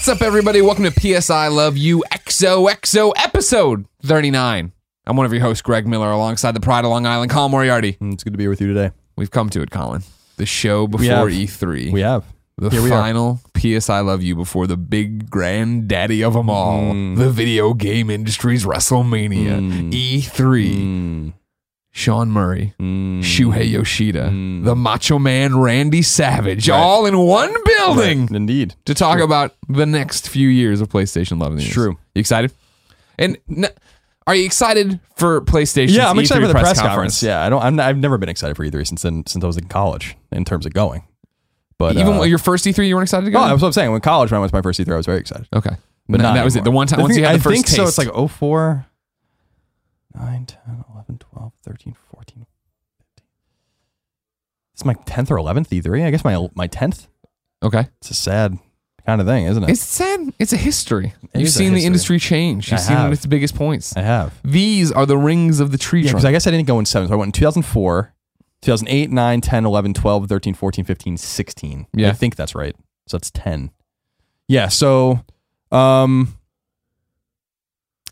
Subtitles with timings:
[0.00, 0.62] What's up, everybody?
[0.62, 4.72] Welcome to PS I Love You XOXO episode 39.
[5.06, 7.98] I'm one of your hosts, Greg Miller, alongside the Pride of Long Island, Colin Moriarty.
[8.00, 8.92] Mm, It's good to be with you today.
[9.16, 10.02] We've come to it, Colin.
[10.38, 11.28] The show before have.
[11.28, 11.92] E3.
[11.92, 12.24] We have.
[12.56, 12.98] the Here we are.
[13.02, 17.18] final PS I Love You before the big granddaddy of them all, Mm.
[17.18, 21.34] the video game industry's WrestleMania, E3.
[21.92, 24.64] Sean Murray, mm, Shuhei Yoshida, Mm.
[24.64, 26.76] the Macho Man Randy Savage, Right.
[26.78, 28.74] all in one building right, Indeed.
[28.84, 31.56] to talk about the next few years of PlayStation Love.
[31.56, 31.98] It's true.
[32.14, 32.52] You excited?
[33.18, 33.66] And n-
[34.26, 35.90] are you excited for PlayStation?
[35.96, 37.22] Yeah, I'm excited for the press, conference.
[37.24, 37.62] Yeah, I don't.
[37.62, 40.44] I'm, I've never been excited for E3 since then, since I was in college in
[40.44, 41.02] terms of going.
[41.76, 43.38] But Even uh, your first E3, you weren't excited to go.
[43.42, 43.90] oh, that's what I'm saying.
[43.90, 45.48] When college, when I went to my first E3, I was very excited.
[45.52, 45.76] okay,
[46.08, 46.62] But not that was it.
[46.62, 47.76] The one time I once think- you had the I first think taste.
[47.76, 47.84] so.
[47.88, 48.86] It's like 04,
[50.14, 50.84] 9, 10, 11,
[51.40, 52.46] 12, 13, 14,
[52.98, 53.26] 15.
[54.74, 56.04] It's my 10th or 11th E3.
[56.04, 57.06] I guess my my 10th.
[57.62, 57.86] okay.
[57.98, 58.58] It's a sad
[59.06, 59.70] kind of thing, isn't it?
[59.70, 60.34] It's sad.
[60.38, 61.14] It's a history.
[61.32, 62.70] It You've seen the industry change.
[62.70, 63.12] You've I seen have.
[63.12, 63.96] its biggest points.
[63.96, 64.38] I have.
[64.44, 66.20] These are the rings of the tree Yeah, trunk.
[66.20, 67.08] because I guess I didn't go in seven.
[67.08, 68.12] So I went in 2004,
[68.60, 71.86] 2008, 9, 10, 11, 12, 13, 14, 15, 16.
[71.94, 72.08] Yeah.
[72.10, 72.76] I think that's right.
[73.08, 73.70] So that's 10.
[74.46, 74.68] Yeah.
[74.68, 75.24] So,
[75.72, 76.36] um,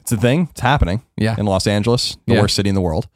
[0.01, 0.49] it's a thing.
[0.51, 2.41] It's happening yeah, in Los Angeles, the Yeah.
[2.41, 3.09] worst city in the world.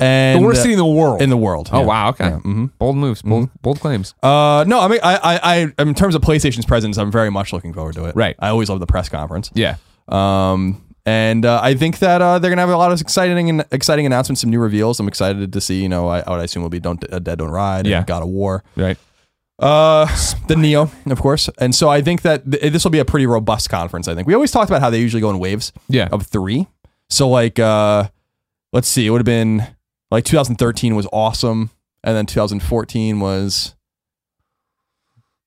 [0.00, 1.20] And the worst city in the world.
[1.22, 1.68] in the world.
[1.72, 1.86] oh yeah.
[1.86, 2.08] wow.
[2.10, 2.24] Okay.
[2.28, 2.70] Yeah, mhm.
[2.78, 3.22] Bold moves.
[3.22, 4.14] Bold, bold claims.
[4.22, 5.40] Uh, no, I mean, I, I,
[5.78, 8.16] I, in terms of PlayStation's presence, I'm very much looking forward to it.
[8.16, 8.34] Right.
[8.38, 9.50] I always love the press conference.
[9.54, 9.76] Yeah.
[10.08, 13.64] Um, and uh, I think that uh, they're gonna have a lot of exciting and
[13.72, 15.00] exciting announcements, some new reveals.
[15.00, 15.82] I'm excited to see.
[15.82, 18.04] You know, I, what I assume will be Don't uh, Dead Don't Ride, Yeah.
[18.04, 18.98] God of War, Right.
[19.58, 20.06] uh,
[20.48, 21.48] the Neo, of course.
[21.58, 24.08] And so I think that th- this will be a pretty robust conference.
[24.08, 26.08] I think we always talked about how they usually go in waves Yeah.
[26.12, 26.66] of three.
[27.08, 28.08] So like, uh,
[28.72, 29.66] let's see, it would have been
[30.10, 31.70] like 2013 was awesome,
[32.04, 33.74] and then 2014 was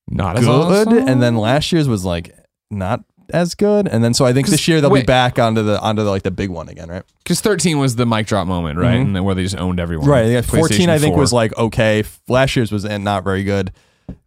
[0.10, 1.08] Not as good, awesome.
[1.08, 2.36] and then last year's was like
[2.70, 5.80] not as good, and then so I think this year they'll be back onto the
[5.80, 7.04] onto the, like the big one again, right?
[7.24, 9.00] because 13 was the mic drop moment, right?
[9.00, 9.16] Mhm.
[9.16, 10.08] And where they just owned everyone.
[10.08, 10.28] Right.
[10.28, 11.20] Yeah, 14 I think 4.
[11.20, 12.04] was like okay.
[12.28, 13.72] Last year's was uh, not very good.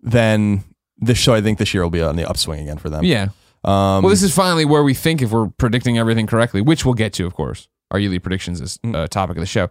[0.03, 0.65] Then
[0.99, 3.05] this show I think this year will be on the upswing again for them.
[3.05, 3.29] Yeah.
[3.65, 6.95] Um, Well, this is finally where we think if we're predicting everything correctly, which we'll
[6.95, 7.69] get to, of course.
[7.91, 8.95] Our yearly predictions is Mm.
[8.97, 9.69] uh, topic of the show.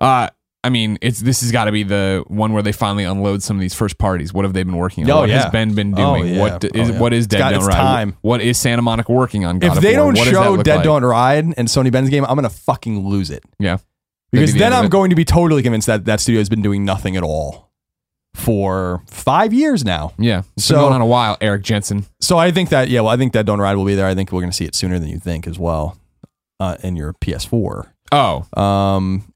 [0.00, 0.28] Uh,
[0.64, 3.56] I mean, it's this has got to be the one where they finally unload some
[3.56, 4.34] of these first parties.
[4.34, 5.10] What have they been working on?
[5.10, 5.42] Oh, what yeah.
[5.42, 6.34] has Bend been Oh, doing?
[6.34, 6.40] yeah.
[6.40, 6.98] What d- Oh, is yeah.
[6.98, 7.74] what is Dead got- Don't Ride?
[7.76, 8.16] time.
[8.22, 9.60] What is Santa Monica working on?
[9.60, 10.84] God if they don't What show Dead like?
[10.84, 13.78] Don't Ride and Sony Bend's game, I'm gonna fucking lose it yeah,
[14.32, 16.62] because be the then I'm going to be totally convinced that that studio has been
[16.62, 17.70] doing nothing at all
[18.34, 20.12] for five years now.
[20.18, 20.42] yeah.
[20.56, 21.36] It's So- been going on a while.
[21.40, 22.06] Eric Jensen.
[22.20, 24.06] So I think that yeah, well, I think that Don't Ride will be there.
[24.06, 25.97] I think we're gonna see it sooner than you think as well,
[26.60, 27.90] uh, in your PS4.
[28.12, 29.27] Oh, Um,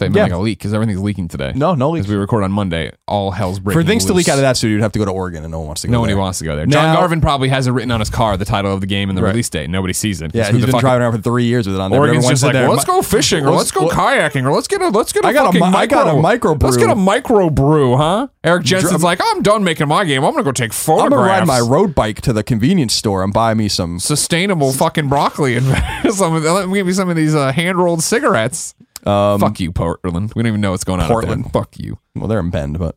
[0.00, 0.34] they Yeah.
[0.34, 1.52] a leak because everything's leaking today.
[1.54, 2.06] no, no leaks.
[2.06, 4.56] As we record on Monday, all hell's breaking For things to leak out of that
[4.56, 5.90] studio, you'd have to go to Oregon, and no one wants to go.
[5.92, 5.98] There.
[5.98, 6.20] Nobody there.
[6.20, 6.66] wants to go there.
[6.66, 9.08] John Now- Garvin probably has it written on his car, the title of the game
[9.08, 9.30] and the Right.
[9.30, 9.70] release date.
[9.70, 10.32] Nobody sees it.
[10.34, 12.00] Yeah, he's been driving around for three years with it on there.
[12.00, 14.80] Oregon's just like, well, let's go fishing or let's, Let's- go kayaking or let's get
[14.82, 16.62] a let's get a I got a fucking mi- I got a micro microbrew.
[16.62, 18.28] Let's get a micro brew, huh?
[18.42, 20.24] Eric Jensen's Dr- like, I'm done making my game.
[20.24, 21.12] I'm gonna go take photographs.
[21.12, 23.98] I'm gonna ride my road bike to the convenience store and buy me some.
[24.00, 25.66] sustainable fucking broccoli and
[26.14, 28.74] some let me give me some of these uh, hand rolled cigarettes.
[29.06, 30.32] Um, Fuck you, Portland.
[30.34, 31.04] We don't even know what's going on.
[31.04, 31.14] up there.
[31.20, 31.52] Portland.
[31.52, 31.98] Fuck you.
[32.14, 32.96] Well, they're in Bend, but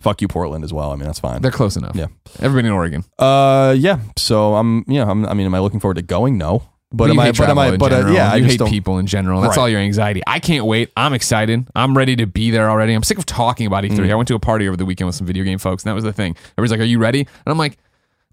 [0.00, 0.92] fuck you, Portland as well.
[0.92, 1.42] I mean, that's fine.
[1.42, 1.96] They're close enough.
[1.96, 2.06] Yeah.
[2.40, 3.04] Everybody in Oregon.
[3.18, 4.00] Uh, yeah.
[4.16, 5.08] So I'm, yeah.
[5.10, 6.38] I'm, I mean, am I looking forward to going?
[6.38, 6.62] No.
[6.92, 7.32] But you am I?
[7.32, 7.76] But am I?
[7.76, 9.40] But uh, yeah, I you just hate people in general.
[9.40, 9.62] That's Right.
[9.64, 10.22] all your anxiety.
[10.28, 10.92] I can't wait.
[10.96, 11.66] I'm excited.
[11.74, 12.92] I'm ready to be there already.
[12.92, 13.96] I'm sick of talking about E3.
[13.98, 14.12] Mm.
[14.12, 15.94] I went to a party over the weekend with some video game folks, and that
[15.96, 16.36] was the thing.
[16.56, 17.78] Everybody's like, "Are you ready?" And I'm like,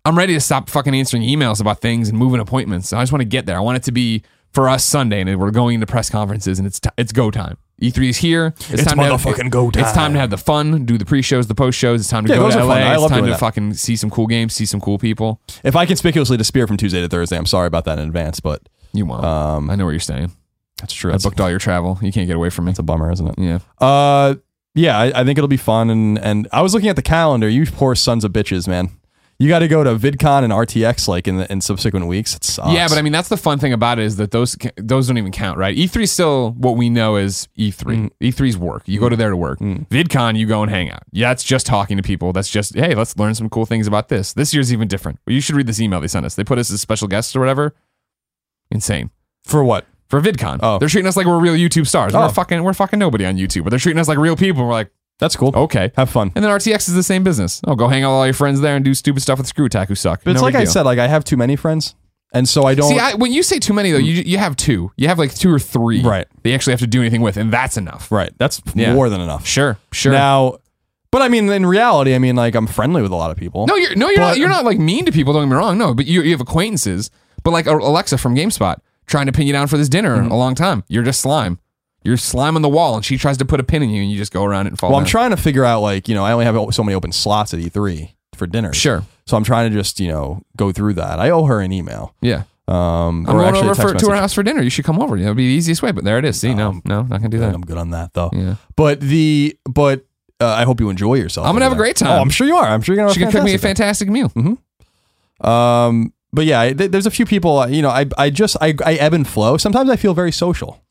[0.05, 2.93] "I'm ready to stop fucking answering emails about things and moving appointments.
[2.93, 3.57] I just want to get there.
[3.57, 4.21] I want it to be
[4.51, 7.57] for us Sunday, and we're going to press conferences, and it's t- it's go time.
[7.81, 8.53] E3 is here.
[8.69, 10.13] It's time to have- motherfucking go It's time time.
[10.13, 12.01] to have the fun, do the pre-shows, the post-shows.
[12.01, 12.93] It's time to Yeah, go to LA.
[12.93, 13.39] It's time to that.
[13.39, 15.41] fucking see some cool games, see some cool people.
[15.63, 18.61] If I conspicuously disappear from Tuesday to Thursday, I'm sorry about that in advance, but
[18.93, 19.25] You won't.
[19.25, 20.31] um, I know what you're saying.
[20.79, 21.09] that's true.
[21.09, 21.97] I That's, booked all your travel.
[22.03, 22.71] You can't get away from me.
[22.71, 23.35] It's a bummer, isn't it?
[23.39, 23.59] Yeah.
[23.79, 24.35] Uh,
[24.75, 25.89] yeah, I, I think it'll be fun.
[25.89, 27.49] And and I was looking at the calendar.
[27.49, 28.89] You poor sons of bitches, man.
[29.41, 32.35] You got to go to VidCon and RTX like in the, in subsequent weeks.
[32.35, 32.71] It sucks.
[32.71, 35.17] Yeah, but I mean that's the fun thing about it is that those those don't
[35.17, 35.75] even count, right?
[35.75, 38.11] E3 still what we know is E3.
[38.21, 38.83] E3's work.
[38.85, 39.57] You go to there to work.
[39.57, 39.87] Mm.
[39.87, 41.01] VidCon, you go and hang out.
[41.11, 42.33] Yeah, it's just talking to people.
[42.33, 44.33] That's just hey, let's learn some cool things about this.
[44.33, 45.17] This year's even different.
[45.25, 46.35] You should read this email they sent us.
[46.35, 47.73] They put us as special guests or whatever.
[48.69, 49.09] Insane.
[49.43, 49.87] for what?
[50.07, 50.77] For VidCon, Oh.
[50.77, 52.13] they're treating us like we're real YouTube stars.
[52.13, 52.19] Oh.
[52.19, 54.63] We're fucking we're fucking nobody on YouTube, but they're treating us like real people.
[54.65, 54.91] We're like,
[55.21, 55.53] That's cool.
[55.55, 55.91] okay.
[55.95, 56.33] Have fun.
[56.35, 57.61] And then RTX is the same business.
[57.65, 59.65] Oh, go hang out with all your friends there and do stupid stuff with Screw
[59.65, 60.21] Attack who suck.
[60.25, 60.73] But it's No like big I deal.
[60.73, 61.95] said, like I have too many friends,
[62.33, 62.89] and so I don't.
[62.89, 64.91] See, I, when you say too many though, you you have two.
[64.97, 66.01] You have like two or three.
[66.01, 66.27] Right.
[66.43, 68.11] They actually have to do anything with, and that's enough.
[68.11, 68.31] right.
[68.37, 68.93] That's Yeah.
[68.93, 69.45] more than enough.
[69.45, 69.77] Sure.
[69.93, 70.11] Sure.
[70.11, 70.57] Now,
[71.11, 73.67] But I mean, in reality, I mean, like I'm friendly with a lot of people.
[73.67, 74.37] No, you're no, you're But- not.
[74.37, 75.33] You're not like mean to people.
[75.33, 75.77] Don't get me wrong.
[75.77, 77.11] No, but you you have acquaintances.
[77.43, 78.77] But like Alexa from GameSpot
[79.07, 80.31] trying to pin you down for this dinner Mm-hmm.
[80.31, 80.83] a long time.
[80.87, 81.59] You're just slime.
[82.03, 84.11] You're slime on the wall, and she tries to put a pin in you, and
[84.11, 84.89] you just go around it and fall.
[84.89, 87.11] Well, I'm trying to figure out like you know I only have so many open
[87.11, 88.73] slots at E3 for dinner.
[88.73, 89.03] Sure.
[89.27, 91.19] So I'm trying to just you know go through that.
[91.19, 92.15] I owe her an email.
[92.21, 92.43] Yeah.
[92.67, 94.61] Um, I'm going over for, to her house for dinner.
[94.61, 95.17] You should come over.
[95.17, 95.91] Know, it'd be the easiest way.
[95.91, 96.39] But there it is.
[96.39, 97.53] See, no, Um, no, not gonna do that.
[97.53, 98.29] I'm good on that though.
[98.33, 98.55] Yeah.
[98.75, 100.05] But the but
[100.39, 101.45] uh, I hope you enjoy yourself.
[101.45, 102.09] I'm gonna have a great time.
[102.09, 102.65] Oh, I'm sure you are.
[102.65, 103.13] I'm sure you're gonna.
[103.13, 104.29] She cook me a fantastic meal.
[104.29, 104.57] time.
[105.41, 107.59] Um, but yeah, th- there's a few people.
[107.59, 109.57] uh, You know, I I just I I ebb and flow.
[109.57, 110.81] Sometimes I feel very social,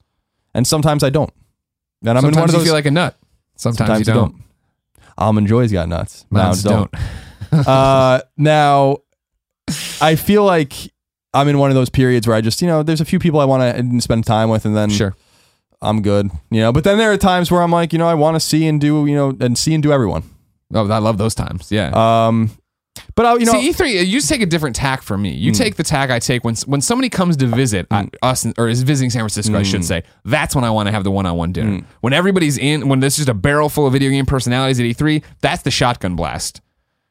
[0.54, 1.32] and sometimes I don't.
[2.02, 2.66] And I'm Sometimes in one of you those.
[2.66, 3.16] feel like a nut.
[3.56, 4.36] Sometimes, you don't.
[5.18, 6.24] Almond Joy's got nuts.
[6.30, 6.90] Mounds don't.
[7.52, 7.66] don't.
[7.68, 8.98] uh, now,
[10.00, 10.72] I feel like
[11.34, 13.38] I'm in one of those periods where I just, you know, there's a few people
[13.38, 15.14] I want to spend time with, and then Sure.
[15.82, 16.72] I'm good, you know.
[16.72, 18.80] But then there are times where I'm like, you know, I want to see and
[18.80, 20.22] do, you know, and see and do everyone.
[20.72, 21.70] Oh, I love those times.
[21.72, 21.90] Yeah.
[21.94, 22.50] Um,
[23.14, 25.36] but I, you know, See, E3, you take a different tack from me.
[25.36, 25.40] Mm.
[25.40, 28.68] You take the tack I take when when somebody comes to visit uh, us or
[28.68, 29.64] is visiting San Francisco, I Mm.
[29.70, 30.02] should say.
[30.24, 31.82] That's when I want to have the one-on-one dinner.
[32.00, 35.22] When everybody's in, when there's just a barrel full of video game personalities at E3,
[35.40, 36.60] that's the shotgun blast.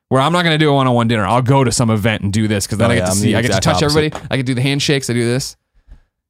[0.09, 1.25] Where I'm not going to do a one-on-one dinner.
[1.25, 3.15] I'll go to some event and do this because then Oh, I get yeah, to
[3.15, 3.97] see, I get to touch opposite.
[3.97, 4.27] everybody.
[4.31, 5.07] I can do the handshakes.
[5.09, 5.55] I do this.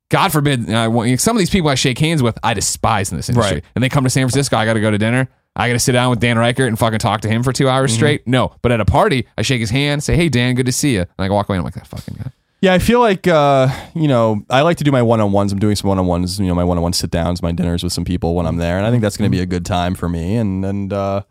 [0.10, 3.18] God forbid, I want- some of these people I shake hands with, I despise in
[3.18, 3.58] this industry.
[3.58, 3.64] Right.
[3.76, 5.30] And they come to San Francisco, I got to go to dinner.
[5.56, 7.68] I got to sit down with Dan Ryckert and fucking talk to him for two
[7.68, 7.98] hours Mm-hmm.
[7.98, 8.28] straight.
[8.28, 10.94] No, but at a party, I shake his hand, say, "Hey, Dan, good to see
[10.94, 11.58] you," and I walk away.
[11.58, 12.32] and I'm like, "That fucking guy."
[12.62, 15.52] yeah, I feel like, uh, you know, I like to do my one on ones.
[15.54, 17.52] I'm doing some one on ones, you know, my one on one sit downs, my
[17.54, 19.46] dinners with some people when I'm there, and I think that's going to be a
[19.46, 20.36] good time for me.
[20.36, 21.22] And and uh,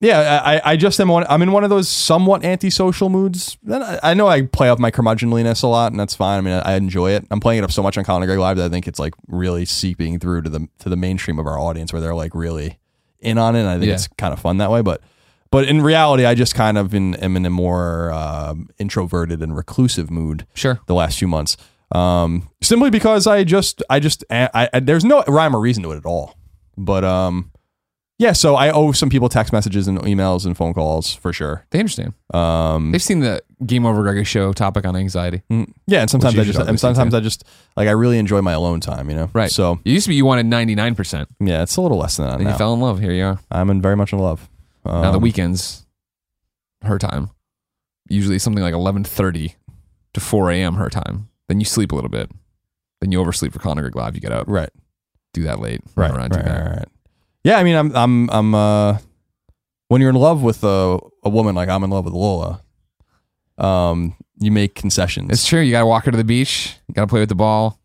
[0.00, 1.26] yeah, I, I just am one.
[1.28, 3.58] I'm in one of those somewhat antisocial moods.
[3.70, 6.38] I, I know I play up my curmudgeonliness a lot, and that's fine.
[6.38, 7.26] I mean, I, I enjoy it.
[7.30, 8.98] I'm playing it up so much on Colin and Greg Live that I think it's
[9.00, 12.34] like really seeping through to the to the mainstream of our audience, where they're like
[12.34, 12.78] really
[13.20, 13.60] in on it.
[13.60, 13.94] And I think Yeah.
[13.94, 14.82] it's kind of fun that way.
[14.82, 15.00] But
[15.50, 19.56] but in reality, I just kind of in, am in a more um, introverted and
[19.56, 20.78] reclusive mood Sure.
[20.86, 21.56] the last few months.
[21.90, 25.92] Um, simply because I just, I just, I, I, there's no rhyme or reason to
[25.92, 26.34] it at all.
[26.76, 27.50] But um,
[28.18, 31.64] yeah, so I owe some people text messages and emails and phone calls for sure.
[31.70, 32.12] They understand.
[32.34, 35.42] Um, They've seen the Game Over Greggy show topic on anxiety.
[35.50, 37.12] mm, yeah, and sometimes I just, and sometimes.
[37.14, 37.44] I just
[37.76, 39.30] like I really enjoy my alone time, you know.
[39.32, 39.50] Right.
[39.50, 41.26] So It used to be you wanted 99%.
[41.40, 42.52] yeah, it's a little less than that And now.
[42.52, 43.00] you fell in love.
[43.00, 43.40] Here you are.
[43.50, 44.48] I'm in very much in love.
[44.84, 45.86] Um, now the weekends,
[46.82, 47.30] her time,
[48.08, 49.54] usually something like 11:30
[50.14, 50.74] to 4 a.m.
[50.74, 51.28] her time.
[51.48, 52.30] Then you sleep a little bit.
[53.00, 54.14] Then you oversleep for Colin Greg Live.
[54.14, 54.70] You get up, right,
[55.34, 56.88] do that late, right, right, around, right, right.
[57.44, 58.54] Yeah, I mean, I'm, I'm, I'm.
[58.54, 58.98] uh
[59.88, 62.62] When you're in love with a a woman like I'm in love with Lola,
[63.58, 65.30] um, you make concessions.
[65.30, 65.60] It's true.
[65.60, 66.76] You got to walk her to the beach.
[66.88, 67.78] You got to play with the ball.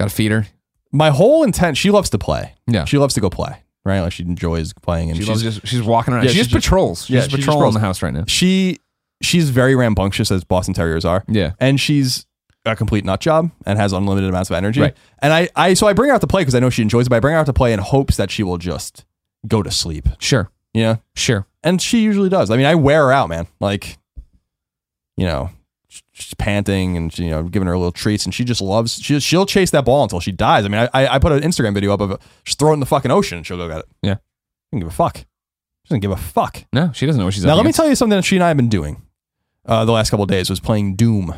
[0.00, 0.46] Got to feed her.
[0.92, 2.84] my whole intent she loves to play Yeah.
[2.84, 5.82] she loves to go play right like she enjoys playing and She she's just she's
[5.82, 6.24] walking around.
[6.24, 7.06] Yeah, she she's just just- patrols.
[7.06, 8.24] She's yeah, just she just patrolling the house right now.
[8.26, 8.78] she
[9.22, 11.52] she's very rambunctious as boston terriers are Yeah.
[11.60, 12.26] and she's
[12.66, 14.96] a complete nut job and has unlimited amounts of energy Right.
[15.20, 17.06] and i i so i bring her out to play because i know she enjoys
[17.06, 19.04] it but i bring her out to play in hopes that she will just
[19.48, 20.50] go to sleep Sure.
[20.74, 20.96] Yeah.
[21.14, 21.46] Sure.
[21.64, 23.96] and she usually does i mean i wear her out man like
[25.16, 25.50] you know
[26.12, 29.46] she's panting and you know giving her little treats and she just loves she, she'll
[29.46, 31.92] chase that ball until she dies i mean i i, I put an instagram video
[31.94, 33.84] up of it just throw it in the fucking ocean and she'll go get it
[34.02, 34.14] Yeah.
[34.14, 35.24] she doesn't give a fuck she
[35.88, 37.94] doesn't give a fuck No, she doesn't know what she's now let me tell you
[37.94, 39.00] something that she and i have been doing
[39.64, 41.28] uh, the last couple of days was playing doom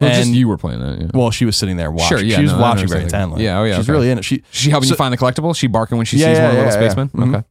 [0.00, 1.00] Well, just and- you were playing that.
[1.00, 1.06] Yeah.
[1.14, 3.60] well she was sitting there watching Sure, yeah, she was no, watching very intently Yeah,
[3.60, 3.92] oh, yeah, she's okay.
[3.92, 5.56] really in it she She helping So- you find the collectible?
[5.56, 7.08] She barking when she Yeah, sees yeah, one of the little spacemen?
[7.08, 7.34] Mhm.
[7.36, 7.46] Okay.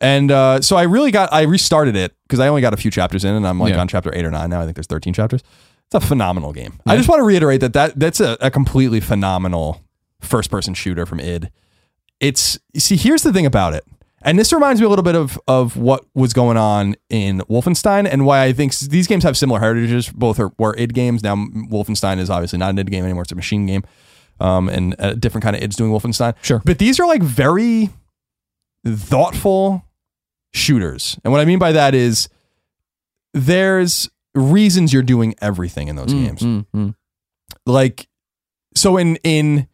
[0.00, 2.90] And uh, so I really got I restarted it because I only got a few
[2.90, 3.80] chapters in, and I'm like Yeah.
[3.80, 4.60] on chapter eight or nine now.
[4.60, 5.42] I think there's 13 chapters.
[5.86, 6.78] It's a phenomenal game.
[6.86, 9.82] I just want to reiterate that, that that's a, a completely phenomenal
[10.20, 11.50] first person shooter from id.
[12.20, 13.84] It's you see here's the thing about it,
[14.22, 18.06] and this reminds me a little bit of of what was going on in Wolfenstein
[18.10, 20.08] and why I think s- these games have similar heritages.
[20.10, 21.22] Both are were id games.
[21.24, 23.82] Now Wolfenstein is obviously not an id game anymore; it's a machine game,
[24.40, 26.34] um, and a different kind of id's doing Wolfenstein.
[26.42, 26.60] Sure.
[26.64, 27.88] but these are like very
[28.86, 29.84] thoughtful
[30.52, 31.18] shooters.
[31.24, 32.28] And what I mean by that is
[33.34, 36.42] there's reasons you're doing everything in those Mm, games.
[36.42, 36.94] mm, mm.
[37.66, 38.08] Like
[38.74, 39.66] so in in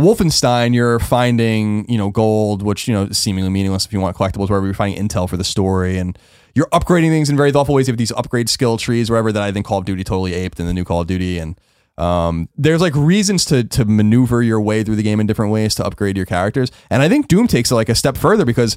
[0.00, 4.16] Wolfenstein you're finding, you know, gold, which, you know, is seemingly meaningless if you want
[4.16, 6.18] collectibles, wherever you're finding intel for the story and
[6.54, 7.88] you're upgrading things in very thoughtful ways.
[7.88, 10.60] You have these upgrade skill trees, wherever that I think Call of Duty totally aped
[10.60, 11.38] in the new Call of Duty.
[11.38, 11.58] And
[11.98, 15.74] um, there's like reasons to to maneuver your way through the game in different ways
[15.76, 16.70] to upgrade your characters.
[16.90, 18.76] And I think Doom takes it like a step further because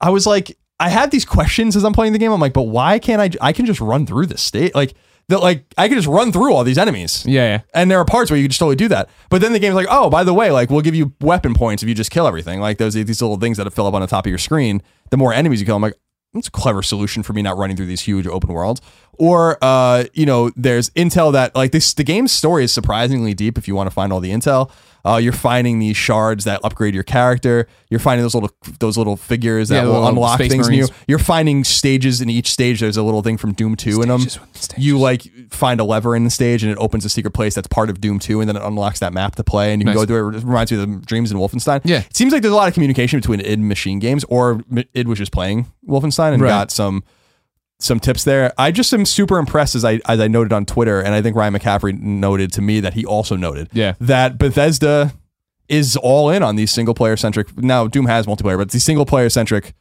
[0.00, 2.32] I was like, I had these questions as I'm playing the game.
[2.32, 3.30] I'm like, but why can't I?
[3.48, 4.74] I can just run through this state.
[4.74, 4.94] Like
[5.28, 7.24] that like I could just run through all these enemies.
[7.26, 7.60] Yeah, yeah.
[7.74, 9.08] And there are parts where you can just totally do that.
[9.30, 11.82] But then the game's like, oh, by the way, like we'll give you weapon points
[11.82, 12.60] if you just kill everything.
[12.60, 14.82] Like those these little things that fill up on the top of your screen.
[15.10, 15.94] The more enemies you kill, I'm like,
[16.34, 18.80] that's a clever solution for me not running through these huge open worlds.
[19.18, 23.58] Or uh, you know, there's intel that like this the game's story is surprisingly deep
[23.58, 24.70] if you want to find all the intel.
[25.04, 27.68] Uh, you're finding these shards that upgrade your character.
[27.90, 30.88] You're finding those little those little figures that Yeah, will unlock things new.
[31.06, 32.80] You're finding stages in each stage.
[32.80, 34.22] There's a little thing from Doom 2 in them.
[34.22, 34.68] Stages.
[34.76, 37.68] You like find a lever in the stage and it opens a secret place that's
[37.68, 39.94] part of Doom 2 and then it unlocks that map to play and you can
[39.94, 40.36] go through it.
[40.38, 41.82] It reminds me of the Dreams in Wolfenstein.
[41.84, 41.98] Yeah.
[42.00, 44.60] It seems like there's a lot of communication between id and machine games or
[44.92, 46.48] id was just playing Wolfenstein and Right.
[46.48, 47.04] got some
[47.78, 48.52] some tips there.
[48.56, 51.36] I just am super impressed as I as I noted on Twitter, and I think
[51.36, 53.94] Ryan McCaffrey noted to me that he also noted Yeah.
[54.00, 55.12] that Bethesda
[55.68, 57.56] is all in on these single player centric.
[57.58, 59.74] Now Doom has multiplayer, but these single player centric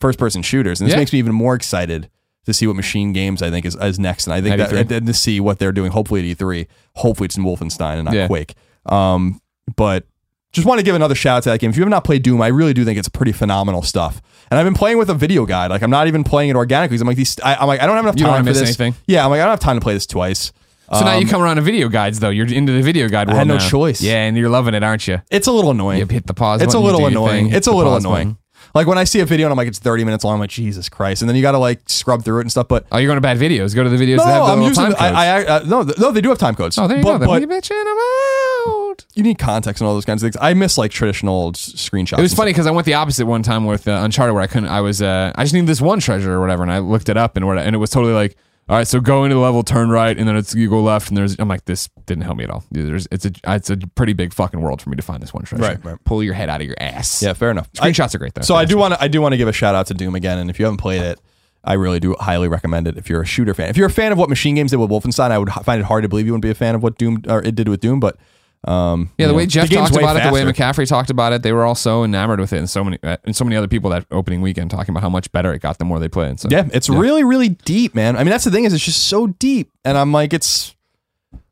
[0.00, 1.00] first person shooters, and this Yeah.
[1.00, 2.08] makes me even more excited
[2.46, 4.92] to see what Machine Games I think is, is next, and I think At that
[4.92, 5.92] and to see what they're doing.
[5.92, 8.26] Hopefully at E3, hopefully it's in Wolfenstein and not Yeah.
[8.26, 8.54] Quake.
[8.86, 9.40] Um,
[9.76, 10.06] but
[10.52, 11.70] just want to give another shout out to that game.
[11.70, 14.20] If you have not played Doom, I really do think it's pretty phenomenal stuff.
[14.50, 15.70] And I've been playing with a video guide.
[15.70, 16.98] Like I'm not even playing it organically.
[17.00, 17.40] I'm like these.
[17.40, 18.68] I, I'm like I don't have enough You don't time for miss this.
[18.68, 18.94] anything.
[19.06, 20.52] Yeah, I'm like I don't have time to play this twice.
[20.92, 22.28] So now you Um, come around to video guides though.
[22.28, 23.38] You're into the video guide world.
[23.38, 23.66] had no now.
[23.66, 24.02] choice.
[24.02, 25.22] Yeah, and you're loving it, aren't you?
[25.30, 26.00] It's a little annoying.
[26.00, 26.60] You hit the pause.
[26.60, 27.46] It's a little annoying.
[27.46, 28.32] thing, It's a little annoying.
[28.32, 28.41] button.
[28.74, 30.34] Like when I see a video and I'm like, it's 30 minutes long.
[30.34, 31.22] I'm like, Jesus Christ!
[31.22, 32.68] And then you got to like scrub through it and stuff.
[32.68, 33.74] But Oh, you're going to bad videos.
[33.74, 34.84] Go to the videos no, that have the I'm little using.
[34.84, 35.02] time codes.
[35.02, 36.78] I, I, uh, no, th- no, they do have time codes.
[36.78, 37.26] oh, there you but, go.
[37.26, 39.04] But you bitching about.
[39.14, 40.38] you need context and all those kinds of things.
[40.40, 42.18] I miss like traditional s- screenshots.
[42.18, 44.46] It was funny because I went the opposite one time with uh, Uncharted, where I
[44.46, 44.68] couldn't.
[44.68, 45.02] I was.
[45.02, 47.46] Uh, I just needed this one treasure or whatever, and I looked it up and
[47.46, 48.36] what, and it was totally like,
[48.68, 51.08] all right, so go into the level, turn right, and then it's you go left,
[51.08, 51.36] and there's.
[51.38, 52.64] I'm like, this didn't help me at all.
[52.70, 53.06] There's.
[53.10, 53.32] It's a.
[53.44, 55.62] It's a pretty big fucking world for me to find this one treasure.
[55.64, 55.96] Right, right.
[56.04, 57.22] Pull your head out of your ass.
[57.22, 57.68] Yeah, fair enough.
[57.80, 58.42] I- Screenshots are great though.
[58.42, 59.02] so I do want to.
[59.02, 60.38] I do want to give a shout out to Doom again.
[60.38, 61.20] And if you haven't played it,
[61.64, 62.96] I really do highly recommend it.
[62.96, 64.90] If you're a shooter fan, if you're a fan of what Machine Games did with
[64.90, 66.96] Wolfenstein, I would find it hard to believe you wouldn't be a fan of what
[66.98, 67.98] Doom or it did with Doom.
[68.00, 68.16] But
[68.64, 70.42] um, Yeah, the you way know, Jeff game's talked way about it, the way.
[70.42, 73.16] McCaffrey talked about it, they were all so enamored with it, and so many, uh,
[73.24, 75.78] and so many other people that opening weekend talking about how much better it got
[75.78, 76.38] the more they played.
[76.38, 78.16] So Yeah, it's really, really deep, man.
[78.16, 80.74] I mean, that's the thing is, it's just so deep, and I'm like, it's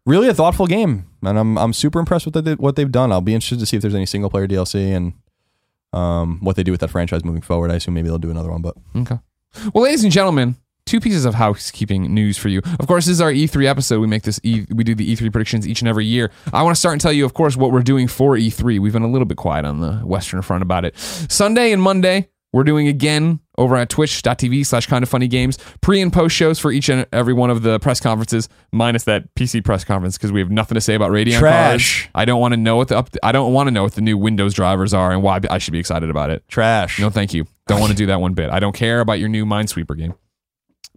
[0.06, 3.12] really a thoughtful game, and I'm I'm super impressed with what they, what they've done.
[3.12, 5.14] I'll be interested to see if there's any single player DLC and
[5.92, 7.70] um what they do with that franchise moving forward.
[7.70, 9.18] I assume maybe they'll do another one, but Okay.
[9.74, 10.54] Well, ladies and gentlemen,
[10.90, 12.60] two pieces of housekeeping news for you.
[12.80, 14.00] Of course, this is our E3 episode.
[14.00, 16.32] We make this E we do the E3 predictions each and every year.
[16.52, 18.80] I want to start and tell you, of course, what we're doing for E3.
[18.80, 20.98] We've been a little bit quiet on the Western front about it.
[20.98, 26.00] Sunday and Monday, we're doing again over at twitch.tv slash kind of funny games pre
[26.00, 29.62] and post shows for each and every one of the press conferences minus that pc
[29.62, 32.04] press conference because we have nothing to say about Radeon Trash.
[32.04, 32.10] cards.
[32.14, 34.00] i don't want to know what the up i don't want to know what the
[34.00, 36.98] new windows drivers are and why i should be excited about it trash.
[36.98, 37.46] no, thank you.
[37.66, 38.50] Don't want to do that one bit.
[38.50, 40.14] I don't care about your new Minesweeper game.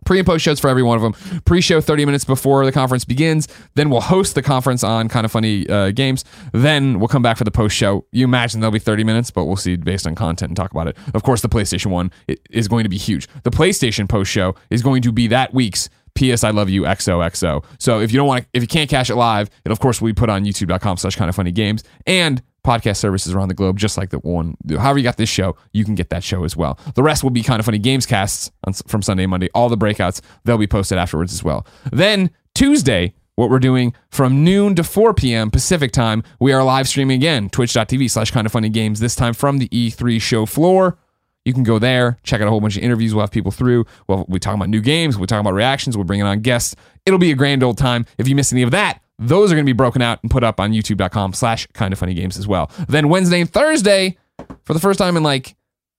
[0.04, 1.42] Pre and post shows for every one of them.
[1.42, 3.48] Pre show 30 minutes before the conference begins.
[3.76, 6.26] Then we'll host the conference on kind of funny uh, games.
[6.52, 8.06] Then we'll come back for the post show.
[8.12, 10.88] You imagine there'll be 30 minutes, but we'll see based on content and talk about
[10.88, 10.98] it.
[11.14, 12.12] Of course, the PlayStation one
[12.50, 13.28] is going to be huge.
[13.44, 17.64] The PlayStation post show is going to be that week's PS I Love You XOXO.
[17.80, 20.02] So if you don't want to, if you can't catch it live, it of course
[20.02, 23.54] will be put on youtube.com slash kind of funny games and podcast services around the
[23.54, 24.56] globe, just like the one.
[24.70, 26.80] However, you got this show, you can get that show as well.
[26.96, 29.50] The rest will be kind of funny games casts on, from Sunday Monday.
[29.54, 31.66] All the breakouts, they'll be posted afterwards as well.
[31.92, 35.50] Then Tuesday, what we're doing from noon to 4 p.m.
[35.52, 39.34] Pacific time, we are live streaming again, twitch.tv slash kind of funny games, this time
[39.34, 40.98] from the E3 show floor.
[41.46, 43.14] You can go there, check out a whole bunch of interviews.
[43.14, 43.86] We'll have people through.
[44.08, 45.18] Well, we talk about new games.
[45.18, 45.98] We talk about reactions.
[45.98, 46.74] We're bringing on guests.
[47.06, 48.06] It'll be a grand old time.
[48.18, 50.44] If you miss any of that, those are going to be broken out and put
[50.44, 52.70] up on youtube.com slash kind of funny games as well.
[52.88, 54.18] Then Wednesday and Thursday,
[54.64, 55.56] for the first time in like,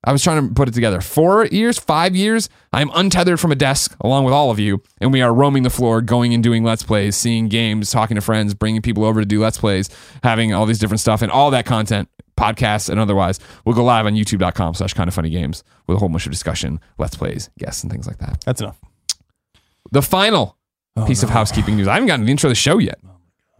[0.07, 1.01] I was trying to put it together.
[1.01, 5.13] Four years, five years, I'm untethered from a desk along with all of you, and
[5.13, 8.53] we are roaming the floor, going and doing Let's Plays, seeing games, talking to friends,
[8.53, 9.89] bringing people over to do Let's Plays,
[10.23, 14.05] having all these different stuff, and all that content, podcasts and otherwise, will go live
[14.05, 17.49] on youtube.com slash kind of funny games with a whole bunch of discussion, Let's Plays,
[17.59, 18.43] guests, and things like that.
[18.45, 18.79] That's enough.
[19.91, 20.59] The final
[20.97, 21.89] oh, piece of housekeeping news.
[21.89, 22.99] I haven't gotten the intro of the show yet.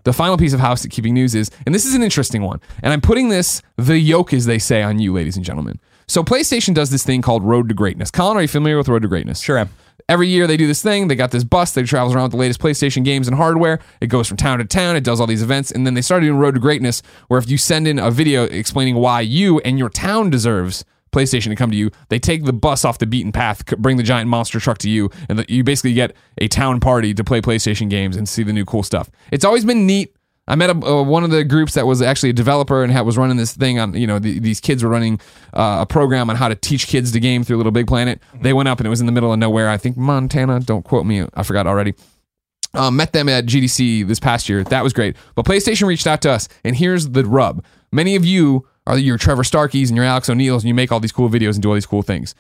[0.05, 3.01] The final piece of housekeeping news is, and this is an interesting one, and I'm
[3.01, 5.81] putting this the yoke, as they say, on you, ladies and gentlemen.
[6.07, 8.11] So PlayStation does this thing called Road to Greatness.
[8.11, 9.41] Colin, are you familiar with Road to Greatness?
[9.41, 9.71] Sure am.
[10.07, 11.09] Every year they do this thing.
[11.09, 13.81] They got this bus that travels around with the latest PlayStation games and hardware.
[14.03, 14.97] It goes from town to town.
[14.97, 15.71] It does all these events.
[15.71, 18.45] And then they started doing Road to Greatness, where if you send in a video
[18.45, 20.85] explaining why you and your town deserves
[21.15, 24.03] PlayStation to come to you, they take the bus off the beaten path, bring the
[24.03, 27.89] giant monster truck to you, and you basically get a town party to play PlayStation
[27.89, 29.11] games and see the new cool stuff.
[29.31, 30.15] It's always been neat.
[30.47, 33.03] I met a, uh, one of the groups that was actually a developer and had,
[33.03, 35.19] was running this thing on, you know, the, these kids were running
[35.55, 38.21] uh, a program on how to teach kids to game through Little Big Planet.
[38.43, 39.71] They went up and it was in the middle of nowhere.
[39.71, 41.95] I think Montana, don't quote me, I forgot already.
[42.75, 44.65] Um, met them at GDC this past year.
[44.65, 45.17] That was great.
[45.35, 47.65] But PlayStation reached out to us, and here's the rub.
[47.93, 51.01] Many of you are your Trevor Starkeys and your Alex O'Neills, and you make all
[51.01, 52.35] these cool videos and do all these cool things.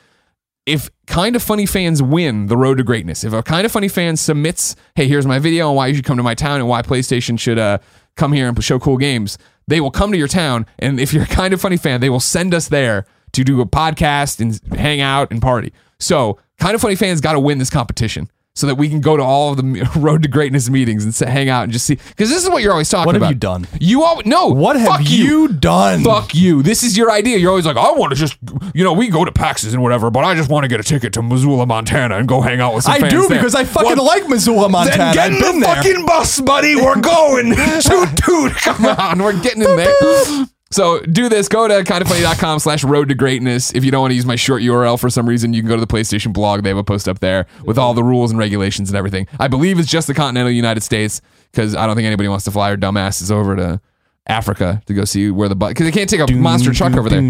[0.66, 3.88] If Kind of Funny fans win the road to greatness, if a Kind of Funny
[3.88, 6.68] fan submits, hey, here's my video on why you should come to my town and
[6.68, 7.78] why PlayStation should uh,
[8.16, 9.36] come here and show cool games,
[9.66, 10.66] they will come to your town.
[10.78, 13.60] And if you're a Kind of Funny fan, they will send us there to do
[13.60, 15.72] a podcast and hang out and party.
[15.98, 19.16] So, Kind of Funny fans got to win this competition so that we can go
[19.16, 21.96] to all of the road to greatness meetings and sit, hang out and just see.
[21.96, 23.20] Because this is what you're always talking about.
[23.20, 23.66] What have you done?
[23.80, 24.46] You all no.
[24.48, 26.04] What have fuck you done?
[26.04, 26.62] Fuck you.
[26.62, 27.36] This is your idea.
[27.38, 28.36] You're always like, I want to just,
[28.72, 30.84] you know, we go to PAXs and whatever, but I just want to get a
[30.84, 33.64] ticket to Missoula, Montana, and go hang out with some I do there." because I
[33.64, 34.96] fucking Well, like Missoula, Montana.
[34.98, 35.74] Then get I've in the there.
[35.76, 36.76] fucking bus, buddy.
[36.76, 37.54] We're going.
[37.56, 38.52] toot toot.
[38.52, 40.46] Come on, we're getting in there.
[40.70, 41.48] So do this.
[41.48, 43.72] Go to kindoffunny.com slash road to greatness.
[43.74, 45.76] If you don't want to use my short URL for some reason, you can go
[45.76, 46.62] to the PlayStation blog.
[46.64, 49.28] They have a post up there with all the rules and regulations and everything.
[49.38, 51.20] I believe it's just the continental United States
[51.52, 53.80] because I don't think anybody wants to fly their dumbasses over to
[54.26, 57.08] Africa to go see where the butt because they can't take a monster truck over
[57.08, 57.20] there.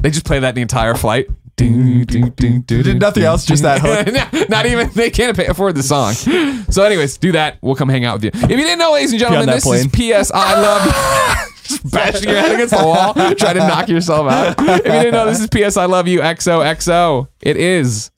[0.00, 1.28] They just play that the entire flight.
[1.56, 4.48] Did nothing else, just that hook.
[4.48, 6.14] Not even they can't afford the song.
[6.14, 7.58] So, anyways, do that.
[7.62, 8.30] We'll come hang out with you.
[8.34, 10.32] If you didn't know, ladies and gentlemen, this is P.S.
[10.34, 11.44] I love.
[11.64, 14.56] Just bashing your head against the wall, trying to knock yourself out.
[14.58, 15.76] If you didn't know, this is P.S.
[15.76, 16.20] I love you.
[16.20, 17.28] XOXO.
[17.40, 18.10] It is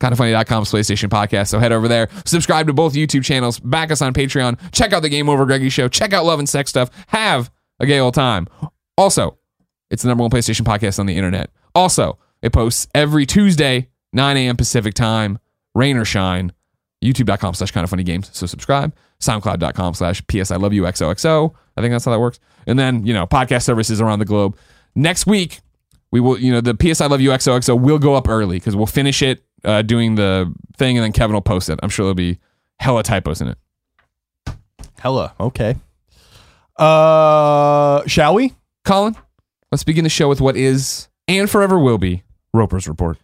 [0.00, 1.48] kindoffunny.com's PlayStation podcast.
[1.48, 5.02] So head over there, subscribe to both YouTube channels, back us on Patreon, check out
[5.02, 6.90] the Game Over Greggy show, check out Love and Sex stuff.
[7.08, 8.48] Have a gay old time.
[8.96, 9.38] Also,
[9.90, 11.50] it's the number one PlayStation podcast on the internet.
[11.74, 14.56] Also, it posts every Tuesday, 9 a.m.
[14.56, 15.38] Pacific time,
[15.74, 16.52] rain or shine.
[17.02, 18.28] YouTube.com slash kind of funny games.
[18.32, 18.94] So subscribe.
[19.20, 21.54] SoundCloud.com slash PS I love you XOXO.
[21.76, 22.40] I think that's how that works.
[22.66, 24.56] And then, you know, podcast services around the globe.
[24.94, 25.60] Next week,
[26.12, 28.76] we will, you know, the PS I love you XOXO will go up early because
[28.76, 31.78] we'll finish it uh, doing the thing and then Kevin will post it.
[31.82, 32.38] I'm sure there'll be
[32.78, 33.58] hella typos in it.
[34.98, 35.34] Hella.
[35.40, 35.76] Okay.
[36.76, 38.54] Uh, shall we?
[38.84, 39.14] Colin,
[39.70, 43.16] let's begin the show with what is and forever will be Roper's Report.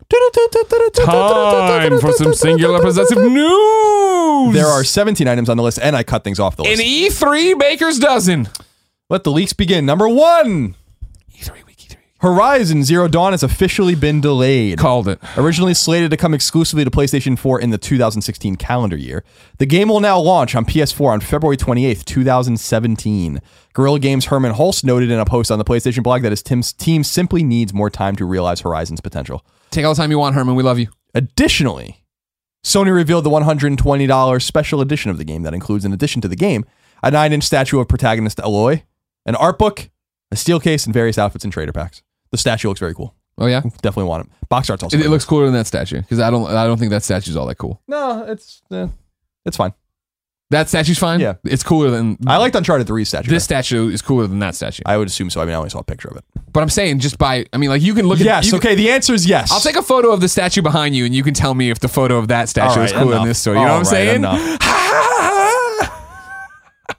[0.95, 4.55] Time for some singular possessive news.
[4.55, 7.21] There are 17 items on the list, and I cut things off the an list.
[7.21, 8.49] E3 Baker's dozen.
[9.11, 9.85] Let the leaks begin.
[9.87, 10.75] Number one
[11.33, 11.99] E3 week, E3 week.
[12.21, 14.79] Horizon Zero Dawn has officially been delayed.
[14.79, 15.19] Called it.
[15.37, 19.23] Originally slated to come exclusively to PlayStation 4 in the 2016 calendar year,
[19.59, 23.41] the game will now launch on PS4 on February 28th, 2017.
[23.77, 26.73] Guerrilla Games' Hermen Hulst noted in a post on the PlayStation blog that his team's
[26.73, 29.45] team simply needs more time to realize Horizon's potential.
[29.71, 30.55] Take all the time you want, Herman.
[30.55, 30.89] We love you.
[31.15, 32.03] Additionally,
[32.65, 36.37] Sony revealed the $120 special edition of the game that includes, in addition to the
[36.37, 36.65] game,
[37.03, 38.85] a 9 inch statue of protagonist Aloy,
[39.27, 39.91] an art book,
[40.31, 42.01] a steel case, and various outfits and trader packs.
[42.31, 43.15] The statue looks very cool.
[43.37, 44.49] Oh yeah, Definitely want it.
[44.49, 46.51] Box art's also it, it looks cooler than that statue because I don't.
[46.51, 47.83] I don't think that statue's all that cool.
[47.87, 48.89] No, it's eh,
[49.45, 49.75] it's fine.
[50.51, 51.19] That statue's fine.
[51.19, 51.35] Yeah.
[51.45, 53.29] it's cooler than I liked Uncharted 3 statue.
[53.31, 54.83] this statue is cooler than that statue.
[54.87, 55.41] I would assume so.
[55.41, 56.25] I mean, I only saw a picture of it.
[56.53, 57.47] But I'm saying just by.
[57.53, 58.25] I mean, like you can look at.
[58.27, 58.47] Yes.
[58.47, 58.75] you can- Okay.
[58.77, 59.51] The answer is yes.
[59.51, 61.81] I'll take a photo of the statue behind you, and you can tell me if
[61.81, 63.27] the photo of that statue All is cooler than enough.
[63.27, 63.59] this story.
[63.59, 64.17] You know All what I'm right, saying?
[64.17, 64.59] enough.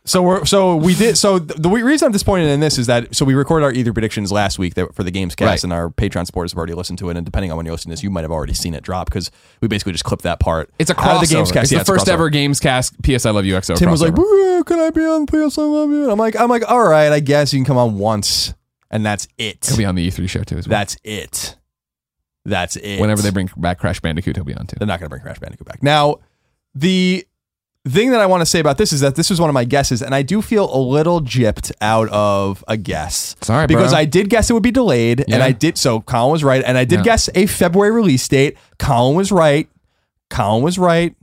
[0.07, 3.13] So we're so we did so th- the reason I'm disappointed in this is that
[3.13, 5.63] so we recorded our either predictions last week that, for the games cast Right.
[5.65, 7.89] and our Patreon supporters have already listened to it and depending on when you listen
[7.89, 9.29] to this you might have already seen it drop because
[9.61, 10.69] we basically just clipped that part.
[10.79, 11.27] It's a out of crossover.
[11.27, 11.63] the games cast.
[11.65, 12.13] It's Yeah, the a first crossover.
[12.13, 13.01] ever games cast.
[13.03, 13.75] PS I love you XO.
[13.75, 14.15] Tim was like,
[14.65, 15.57] "Can I be on PS?
[15.57, 17.77] I love you." And I'm like, "I'm like, all right, I guess you can come
[17.77, 18.53] on once,
[18.89, 19.65] and that's it.
[19.67, 20.79] he'll be on the E3 show too as well.
[20.79, 21.57] That's it.
[22.45, 23.01] That's it.
[23.01, 24.77] Whenever they bring back Crash Bandicoot, he'll be on too.
[24.79, 25.83] They're not going to bring Crash Bandicoot back.
[25.83, 26.19] Now,
[26.73, 27.27] the
[27.89, 29.63] thing that I want to say about this is that this was one of my
[29.65, 33.35] guesses, and I do feel a little gypped out of a guess.
[33.41, 33.99] Sorry, because bro.
[33.99, 35.77] I did guess it would be delayed, and I did.
[35.77, 37.03] So Colin was right, and I did Yeah.
[37.03, 38.57] guess a February release date.
[38.79, 39.67] Colin was right.
[40.29, 41.15] Colin was right,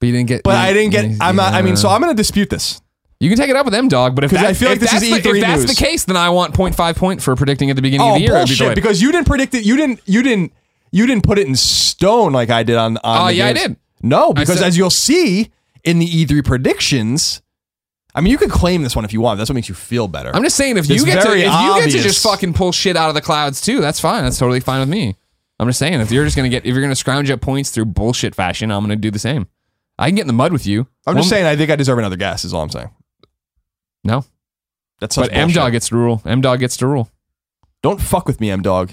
[0.00, 0.42] But you didn't get.
[0.44, 1.04] but you- I didn't get.
[1.20, 1.54] I'm not.
[1.54, 2.80] I mean, so I'm going to dispute this.
[3.20, 4.92] You can take it up with them, Dog, but if that's, I feel like this
[4.92, 5.76] is that's the, E3 if that's news.
[5.76, 8.20] the case, then I want 0.5 point for predicting at the beginning Oh of the
[8.22, 8.36] year.
[8.36, 8.74] it'd be bullshit!
[8.74, 9.64] Because you didn't predict it.
[9.64, 10.00] You didn't.
[10.04, 10.52] You didn't.
[10.90, 12.98] You didn't put it in stone like I did on.
[12.98, 13.76] on Oh, yeah, I did.
[14.02, 15.50] No, because said- as you'll see
[15.84, 17.42] in the E3 predictions,
[18.14, 19.38] I mean, you could claim this one if you want.
[19.38, 20.30] That's what makes you feel better.
[20.34, 21.44] I'm just saying, if It's you get to, if you
[21.80, 24.24] get to just fucking pull shit out of the clouds too, that's fine.
[24.24, 25.16] That's totally fine with me.
[25.58, 27.86] I'm just saying, if you're just gonna get, if you're gonna scrounge up points through
[27.86, 29.46] bullshit fashion, I'm gonna do the same.
[29.98, 30.88] I can get in the mud with you.
[31.06, 31.46] I'm just saying.
[31.46, 32.44] I think I deserve another guess.
[32.44, 32.90] Is all I'm saying.
[34.02, 34.24] No,
[35.00, 35.50] That's such but M.
[35.50, 36.20] Dog gets to rule.
[36.24, 37.10] M Dog gets to rule.
[37.82, 38.92] Don't fuck with me, M Dog.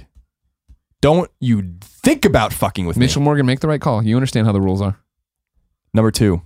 [1.01, 3.06] Don't you think about fucking with Mitchell me.
[3.06, 4.04] Mitchell Morgan, make the right call.
[4.04, 4.99] You understand how the rules are.
[5.93, 6.41] Number two.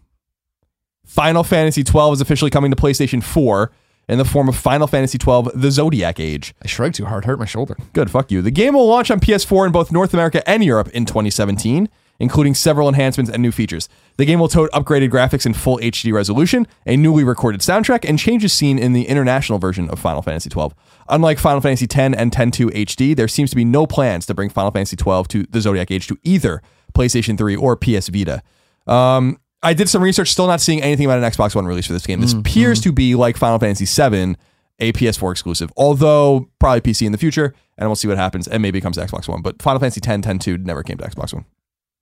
[1.06, 3.72] Final Fantasy 12 is officially coming to PlayStation 4
[4.08, 6.54] in the form of Final Fantasy 12: The Zodiac Age.
[6.64, 7.76] I shrugged too hard, hurt my shoulder.
[7.94, 8.42] Good, fuck you.
[8.42, 11.90] The game will launch on PS4 in both North America and Europe in 2017.
[12.18, 13.90] including several enhancements and new features.
[14.16, 18.18] The game will tote upgraded graphics and full HD resolution, a newly recorded soundtrack, and
[18.18, 20.70] changes seen in the international version of Final Fantasy XII.
[21.10, 24.50] Unlike Final Fantasy X and X-2 HD, there seems to be no plans to bring
[24.50, 26.62] Final Fantasy XII to the Zodiac Age to either
[26.94, 28.42] PlayStation 3 or PS Vita.
[28.88, 31.94] Um, I did some research, still not seeing anything about an Xbox One release for
[31.94, 32.22] this game.
[32.22, 32.42] This mm-hmm.
[32.42, 34.36] appears to be like Final Fantasy VII,
[34.80, 38.62] a PS4 exclusive, although probably PC in the future, and we'll see what happens, and
[38.62, 39.42] maybe it comes to Xbox One.
[39.42, 41.46] But Final Fantasy X, X-2 never came to Xbox One.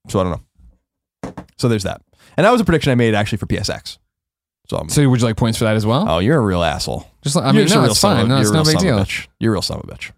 [0.10, 1.34] So I don't know.
[1.58, 2.02] So there's that.
[2.36, 3.98] And that was a prediction I made actually for PSX.
[4.68, 6.06] So, I'm, So would you like points for that as well?
[6.08, 7.08] oh, you're a real asshole.
[7.22, 8.28] Just like, I You're mean, a no, it's of fine.
[8.28, 9.26] No, you're it's a no big son of a deal.
[9.40, 10.12] You're a real son of a bitch.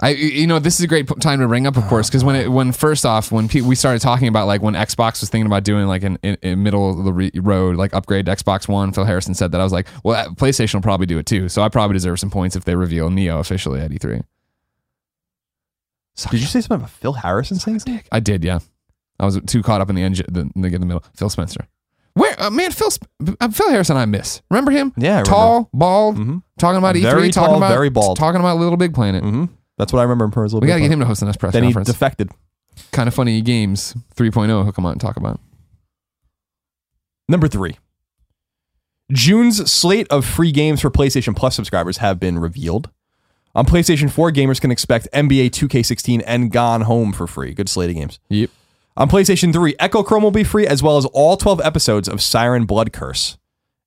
[0.00, 2.22] I, you know, this is a great p- time to ring up, of course, because
[2.22, 5.28] when it, when first off, when pe- we started talking about like when Xbox was
[5.28, 8.32] thinking about doing like an in, in middle of the re- road like upgrade to
[8.36, 11.18] Xbox One, Phil Harrison said that I was like, well, uh, PlayStation will probably do
[11.18, 14.22] it too, so I probably deserve some points if they reveal Neo officially at E3.
[16.30, 18.02] Did you say something about Phil Harrison saying something?
[18.12, 18.58] I did, yeah.
[19.20, 21.02] I was too caught up in the engine, the, in the middle.
[21.16, 21.66] Phil Spencer,
[22.14, 22.88] where uh, man, Phil
[23.40, 24.42] uh, Phil Harrison, I miss.
[24.48, 24.92] Remember him?
[24.96, 25.30] Yeah, I remember.
[25.30, 26.42] tall, bald, Mhm.
[26.56, 28.16] talking about E3, Very talking about very bald.
[28.16, 29.24] talking about Little Big Planet.
[29.24, 29.44] Mm-hmm.
[29.78, 31.20] That's what I remember him for his little We got to get him to host
[31.20, 31.88] the next press Then he conference.
[31.88, 32.30] defected.
[32.92, 34.46] kind of funny games 3.0.
[34.64, 35.40] He'll come out and talk about.
[37.28, 37.76] Number three.
[39.12, 42.90] June's slate of free games for PlayStation Plus subscribers have been revealed.
[43.54, 47.54] On PlayStation 4, gamers can expect NBA 2K16 and Gone Home for free.
[47.54, 48.18] Good slate of games.
[48.28, 48.50] Yep.
[48.96, 52.66] On PlayStation 3, Echochrome will be free, as well as all 12 episodes of Siren
[52.66, 53.38] Blood Curse.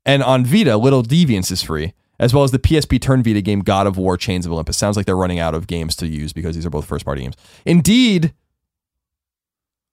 [0.06, 3.60] And on Vita, Little Deviants is free, as well as the PSP Turn Vita game
[3.62, 4.78] God of War Chains of Olympus.
[4.78, 7.24] Sounds like they're running out of games to use because these are both first party
[7.24, 7.36] games.
[7.66, 8.32] Indeed,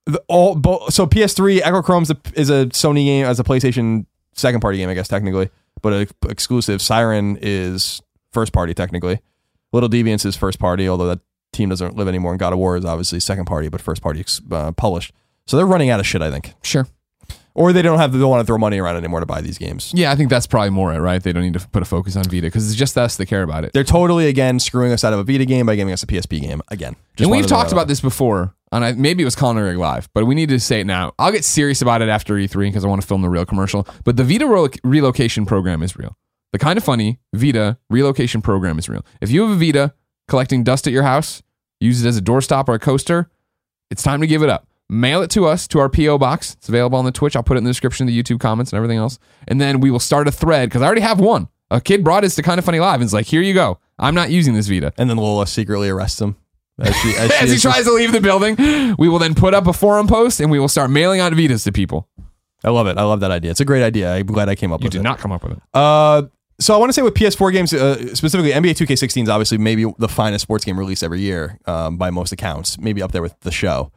[0.06, 4.04] the, all bo- so PS3 Echochrome is a, is a Sony game as a PlayStation
[4.34, 5.48] second party game, I guess technically,
[5.80, 6.82] but a, exclusive.
[6.82, 9.20] Siren is first party technically.
[9.72, 11.20] Little Deviants is first party, although that
[11.52, 12.32] team doesn't live anymore.
[12.32, 15.12] And God of War is obviously second party, but first party uh, published.
[15.46, 16.86] So they're running out of shit, I think, Sure.
[17.58, 19.58] Or they don't have they don't want to throw money around anymore to buy these
[19.58, 19.90] games.
[19.94, 21.20] Yeah, I think that's probably more it, right?
[21.20, 23.42] They don't need to put a focus on Vita because it's just us that care
[23.42, 23.72] about it.
[23.72, 26.40] They're totally again screwing us out of a Vita game by giving us a PSP
[26.40, 26.94] game again.
[27.16, 30.24] Just and we've talked about this before, and I, maybe it was Culinary Live, but
[30.24, 31.14] we need to say it now.
[31.18, 33.86] I'll get serious about it after E3 because I want to film the real commercial.
[34.04, 36.16] But the Vita relo- relocation program is real.
[36.52, 39.04] The kind of funny Vita relocation program is real.
[39.20, 39.94] If you have a Vita
[40.28, 41.42] collecting dust at your house,
[41.80, 43.30] use it as a doorstop or a coaster,
[43.90, 44.68] it's time to give it up.
[44.90, 46.55] Mail it to us to our PO box.
[46.55, 47.37] It's available on the Twitch.
[47.37, 49.18] I'll put it in the description, the YouTube comments, and everything else.
[49.46, 51.48] And then we will start a thread because I already have one.
[51.70, 53.79] A kid brought us to Kind of Funny Live and is like, "Here you go.
[53.98, 56.37] I'm not using this Vita." And then Lola secretly arrests him
[56.79, 58.57] as she as, she As he tries to leave the building,
[58.98, 61.64] we will then put up a forum post and we will start mailing out Vitas
[61.64, 62.09] to people.
[62.64, 62.98] I love it.
[62.98, 63.51] I love that idea.
[63.51, 64.12] It's a great idea.
[64.12, 65.62] I'm glad I came up You with did not come up with it.
[65.72, 66.22] Uh,
[66.61, 69.85] so I want to say with PS4 games, uh, specifically NBA 2K16 is obviously maybe
[69.98, 72.79] the finest sports game released every year um, by most accounts.
[72.79, 73.92] Maybe up there with the show.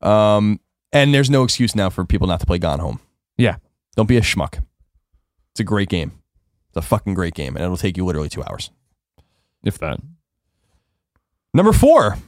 [0.00, 0.60] Um,
[0.92, 3.00] and there's no excuse now for people not to play Gone Home.
[3.36, 3.56] Yeah.
[3.96, 4.62] Don't be a schmuck.
[5.52, 6.12] It's a great game.
[6.68, 8.70] It's a fucking great game, and it'll take you literally two hours.
[9.64, 10.00] If that.
[11.52, 12.18] Number four,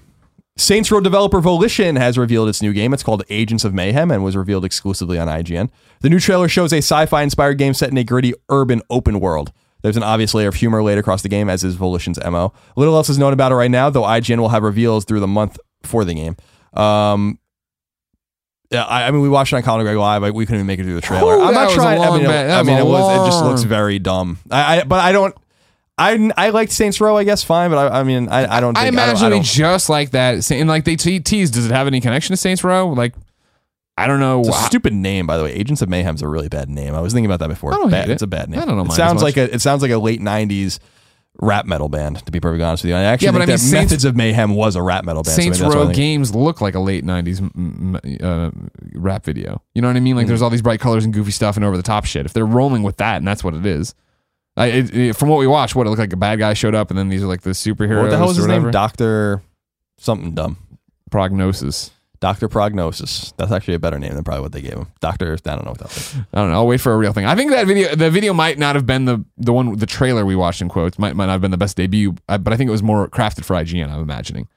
[0.56, 2.92] Saints Row developer Volition has revealed its new game.
[2.92, 5.70] It's called Agents of Mayhem and was revealed exclusively on IGN.
[6.00, 9.20] The new trailer shows a sci fi inspired game set in a gritty urban open
[9.20, 9.52] world.
[9.83, 12.52] There's an obvious layer of humor laid across the game, as is Volition's MO.
[12.76, 15.26] Little else is known about it right now, though IGN will have reveals through the
[15.26, 16.37] month for the game.
[16.74, 17.38] Um,
[18.70, 20.22] yeah, I, I mean, we watched it on Colin Greg Live.
[20.22, 21.35] Like, we couldn't even make it through the trailer.
[21.37, 22.00] Ooh, I'm not trying.
[22.00, 23.26] I mean, it, I mean, it was.
[23.28, 24.38] It just looks very dumb.
[24.50, 25.35] I, I but I don't.
[25.98, 27.70] I I liked Saints Row, I guess, fine.
[27.70, 28.74] But I, I mean, I, I don't.
[28.74, 30.50] Think, I don't- imagine I it'd be don't, just like that.
[30.50, 32.88] And like they te- teased, does it have any connection to Saints Row?
[32.88, 33.14] Like,
[33.98, 34.40] I don't know.
[34.40, 35.52] It's a stupid name, by the way.
[35.52, 36.94] Agents of Mayhem's a really bad name.
[36.94, 37.74] I was thinking about that before.
[37.74, 38.14] I don't Bad- hate it.
[38.14, 38.61] It's a bad name.
[38.61, 40.78] I don't know It sounds like a it sounds like a late '90s
[41.38, 42.24] rap metal band.
[42.26, 44.16] To be perfectly honest with you, I actually Yeah, but I mean, Saints- Methods of
[44.16, 45.34] Mayhem was a rap metal band.
[45.36, 48.50] Saints maybe that's why I Row games look like a late '90s m- m- uh,
[48.94, 49.62] rap video.
[49.74, 50.16] You know what I mean?
[50.16, 50.28] Like, Hmm.
[50.28, 52.26] there's all these bright colors and goofy stuff and over the top shit.
[52.26, 53.94] If they're rolling with that, and that's what it is.
[54.56, 56.74] I, it, it- from what we watched, what it looked like a bad guy showed
[56.74, 58.02] up, and then these are like the superheroes.
[58.02, 58.70] What the hell was his name?
[58.70, 59.42] Doctor
[59.98, 60.58] something dumb.
[61.10, 61.90] Prognosis.
[62.20, 63.33] Doctor Prognosis.
[63.38, 64.87] That's actually a better name than probably what they gave him.
[65.00, 65.33] Doctor.
[65.46, 66.14] I don't know what that was.
[66.35, 66.56] I don't know.
[66.56, 67.24] I'll wait for a real thing.
[67.24, 70.24] I think that video, the video might not have been the the one, the trailer
[70.26, 72.56] we watched in quotes might might not have been the best debut, uh, but I
[72.56, 73.90] think it was more crafted for IGN.
[73.90, 74.48] I'm imagining.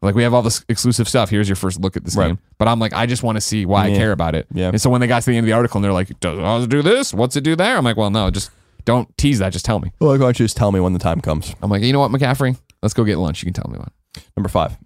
[0.00, 1.28] Like we have all this exclusive stuff.
[1.28, 2.28] Here's your first look at this Right.
[2.28, 2.38] game.
[2.56, 4.46] But I'm like, I just want to see why I care about it.
[4.54, 4.68] Yeah.
[4.68, 6.64] And so when they got to the end of the article and they're like, does
[6.64, 7.12] it do this?
[7.12, 7.76] What's it do there?
[7.76, 8.52] I'm like, well, no, just
[8.84, 9.52] don't tease that.
[9.52, 9.90] Just tell me.
[9.98, 11.52] Well, why don't you just tell me when the time comes?
[11.62, 12.56] I'm like, you know what, McCaffrey?
[12.80, 13.42] Let's go get lunch.
[13.42, 13.90] You can tell me when.
[14.36, 14.78] Number five.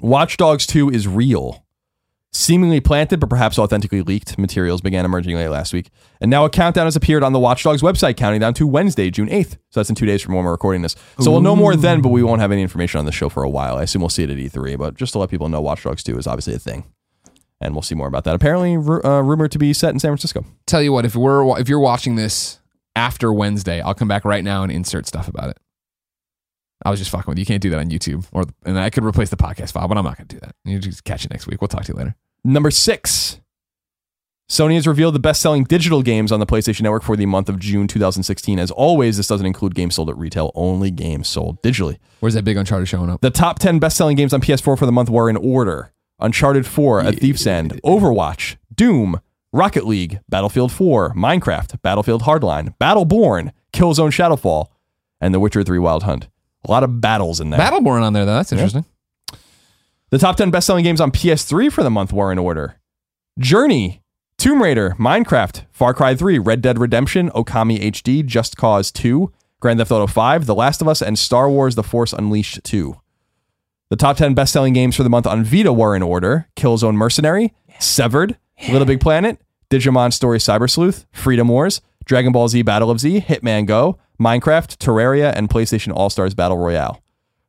[0.00, 1.62] Watch Dogs 2 is real.
[2.32, 5.88] Seemingly planted, but perhaps authentically leaked materials began emerging late last week.
[6.20, 9.08] And now a countdown has appeared on the Watch Dogs website, counting down to Wednesday,
[9.10, 9.52] June 8th.
[9.70, 10.96] So that's in two days from when we're recording this.
[11.18, 13.42] So we'll know more then, but we won't have any information on the show for
[13.42, 13.78] a while.
[13.78, 16.02] I assume we'll see it at E3, but just to let people know, Watch Dogs
[16.02, 16.84] 2 is obviously a thing.
[17.58, 18.34] and we'll see more about that.
[18.34, 20.44] Apparently, ru- uh, rumored to be set in San Francisco.
[20.66, 22.58] Tell you what, if we're if you're watching this
[22.94, 25.56] after Wednesday, I'll come back right now and insert stuff about it.
[26.84, 27.42] I was just fucking with you.
[27.42, 29.96] You can't do that on YouTube, or and I could replace the podcast file, but
[29.96, 30.54] I'm not going to do that.
[30.64, 31.60] You just catch it next week.
[31.60, 32.14] We'll talk to you later.
[32.44, 33.40] Number six.
[34.48, 37.48] Sony has revealed the best selling digital games on the PlayStation Network for the month
[37.48, 38.60] of June 2016.
[38.60, 41.98] As always, this doesn't include games sold at retail, only games sold digitally.
[42.20, 43.22] Where's that big Uncharted showing up?
[43.22, 46.64] The top 10 best selling games on PS4 for the month were in order Uncharted
[46.64, 49.20] 4, A Thief's End, Overwatch, Doom,
[49.52, 54.66] Rocket League, Battlefield 4, Minecraft, Battlefield Hardline, Battleborn, Killzone Shadowfall,
[55.20, 56.28] and The Witcher 3 Wild Hunt.
[56.66, 57.60] A lot of battles in there.
[57.60, 58.34] Battleborn on there though.
[58.34, 58.84] That's interesting.
[60.10, 62.76] The top 10 best selling games on PS3 for the month were in order
[63.38, 64.02] Journey,
[64.38, 69.78] Tomb Raider, Minecraft, Far Cry 3, Red Dead Redemption, Okami HD, Just Cause 2, Grand
[69.78, 72.96] Theft Auto 5, The Last of Us, and Star Wars The Force Unleashed 2.
[73.90, 76.94] The top 10 best selling games for the month on Vita were in order Killzone
[76.94, 78.36] Mercenary, Severed,
[78.68, 83.20] Little Big Planet, Digimon Story Cyber Sleuth, Freedom Wars, Dragon Ball Z Battle of Z,
[83.20, 87.02] Hitman Go, Minecraft, Terraria, and PlayStation All Stars Battle Royale.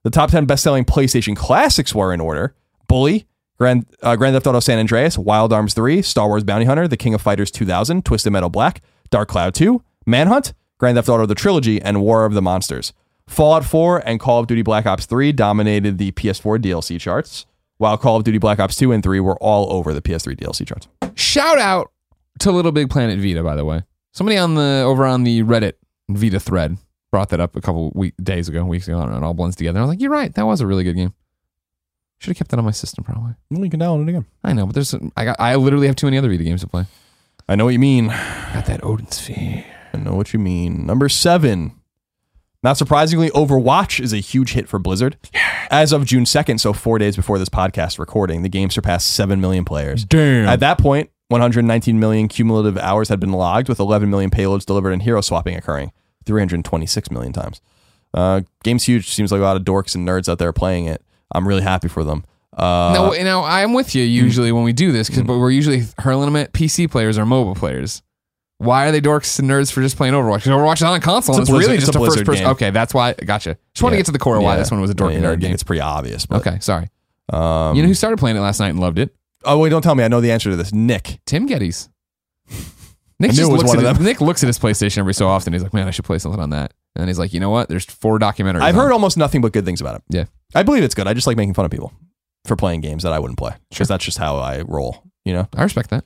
[0.04, 2.56] The top 10 best selling PlayStation classics were in order
[2.88, 6.88] Bully, Grand, uh, Grand Theft Auto San Andreas, Wild Arms 3, Star Wars Bounty Hunter,
[6.88, 11.26] The King of Fighters 2000, Twisted Metal Black, Dark Cloud 2, Manhunt, Grand Theft Auto
[11.26, 12.93] The Trilogy, and War of the Monsters.
[13.28, 17.46] Fallout 4 and Call of Duty Black Ops 3 dominated the PS4 DLC charts,
[17.78, 20.65] while Call of Duty Black Ops 2 and 3 were all over the PS3 DLC
[20.65, 20.88] charts.
[21.15, 21.91] Shout out
[22.39, 23.82] to Little Big Planet Vita, by the way.
[24.17, 25.73] Somebody on the over on the Reddit
[26.10, 26.75] Vita thread
[27.12, 28.97] brought that up a couple week, days ago, weeks ago.
[28.97, 29.77] I don't know, it all blends together.
[29.77, 30.34] I was like, you're right.
[30.34, 31.13] That was a really good game.
[32.17, 33.36] Should have kept that on my system, probably.
[33.51, 34.25] Well, you can download it again.
[34.43, 36.67] I know, but there's I got I literally have too many other Vita games to
[36.67, 36.88] play.
[37.47, 38.08] I know what you mean.
[38.08, 39.63] Got that Odin Sphere.
[39.93, 40.88] I know what you mean.
[40.88, 41.75] Number seven.
[42.63, 45.17] Not surprisingly, Overwatch is a huge hit for Blizzard.
[45.69, 49.39] As of June 2nd, so four days before this podcast recording, the game surpassed 7
[49.39, 50.03] million players.
[50.06, 50.47] Damn.
[50.47, 54.91] At that point, 119 million cumulative hours had been logged, with 11 million payloads delivered
[54.91, 55.91] and hero swapping occurring
[56.25, 57.61] 326 million times.
[58.13, 59.09] Uh, game's huge.
[59.09, 61.03] Seems like a lot of dorks and nerds out there playing it.
[61.33, 62.23] I'm really happy for them.
[62.55, 65.85] Uh, no, now I'm with you usually when we do this, 'cause- but we're usually
[65.99, 68.01] hurling them at PC players or mobile players.
[68.59, 70.43] Why are they dorks and nerds for just playing Overwatch?
[70.43, 71.37] 'Cause Overwatch is on a console.
[71.39, 72.45] It's a Blizzard- really just a a, first person.
[72.45, 72.51] game.
[72.53, 73.13] Okay, that's why.
[73.13, 73.57] Gotcha.
[73.75, 74.59] Just want to get to the core of why yeah.
[74.59, 75.53] this one was a dork You and nerd game.
[75.53, 76.25] It's pretty obvious.
[76.25, 76.89] But, Okay, sorry.
[77.31, 79.13] Um, you know who started playing it last night and loved it?
[79.47, 80.03] Oh, wait, don't tell me.
[80.03, 80.73] I know the answer to this.
[80.73, 81.19] Nick.
[81.25, 81.89] Tim Gettys.
[83.19, 83.99] Nick just was looks at his.
[84.05, 85.51] Nick looks at his PlayStation every so often.
[85.53, 86.73] He's like, man, I should play something on that.
[86.95, 87.67] And then he's like, you know what?
[87.67, 88.62] There's four documentaries.
[88.62, 90.03] I've on heard almost nothing but good things about it.
[90.10, 90.25] Yeah.
[90.53, 91.07] I believe it's good.
[91.07, 91.91] I just like making fun of people
[92.45, 93.93] for playing games that I wouldn't play because Sure.
[93.95, 95.47] that's just how I roll, you know?
[95.55, 96.05] I respect that.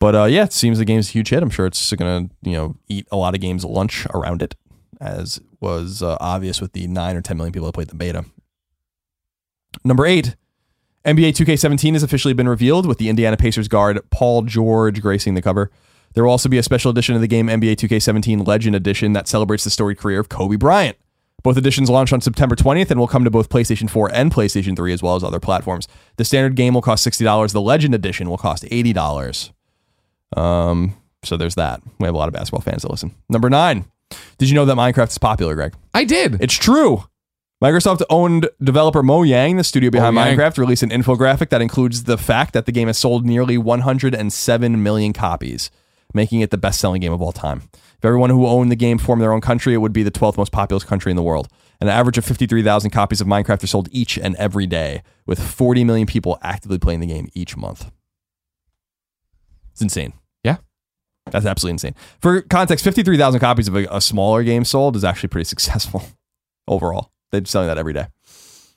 [0.00, 1.42] But uh, yeah, it seems the game's a huge hit.
[1.42, 4.54] I'm sure it's going to, you know, eat a lot of games lunch around it,
[5.00, 8.24] as was uh, obvious with the 9 or 10 million people that played the beta.
[9.84, 10.36] Number eight,
[11.04, 15.42] NBA 2K17 has officially been revealed with the Indiana Pacers guard Paul George gracing the
[15.42, 15.70] cover.
[16.14, 19.26] There will also be a special edition of the game NBA 2K17 Legend Edition that
[19.26, 20.96] celebrates the storied career of Kobe Bryant.
[21.42, 24.76] Both editions launch on September 20th and will come to both PlayStation 4 and PlayStation
[24.76, 25.88] 3 as well as other platforms.
[26.16, 27.52] The standard game will cost $60.
[27.52, 29.50] The Legend Edition will cost $80.
[30.36, 31.82] Um, so there's that.
[31.98, 33.14] We have a lot of basketball fans that listen.
[33.28, 33.86] Number nine.
[34.38, 35.74] Did you know that Minecraft is popular, Greg?
[35.94, 36.40] I did.
[36.40, 37.04] It's true.
[37.62, 40.36] Microsoft owned developer Mojang, the studio behind Mojang.
[40.36, 44.82] Minecraft, released an infographic that includes the fact that the game has sold nearly 107
[44.82, 45.70] million copies,
[46.12, 47.62] making it the best selling game of all time.
[47.72, 50.38] If everyone who owned the game formed their own country, it would be the 12th
[50.38, 51.46] most populous country in the world.
[51.80, 55.84] An average of 53,000 copies of Minecraft are sold each and every day, with 40
[55.84, 57.92] million people actively playing the game each month.
[59.70, 60.14] It's insane.
[60.42, 60.56] Yeah.
[61.30, 61.94] That's absolutely insane.
[62.20, 66.02] For context, 53,000 copies of a, a smaller game sold is actually pretty successful
[66.66, 67.12] overall.
[67.32, 68.06] They're selling that every day.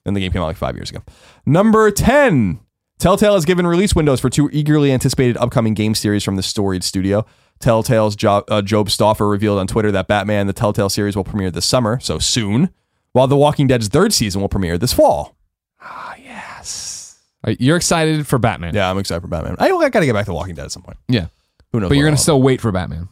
[0.05, 1.01] And the game came out like five years ago.
[1.45, 2.59] Number 10.
[2.97, 6.83] Telltale has given release windows for two eagerly anticipated upcoming game series from the storied
[6.83, 7.25] studio.
[7.59, 11.51] Telltale's jo- uh, Job Stauffer revealed on Twitter that Batman, the Telltale series, will premiere
[11.51, 12.69] this summer, so soon,
[13.11, 15.35] while The Walking Dead's third season will premiere this fall.
[15.81, 17.19] Ah, yes.
[17.59, 18.73] You're excited for Batman.
[18.73, 19.55] Yeah, I'm excited for Batman.
[19.59, 20.97] I, I got to get back to Walking Dead at some point.
[21.07, 21.27] Yeah.
[21.71, 21.89] Who knows?
[21.89, 23.09] But you're going to still wait for Batman.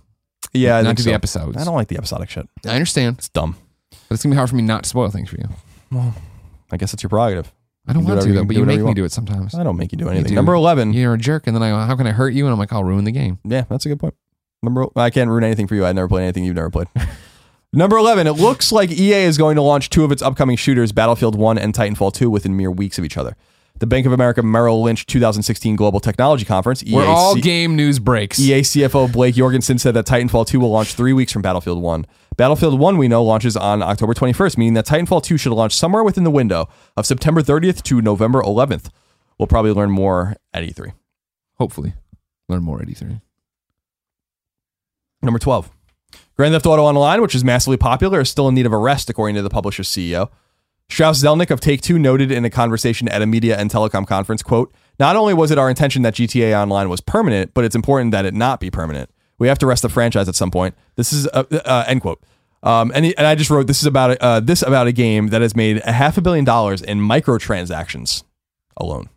[0.53, 1.09] yeah, I not think do so.
[1.09, 1.57] the episodes.
[1.57, 2.47] I don't like the episodic shit.
[2.65, 3.17] I understand.
[3.19, 3.57] It's dumb.
[4.13, 5.49] But it's going to be hard for me not to spoil things for you.
[5.91, 6.13] Well,
[6.71, 7.51] I guess it's your prerogative.
[7.87, 9.11] I don't do want whatever to, you- though, but you make you me do it
[9.11, 9.55] sometimes.
[9.55, 10.27] I don't make you do anything.
[10.29, 10.35] do.
[10.35, 10.93] Number 11.
[10.93, 12.45] You're a jerk, and then I go, how can I hurt you?
[12.45, 13.39] And I'm like, I'll ruin the game.
[13.43, 14.13] Yeah, that's a good point.
[14.61, 15.83] Number I can't ruin anything for you.
[15.83, 16.89] I've never played anything you've never played.
[17.73, 18.27] Number 11.
[18.27, 21.57] It looks like EA is going to launch two of its upcoming shooters, Battlefield 1
[21.57, 23.35] and Titanfall 2, within mere weeks of each other.
[23.79, 27.99] The Bank of America Merrill Lynch 2016 Global Technology Conference, EA, Where all game news
[27.99, 28.39] breaks.
[28.39, 32.05] EA CFO Blake Jorgensen said that Titanfall 2 will launch three weeks from Battlefield 1.
[32.37, 36.03] Battlefield 1, we know, launches on October 21st, meaning that Titanfall 2 should launch somewhere
[36.03, 38.89] within the window of September 30th to November 11th.
[39.37, 40.93] We'll probably learn more at E E3.
[41.55, 41.93] hopefully
[42.47, 43.21] learn more at E3.
[45.21, 45.71] Number 12.
[46.35, 49.09] Grand Theft Auto Online, which is massively popular, is still in need of a rest,
[49.09, 50.29] according to the publisher's CEO.
[50.89, 54.43] Strauss Zelnick of Take Two noted in a conversation at a media and telecom conference,
[54.43, 58.11] quote, Not only was it our intention that GTA Online was permanent, but it's important
[58.11, 59.09] that it not be permanent.
[59.39, 60.75] We have to rest the franchise at some point.
[60.95, 62.21] This is, uh, uh, end quote.
[62.61, 65.41] Um, and, and I just wrote this is about uh, this about a game that
[65.41, 68.23] has made a half a billion dollars in microtransactions
[68.77, 69.09] alone.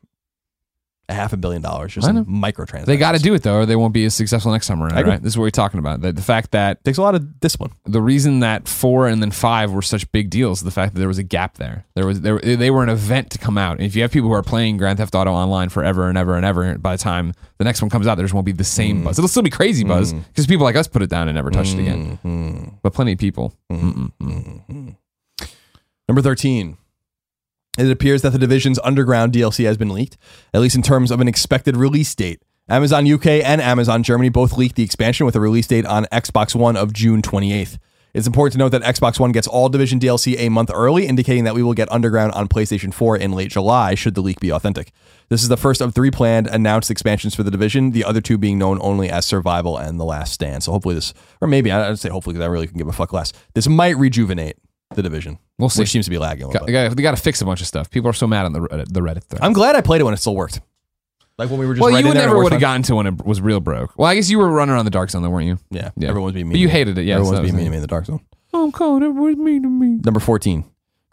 [1.09, 2.87] A half a billion dollars just in microtransactions.
[2.87, 5.07] They got to do it though, or they won't be as successful next time around.
[5.07, 5.23] Right?
[5.23, 6.01] This is what we're talking about.
[6.01, 7.71] The, the fact that takes a lot of discipline.
[7.85, 10.99] the reason that four and then five were such big deals is the fact that
[10.99, 11.87] there was a gap there.
[11.95, 13.77] There was there they were an event to come out.
[13.77, 16.35] And if you have people who are playing Grand Theft Auto online forever and ever
[16.35, 18.64] and ever, by the time the next one comes out, there just won't be the
[18.64, 19.16] same buzz.
[19.16, 19.92] It'll still be crazy mm-hmm.
[19.92, 22.19] buzz because people like us put it down and never touched it again.
[22.25, 22.69] Mm-hmm.
[22.83, 23.55] But plenty of people.
[23.71, 24.07] Mm-hmm.
[24.21, 24.97] Mm-mm.
[26.09, 26.77] Number 13.
[27.79, 30.17] It appears that the Division's Underground DLC has been leaked,
[30.55, 32.43] at least in terms of an expected release date.
[32.69, 36.55] Amazon UK and Amazon Germany both leaked the expansion with a release date on Xbox
[36.55, 37.79] One of June 28th.
[38.17, 41.45] It's important to note that Xbox One gets all Division DLC a month early, indicating
[41.45, 44.51] that we will get Underground on PlayStation 4 in late July, should the leak be
[44.51, 44.91] authentic.
[45.29, 48.39] This is the first of three planned announced expansions for the Division, the other two
[48.39, 50.62] being known only as Survival and The Last Stand.
[50.62, 51.12] So hopefully this,
[51.43, 53.99] or maybe, I'd say hopefully because I really can give a fuck less, this might
[53.99, 54.57] rejuvenate
[54.97, 55.39] the Division.
[55.59, 55.83] We'll see.
[55.83, 56.97] Which seems to be lagging a little Got, bit.
[56.97, 57.91] they got, to fix a bunch of stuff.
[57.91, 59.43] People are so mad on the Reddit, the Reddit thread.
[59.43, 60.61] I'm glad I played it when it still worked.
[61.39, 62.53] Like when we were just well, right you in there and it never worked would
[62.55, 62.81] have fine.
[62.81, 63.97] gotten to when it was real broke.
[63.99, 65.59] Well, I guess you were running around the dark zone though, weren't you?
[65.71, 66.09] Yeah, Yeah.
[66.09, 66.55] everyone was being mean.
[66.55, 66.79] But you to me.
[66.79, 67.03] hated it.
[67.05, 68.21] Yeah, so that being was mean to me in the dark zone.
[68.55, 70.01] Oh, God, everyone's mean to me.
[70.03, 70.65] Number 14.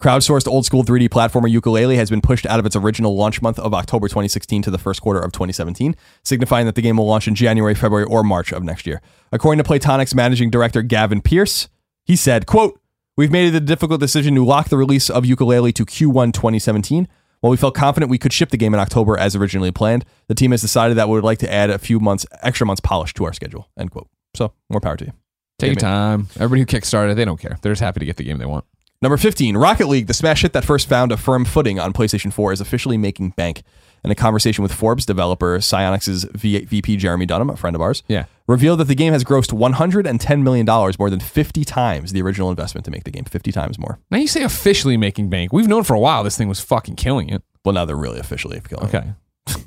[0.02, 3.58] Crowdsourced old school 3D platformer Yooka-Laylee has been pushed out of its original launch month
[3.60, 7.28] of October 2016 to the first quarter of 2017, signifying that the game will launch
[7.28, 9.02] in January, February, or March of next year.
[9.32, 11.70] According to Playtonic's managing director Gavin Pierce,
[12.06, 12.80] he said, quote,
[13.16, 17.08] We've made the difficult decision to lock the release of Yooka-Laylee to Q1 2017.
[17.42, 20.34] While we felt confident we could ship the game in October as originally planned, the
[20.34, 23.14] team has decided that we would like to add a few months, extra months polish
[23.14, 23.70] to our schedule.
[23.78, 24.08] End quote.
[24.34, 25.14] So, more power to you.
[25.60, 26.28] Take your time.
[26.38, 27.60] Everybody who kickstarted, they don't care.
[27.62, 28.66] They're just happy to get the game they want.
[29.04, 32.34] Number 15, Rocket League, the smash hit that first found a firm footing on PlayStation
[32.34, 33.62] 4, is officially making bank.
[34.06, 38.04] In a conversation with Forbes, developer Psyonix's V- VP Jeremy Dunham, a friend of ours,
[38.10, 38.26] Yeah.
[38.48, 40.66] revealed that the game has grossed $110 million,
[41.00, 43.24] more than 50 times the original investment to make the game.
[43.24, 44.00] 50 times more.
[44.12, 45.54] Now you say officially making bank.
[45.54, 47.44] We've known for a while this thing was fucking killing it.
[47.64, 48.94] Well, now they're really officially killing it.
[48.96, 49.14] Okay.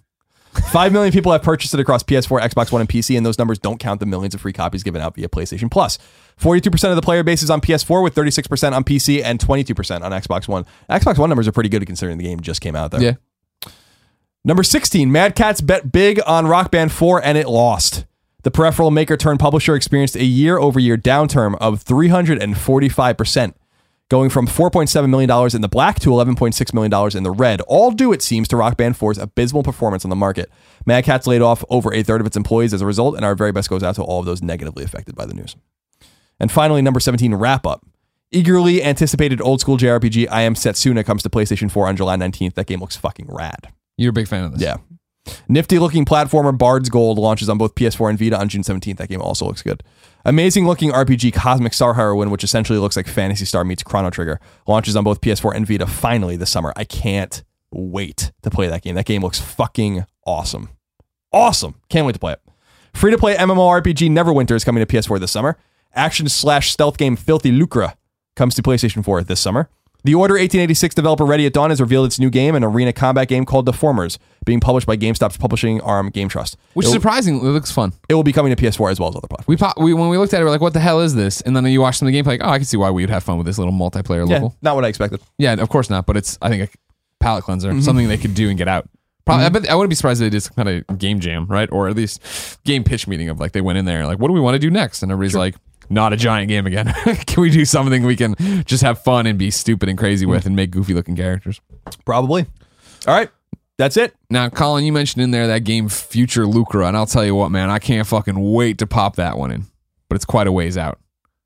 [0.73, 3.59] 5 million people have purchased it across PS4, Xbox One, and PC, and those numbers
[3.59, 5.99] don't count the millions of free copies given out via PlayStation Plus.
[6.41, 10.13] 42% of the player base is on PS4, with 36% on PC and 22% on
[10.13, 10.65] Xbox One.
[10.91, 13.03] Xbox One numbers are pretty good considering the game just came out there.
[13.03, 13.13] Yeah.
[14.47, 18.05] Number 16, Mad Catz bet big on Rock Band 4 and it lost.
[18.45, 23.55] The peripheral maker turned publisher experienced a year over year downturn of 345%,
[24.09, 28.13] going from $4.7 million in the black to $11.6 million in the red, all due,
[28.13, 30.49] it seems, to Rock Band 4's abysmal performance on the market.
[30.87, 33.35] Mad Catz laid off over a third of its employees as a result, and our
[33.35, 35.57] very best goes out to all of those negatively affected by the news.
[36.39, 37.85] And finally, number 17, Wrap Up.
[38.31, 42.55] Eagerly anticipated old school JRPG I Am Setsuna comes to PlayStation 4 on July 19th.
[42.55, 43.73] That game looks fucking rad.
[43.97, 44.63] You're a big fan of this.
[44.63, 44.77] Yeah.
[45.49, 48.99] Nifty looking platformer Bard's Gold launches on both PS4 and Vita on June 17th.
[48.99, 49.83] That game also looks good.
[50.25, 54.41] Amazing looking RPG Cosmic Star Heroine, which essentially looks like Phantasy Star meets Chrono Trigger,
[54.67, 56.73] launches on both PS4 and Vita finally this summer.
[56.77, 58.95] I can't wait to play that game.
[58.95, 60.71] That game looks fucking awesome.
[61.33, 61.81] Awesome.
[61.89, 62.41] Can't wait to play it.
[62.95, 65.59] Free to play MMORPG Neverwinter is coming to PS4 this summer.
[65.95, 67.95] Action slash stealth game Filthy Lucre
[68.37, 69.69] comes to PlayStation 4 this summer.
[70.07, 73.27] The Order 1886 developer Ready at Dawn has revealed its new game, an arena combat
[73.27, 76.57] game called Deformers, being published by GameStop's publishing arm Game Trust.
[76.75, 77.39] Which it, is will, surprising.
[77.39, 77.93] It looks fun.
[78.09, 79.49] it will be coming to PS4 as well as other platforms.
[79.49, 81.41] We, pop, we when we looked at it, we're like, "What the hell is this?"
[81.41, 83.03] And then you watch some of the gameplay, like, "Oh, I can see why we
[83.03, 85.21] would have fun with this little multiplayer Yeah, level." not what I expected.
[85.39, 86.07] Yeah, of course not.
[86.07, 86.77] But it's I think a
[87.19, 87.81] palate cleanser, Mm-hmm.
[87.81, 88.89] something they could do and get out.
[89.25, 91.47] Probably, I bet I wouldn't be surprised if they did some kind of game jam,
[91.49, 91.69] right?
[91.73, 94.35] Or at least game pitch meeting of like they went in there like, "What do
[94.35, 95.57] we want to do next?" And everybody's like,
[95.89, 96.87] "Not a giant game again.
[97.27, 98.35] can we do something we can
[98.65, 101.61] just have fun and be stupid and crazy with and make goofy looking characters?"
[102.05, 102.47] Probably.
[103.07, 103.31] All right.
[103.79, 104.15] That's it.
[104.31, 107.51] Now, Colin, you mentioned in there that game Future Lucra, and I'll tell you what,
[107.51, 109.67] man, I can't fucking wait to pop that one in.
[110.09, 110.99] But it's quite a ways out.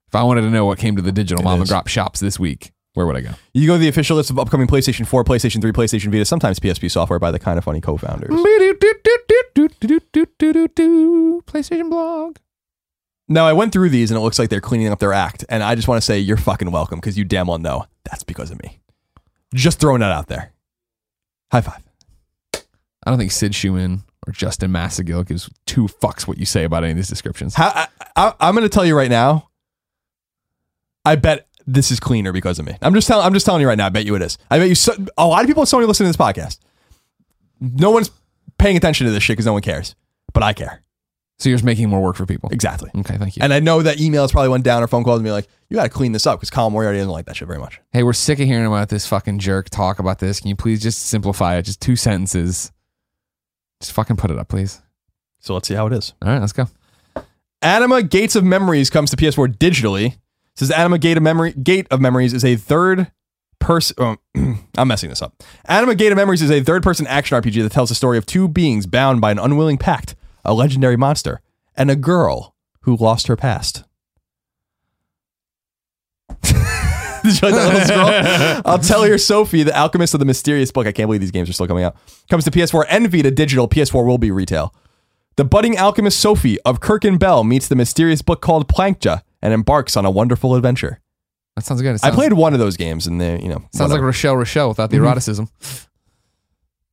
[0.07, 2.39] If I wanted to know what came to the digital mom and drop shops this
[2.39, 3.31] week, where would I go?
[3.55, 6.59] You go to the official list of upcoming PlayStation 4, PlayStation 3, PlayStation Vita, sometimes
[6.59, 8.31] PSP software by the kind of funny co-founders.
[11.47, 12.37] PlayStation blog.
[13.33, 15.63] Now I went through these and it looks like they're cleaning up their act, and
[15.63, 18.51] I just want to say you're fucking welcome because you damn well know that's because
[18.51, 18.81] of me.
[19.55, 20.53] Just throwing that out there.
[21.53, 21.81] High five.
[22.53, 26.83] I don't think Sid Shuman or Justin Massongill gives two fucks what you say about
[26.83, 27.55] any of these descriptions.
[27.55, 29.49] How, I, I, I'm going to tell you right now.
[31.05, 32.77] I bet this is cleaner because of me.
[32.83, 33.25] I'm just telling.
[33.25, 33.87] I'm just telling you right now.
[33.87, 34.39] I bet you it is.
[34.51, 34.75] I bet you.
[34.75, 36.59] So, a lot of people at Sony listen to this podcast.
[37.61, 38.11] No one's
[38.59, 39.95] paying attention to this shit because no one cares,
[40.33, 40.83] but I care
[41.41, 42.51] So you're just making more work for people.
[42.53, 42.91] exactly.
[42.95, 43.43] Okay, thank you.
[43.43, 45.77] And I know that emails probably went down or phone calls and be like, you
[45.77, 47.81] got to clean this up because Colin Moriarty doesn't like that shit very much.
[47.93, 50.39] hey, we're sick of hearing about this fucking jerk talk about this.
[50.39, 51.63] Can you please just simplify it?
[51.63, 52.71] Just two sentences.
[53.81, 54.83] Just fucking put it up, please.
[55.39, 56.13] So let's see how it is.
[56.23, 56.67] All right, let's go.
[57.63, 60.07] Anima Gates of Memories comes to PS4 digitally.
[60.15, 60.19] It
[60.57, 63.11] says Anima Gate of Memory Gate of Memories is a third
[63.59, 63.97] person.
[63.99, 64.17] Oh,
[64.77, 65.43] I'm messing this up.
[65.67, 68.27] Anima Gate of Memories is a third person action RPG that tells the story of
[68.27, 70.15] two beings bound by an unwilling pact,
[70.45, 71.41] a legendary monster,
[71.77, 73.85] and a girl who lost her past.
[77.23, 78.63] Did you like that little scroll?
[78.73, 80.87] I'll tell your Sophie, the alchemist of the mysterious book.
[80.87, 81.97] I can't believe these games are still coming out.
[82.31, 83.69] Comes to PS4 and Vita digital.
[83.69, 84.75] PS4 will be retail.
[85.37, 89.97] The budding alchemist Sophie of Kirchen Bell meets the mysterious book called Plachta and embarks
[89.97, 91.01] on a wonderful adventure.
[91.57, 91.97] That sounds good.
[91.97, 94.01] It I played one of those games and they, you know, Sounds like.
[94.01, 95.07] Rochelle Rochelle without the Mm-hmm.
[95.07, 95.49] eroticism.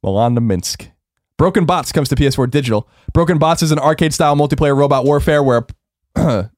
[0.03, 0.89] Milanda Minsk.
[1.37, 2.87] Broken Bots comes to PS4 digital.
[3.13, 5.65] Broken Bots is an arcade style multiplayer robot warfare where
[6.15, 6.49] I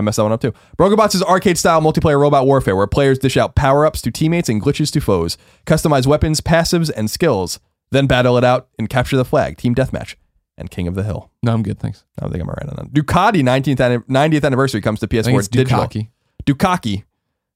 [0.00, 0.54] messed that one up too.
[0.76, 4.12] Broken Bots is arcade style multiplayer robot warfare where players dish out power ups to
[4.12, 5.36] teammates and glitches to foes,
[5.66, 7.58] customize weapons, passives, and skills,
[7.90, 10.14] then battle it out and capture the flag, team deathmatch,
[10.56, 11.32] and King of the Hill.
[11.42, 11.80] No, I'm good.
[11.80, 12.04] Thanks.
[12.16, 12.92] I don't think I'm right on that.
[12.92, 15.80] Ducati 19th, 90th anniversary comes to I think PS4 it's digital.
[15.80, 16.10] Dukaki.
[16.44, 17.04] Dukaki.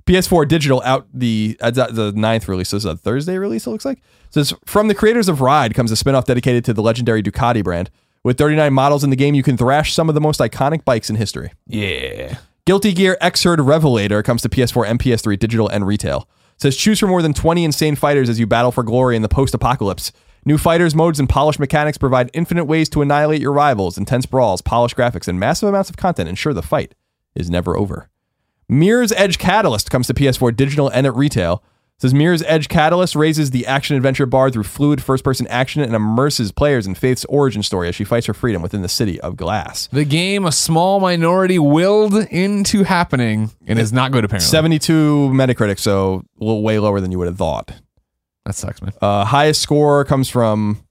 [0.07, 2.69] PS4 digital out the uh, the ninth release.
[2.69, 3.67] So this is a Thursday release.
[3.67, 4.01] It looks like.
[4.31, 7.63] So it's from the creators of Ride comes a spinoff dedicated to the legendary Ducati
[7.65, 7.91] brand.
[8.23, 11.11] With 39 models in the game, you can thrash some of the most iconic bikes
[11.11, 11.53] in history.
[11.67, 12.39] Yeah.
[12.65, 16.29] Guilty Gear Xrd Revelator comes to PS4 and PS3 digital and retail.
[16.57, 19.23] It says choose from more than 20 insane fighters as you battle for glory in
[19.23, 20.13] the post-apocalypse.
[20.47, 23.99] New fighters, modes, and polished mechanics provide infinite ways to annihilate your rivals.
[23.99, 26.95] Intense brawls, polished graphics, and massive amounts of content ensure the fight
[27.35, 28.09] is never over.
[28.69, 31.63] Mirror's Edge Catalyst comes to PS4 digital and at retail.
[31.97, 35.81] It says Mirror's Edge Catalyst raises the action adventure bar through fluid first person action
[35.81, 39.21] and immerses players in Faith's origin story as she fights for freedom within the city
[39.21, 39.87] of glass.
[39.93, 44.49] The game a small minority willed into happening and is not good apparently.
[44.49, 47.71] 72 Metacritic, so a little way lower than you would have thought.
[48.45, 48.93] That sucks, man.
[49.01, 50.85] Uh, highest score comes from,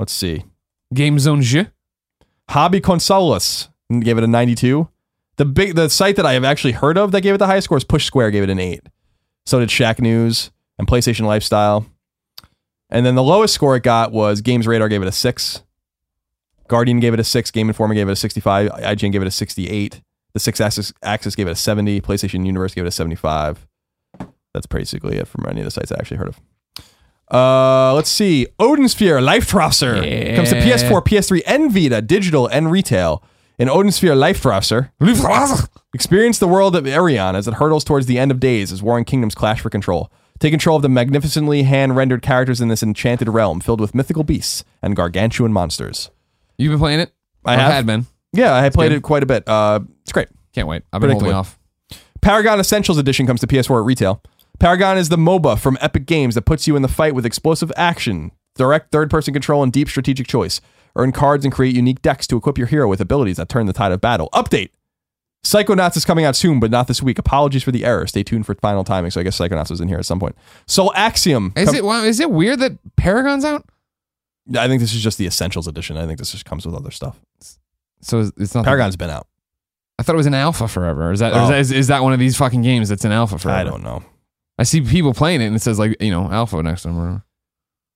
[0.00, 0.44] let's see,
[0.92, 1.68] Game Zone J.
[2.50, 3.68] Hobby Consolas
[4.00, 4.88] gave it a 92.
[5.38, 7.66] The big the site that I have actually heard of that gave it the highest
[7.66, 8.82] score is Push Square gave it an 8.
[9.46, 11.86] So did Shack News and PlayStation Lifestyle.
[12.90, 15.62] And then the lowest score it got was Games Radar gave it a 6.
[16.66, 19.30] Guardian gave it a 6, Game Informer gave it a 65, IGN gave it a
[19.30, 20.02] 68.
[20.34, 23.66] The 6 Axis, Axis gave it a 70, PlayStation Universe gave it a 75.
[24.52, 26.40] That's basically it from any of the sites I actually heard of.
[27.30, 28.46] Uh, let's see.
[28.58, 33.22] Odin Sphere Leifthrasir comes to PS4, PS3, and Vita, digital and retail.
[33.58, 34.90] In Odin Sphere Leifthrasir,
[35.94, 39.04] experience the world of Arion as it hurtles towards the end of days as warring
[39.04, 40.12] kingdoms clash for control.
[40.38, 44.62] Take control of the magnificently hand-rendered characters in this enchanted realm filled with mythical beasts
[44.80, 46.10] and gargantuan monsters.
[46.56, 47.12] You've been playing it?
[47.44, 47.72] I have.
[47.72, 48.06] had been.
[48.32, 48.98] Yeah, I have played good.
[48.98, 49.48] it quite a bit.
[49.48, 50.28] Uh, it's great.
[50.52, 50.84] Can't wait.
[50.92, 51.58] I've been holding off.
[52.20, 54.22] Paragon Essentials Edition comes to PS4 at retail.
[54.60, 57.72] Paragon is the MOBA from Epic Games that puts you in the fight with explosive
[57.76, 60.60] action, direct third person control, and deep strategic choice.
[60.96, 63.72] Earn cards and create unique decks to equip your hero with abilities that turn the
[63.72, 64.28] tide of battle.
[64.32, 64.70] Update
[65.44, 67.18] Psychonauts is coming out soon, but not this week.
[67.18, 68.06] Apologies for the error.
[68.08, 69.10] Stay tuned for final timing.
[69.12, 70.36] So I guess Psychonauts was in here at some point.
[70.66, 71.52] Soul Axiom.
[71.56, 73.64] Is com- it well, is it weird that Paragon's out?
[74.58, 75.96] I think this is just the Essentials Edition.
[75.96, 77.20] I think this just comes with other stuff.
[78.00, 78.64] So it's- not.
[78.64, 79.26] Paragon's been out.
[79.98, 81.12] I thought it was an alpha forever.
[81.12, 81.48] Is that, or is Oh.
[81.48, 83.58] that is, is that one of these fucking games that's an alpha forever?
[83.60, 84.02] I don't know.
[84.58, 87.22] I see people playing it and it says like you know alpha next to them.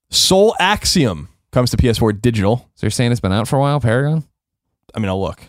[0.09, 2.69] Soul Axiom comes to PS4 digital.
[2.75, 4.23] So you're saying it's been out for a while, Paragon?
[4.93, 5.41] I mean, I'll look.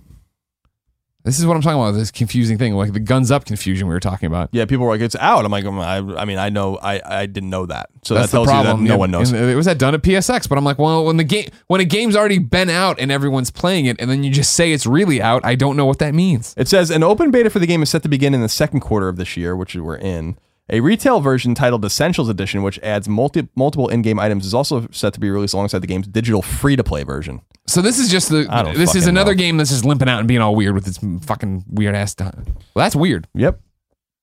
[1.24, 1.92] This is what I'm talking about.
[1.92, 4.50] This confusing thing, like the guns up confusion we were talking about.
[4.52, 7.00] Yeah, people were like, "It's out." I'm like, um, I, I mean, I know, I,
[7.02, 7.88] I didn't know that.
[8.04, 8.82] So That's that tells the problem.
[8.82, 9.32] you that no And- one knows.
[9.32, 11.80] and it was that done at PSX, but I'm like, well, when the game when
[11.80, 14.84] a game's already been out and everyone's playing it, and then you just say it's
[14.84, 16.52] really out, I don't know what that means.
[16.58, 18.80] It says an open beta for the game is set to begin in the second
[18.80, 20.36] quarter of this year, which we're in.
[20.70, 25.12] A retail version titled Essentials Edition, which adds multi, multiple in-game items, is also set
[25.12, 27.42] to be released alongside the game's digital free-to-play version.
[27.66, 29.38] So this is just the I don't this is fucking another know.
[29.38, 32.44] game that's just limping out and being all weird with its fucking weird ass time.
[32.74, 33.28] Well, that's weird.
[33.34, 33.60] Yep.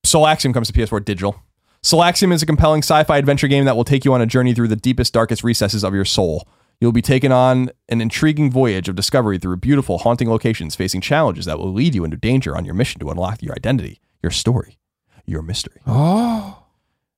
[0.04, 1.44] Soul Axiom comes to PS4 digital.
[1.84, 4.54] Soul Axiom is a compelling sci-fi adventure game that will take you on a journey
[4.54, 6.48] through the deepest, darkest recesses of your soul.
[6.80, 11.46] You'll be taken on an intriguing voyage of discovery through beautiful, haunting locations, facing challenges
[11.46, 14.80] that will lead you into danger on your mission to unlock your identity, your story,
[15.32, 15.82] your mystery.
[15.88, 16.64] Oh,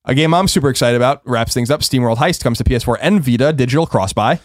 [0.05, 1.81] A game I'm super excited about wraps things up.
[1.81, 4.39] SteamWorld Heist comes to PS4 and Vita digital cross-buy.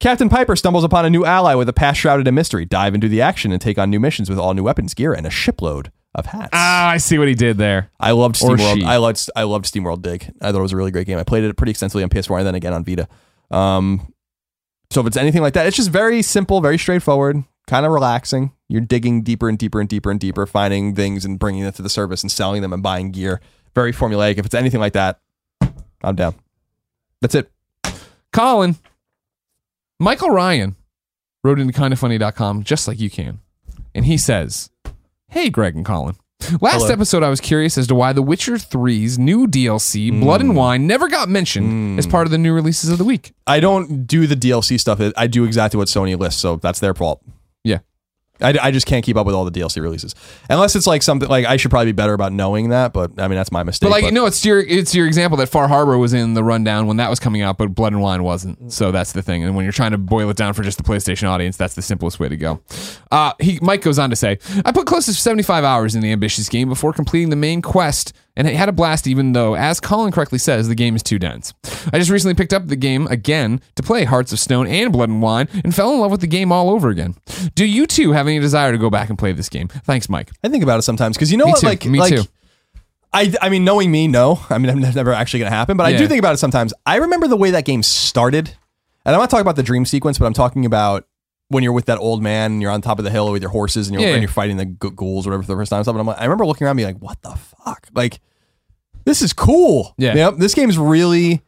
[0.00, 2.64] Captain Piper stumbles upon a new ally with a past shrouded in mystery.
[2.66, 5.26] Dive into the action and take on new missions with all new weapons, gear, and
[5.26, 6.50] a shipload of hats.
[6.52, 7.90] ah, I see what he did there.
[8.00, 8.74] I loved Or SteamWorld.
[8.76, 8.84] she.
[8.84, 10.32] I loved I loved SteamWorld Dig.
[10.40, 11.18] I thought it was a really great game.
[11.18, 13.08] I played it pretty extensively on PS4 and then again on Vita.
[13.50, 14.12] Um,
[14.90, 18.52] So if it's anything like that, it's just very simple, very straightforward, kind of relaxing.
[18.68, 21.82] You're digging deeper and deeper and deeper and deeper, finding things and bringing it to
[21.82, 23.40] the service and selling them and buying gear.
[23.74, 24.38] Very formulaic.
[24.38, 25.20] If it's anything like that,
[26.02, 26.34] I'm down.
[27.20, 27.50] That's it.
[28.32, 28.76] Colin,
[29.98, 30.76] Michael Ryan
[31.44, 33.40] wrote into kindoffunny.com just like you can.
[33.94, 34.70] And he says,
[35.28, 36.16] Hey, Greg and Colin.
[36.60, 36.88] Last Hello.
[36.92, 40.48] episode, I was curious as to why The Witcher 3's new DLC, Blood Hmm.
[40.50, 43.32] and Wine, never got mentioned as part of the new releases of the week.
[43.46, 45.00] I don't do the DLC stuff.
[45.16, 47.22] I do exactly what Sony lists, so that's their fault.
[48.40, 50.14] I, I just can't keep up with all the DLC releases
[50.50, 52.92] unless it's like something like I should probably be better about knowing that.
[52.92, 53.86] But I mean that's my mistake.
[53.88, 56.44] But like, but- no, it's your it's your example that Far Harbor was in the
[56.44, 58.72] rundown when that was coming out, but Blood and Wine wasn't.
[58.72, 59.44] So that's the thing.
[59.44, 61.82] And when you're trying to boil it down for just the PlayStation audience, that's the
[61.82, 62.60] simplest way to go.
[63.10, 66.12] Uh, he Mike goes on to say, I put close to 75 hours in the
[66.12, 69.06] ambitious game before completing the main quest, and it had a blast.
[69.06, 71.54] Even though, as Colin correctly says, the game is too dense.
[71.92, 75.08] I just recently picked up the game again to play Hearts of Stone and Blood
[75.08, 77.14] and Wine, and fell in love with the game all over again.
[77.54, 79.68] Do you too have any desire to go back and play this game?
[79.68, 80.30] Thanks, Mike.
[80.44, 81.66] I think about it sometimes because you know Me what, too.
[81.66, 82.22] like, Me like, too.
[83.12, 84.40] I, I mean, knowing me, no.
[84.50, 86.74] I mean, I'm never actually going to happen, but I do think about it sometimes.
[86.84, 88.50] I remember the way that game started,
[89.04, 91.06] and I'm not talking about the dream sequence, but I'm talking about
[91.48, 93.50] when you're with that old man and you're on top of the hill with your
[93.52, 94.14] horses and you're, Yeah.
[94.14, 95.78] and you're fighting the ghouls or whatever for the first time.
[95.78, 97.86] and stuff, And I'm like, I remember looking around, and being like, "What the fuck?
[97.94, 98.20] Like,
[99.04, 99.94] this is cool.
[99.96, 100.14] Yeah.
[100.14, 101.42] Yep, this game's really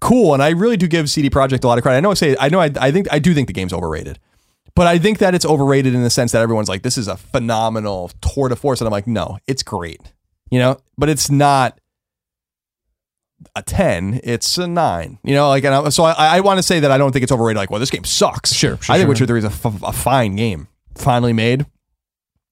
[0.00, 1.98] cool, and I really do give CD Projekt a lot of credit.
[1.98, 4.18] I know I say, I know, I, I think, I do think the game's overrated.
[4.74, 7.16] But I think that it's overrated in the sense that everyone's like, this is a
[7.16, 8.80] phenomenal tour de force.
[8.80, 10.00] And I'm like, no, it's great.
[10.50, 11.80] You know, but it's not
[13.56, 15.18] a 10, it's a 9.
[15.24, 17.22] You know, like, and I, so I, I want to say that I don't think
[17.22, 17.56] it's overrated.
[17.58, 18.52] Like, well, this game sucks.
[18.52, 19.08] Sure, sure, I think sure.
[19.08, 20.68] Witcher 3 is a, f- a fine game.
[20.96, 21.66] Finally made,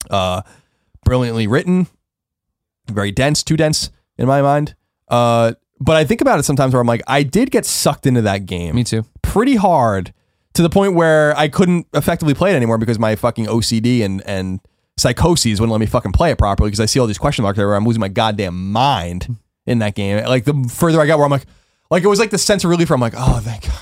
[0.09, 0.41] uh,
[1.03, 1.87] brilliantly written,
[2.87, 4.75] very dense, too dense in my mind.
[5.07, 8.21] Uh, but I think about it sometimes where I'm like, I did get sucked into
[8.23, 9.05] that game Me too.
[9.21, 10.13] pretty hard
[10.53, 14.23] to the point where I couldn't effectively play it anymore because my fucking OCD and
[14.25, 14.59] and
[14.97, 17.59] psychoses wouldn't let me fucking play it properly because I see all these question marks
[17.59, 17.75] everywhere.
[17.75, 19.37] I'm losing my goddamn mind
[19.67, 20.23] in that game.
[20.25, 21.45] Like the further I got, where I'm like,
[21.91, 22.89] like it was like the sense of relief.
[22.89, 23.73] Where I'm like, oh thank God.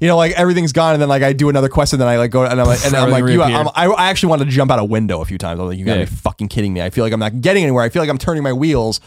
[0.00, 2.16] You know, like everything's gone, and then like I do another quest, and then I
[2.16, 3.42] like go, and I'm like, and I'm like, you.
[3.42, 5.60] I'm, I I actually wanted to jump out a window a few times.
[5.60, 6.04] I was like, you gotta Yeah.
[6.06, 6.82] be fucking kidding me.
[6.82, 7.84] I feel like I'm not getting anywhere.
[7.84, 9.00] I feel like I'm turning my wheels.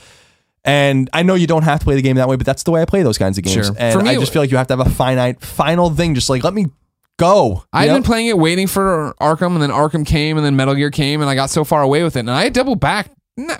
[0.63, 2.71] And I know you don't have to play the game that way, but that's the
[2.71, 3.67] way I play those kinds of games.
[3.67, 3.75] Sure.
[3.79, 6.13] And For me, I just feel like you have to have a finite, final thing.
[6.13, 6.67] Just like let me
[7.17, 7.63] go.
[7.73, 7.95] I've know?
[7.95, 11.21] been playing it waiting for Arkham, and then Arkham came, and then Metal Gear came,
[11.21, 12.21] and I got so far away with it.
[12.21, 13.11] And I doubled back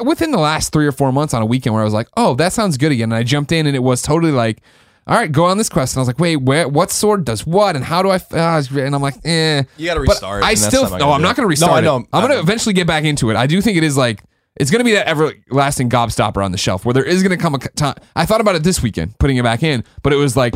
[0.03, 2.35] within the last three or four months on a weekend where I was like, oh,
[2.35, 3.11] that sounds good again.
[3.11, 4.61] And I jumped in, and it was totally like,
[5.05, 5.95] all right, go on this quest.
[5.95, 7.75] And I was like, wait, where, what sword does what?
[7.75, 8.15] And how do I?
[8.15, 8.33] F-?
[8.33, 9.63] ah, and I'm like, eh.
[9.77, 11.99] You gotta But restart, I still, no, I'm I'm not going to restart No, I
[11.99, 12.07] know.
[12.11, 13.37] I'm going to eventually get back into it.
[13.37, 14.23] I do think it is like,
[14.57, 17.41] it's going to be that everlasting gobstopper on the shelf where there is going to
[17.41, 17.95] come a time.
[18.15, 20.55] I thought about it this weekend, putting it back in, but it was like,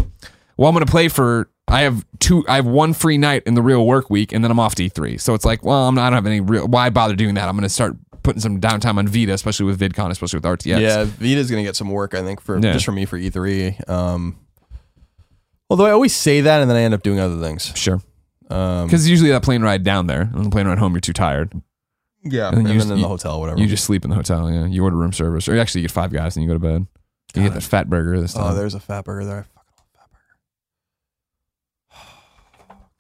[0.57, 1.49] well, I'm going to play for.
[1.71, 2.45] I have two.
[2.47, 4.83] I have one free night in the real work week, and then I'm off to
[4.89, 5.19] E3.
[5.19, 6.07] So it's like, well, I'm not.
[6.07, 6.67] I don't have any real.
[6.67, 7.47] Why bother doing that?
[7.47, 10.79] I'm going to start putting some downtime on Vita, especially with VidCon, especially with RTX.
[10.79, 12.73] Yeah, Vita's gonna get some work, I think, for Yeah.
[12.73, 13.89] just for me for E3.
[13.89, 14.37] Um,
[15.71, 17.71] although I always say that, and then I end up doing other things.
[17.75, 17.99] sure.
[18.51, 21.13] Um, Because usually that plane ride down there, and the plane ride home, you're too
[21.13, 21.53] tired.
[22.23, 23.57] yeah, and and, then you then just- in you- the hotel, whatever.
[23.59, 24.51] You just sleep in the hotel.
[24.51, 26.59] Yeah, you order room service, or actually you get five guys and you go to
[26.59, 26.85] bed.
[27.33, 28.51] You get the fat burger this time.
[28.51, 29.39] oh, there's a fat burger there.
[29.39, 30.35] I fucking love fat burger.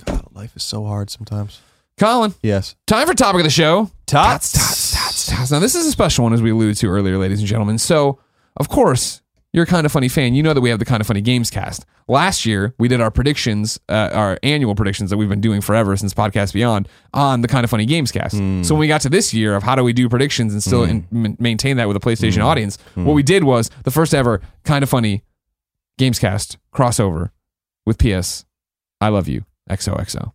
[0.05, 1.59] God, life is so hard sometimes.
[1.97, 2.75] Colin, Yes.
[2.87, 3.91] time for topic of the show.
[4.07, 4.53] Tots.
[4.53, 5.51] Tots, tots, tots.
[5.51, 7.77] Now, this is a special one, as we alluded to earlier, ladies and gentlemen.
[7.77, 8.19] So,
[8.57, 9.21] of course,
[9.53, 10.33] you're a kind of funny fan.
[10.33, 11.85] You know that we have the kind of funny games cast.
[12.07, 15.95] Last year, we did our predictions, uh, our annual predictions that we've been doing forever
[15.95, 18.35] since Podcast Beyond on the kind of funny games cast.
[18.35, 18.63] Hmm.
[18.63, 20.85] So, when we got to this year of how do we do predictions and still
[20.85, 20.91] hmm.
[21.11, 22.47] in, m- maintain that with a PlayStation hmm.
[22.47, 25.23] audience, what we did was the first ever kind of funny
[25.97, 27.29] games cast crossover
[27.85, 28.45] with PS
[28.99, 30.33] I Love You XOXO.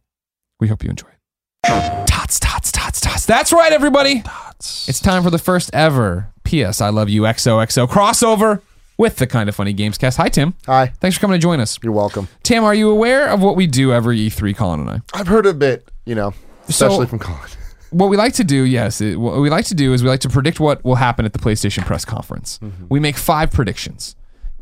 [0.61, 2.07] We hope you enjoy it.
[2.07, 3.27] Tots, tots, tots, tots.
[3.27, 4.23] That's right, everybody.
[4.59, 8.63] It's time for the first ever PS I Love You XOXO crossover
[8.97, 10.17] with the Kind of Funny Games cast.
[10.17, 10.55] Hi, Tim.
[10.67, 11.79] Hi, Thanks for coming to join us.
[11.83, 12.29] you're welcome.
[12.43, 15.01] Tim, are you aware of what we do every E3, Colin and I?
[15.13, 16.33] I've heard a bit, you know,
[16.69, 17.41] especially So- from Colin.
[17.91, 20.21] What we like to do, yes, it, what we like to do is we like
[20.21, 22.59] to predict what will happen at the PlayStation press conference.
[22.59, 22.87] Mm-hmm.
[22.91, 24.17] We make five predictions.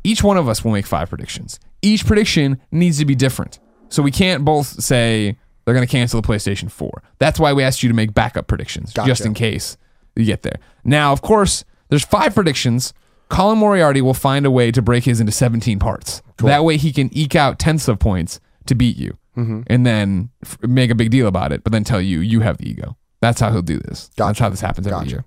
[0.05, 1.59] Each one of us will make five predictions.
[1.81, 3.59] Each prediction needs to be different.
[3.95, 7.01] So we can't both say they're going to cancel the PlayStation 4.
[7.21, 9.77] That's why we asked you to make backup predictions just in case
[10.17, 10.59] you get there.
[10.83, 12.93] Now, of course, there's five predictions.
[13.29, 16.23] Colin Moriarty will find a way to break his into 17 parts.
[16.39, 19.61] That way he can eke out tenths of points to beat you mm-hmm.
[19.69, 22.59] and then f- make a big deal about it, but then tell you you have
[22.59, 22.97] the ego.
[23.21, 24.11] That's how he'll do this.
[24.17, 25.11] That's how this happens every Gotcha.
[25.11, 25.25] year.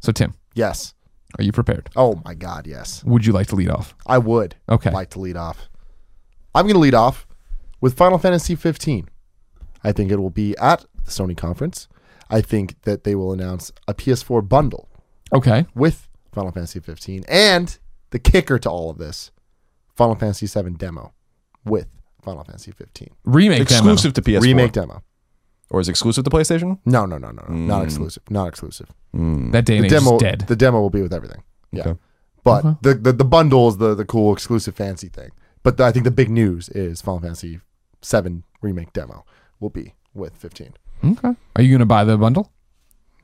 [0.00, 0.94] So, Tim, Yes.
[1.38, 1.90] are you prepared?
[1.94, 3.04] Oh my God, yes.
[3.04, 3.94] Would you like to lead off?
[4.06, 4.90] I would Okay.
[4.90, 5.68] like to lead off.
[6.54, 7.26] I'm going to lead off
[7.80, 9.08] with Final Fantasy 15.
[9.84, 11.88] I think it will be at the Sony conference.
[12.30, 14.88] I think that they will announce a PS4 bundle
[15.32, 15.66] Okay.
[15.74, 17.78] with Final Fantasy 15 and
[18.10, 19.30] the kicker to all of this,
[19.96, 21.12] Final Fantasy 7 demo
[21.64, 21.86] with
[22.22, 25.02] Final Fantasy 15 Remake exclusive to PS4 remake demo.
[25.70, 26.78] or is it exclusive to PlayStation?
[26.84, 27.54] No, no, no, no, no.
[27.54, 28.22] Not exclusive.
[28.30, 28.88] Not exclusive.
[29.14, 29.50] demo.
[29.52, 30.40] That day and The demo is dead.
[30.48, 31.42] the demo will be with everything.
[31.72, 31.88] Yeah.
[31.88, 32.00] Okay.
[32.44, 32.74] But Uh-huh.
[32.82, 35.30] the, the the bundle is the the cool exclusive fancy thing.
[35.62, 37.60] But the, I think the big news is Final Fantasy
[38.00, 39.24] 7 remake demo
[39.60, 40.74] will be with 15.
[41.04, 41.34] okay.
[41.56, 42.50] Are you going to buy the bundle?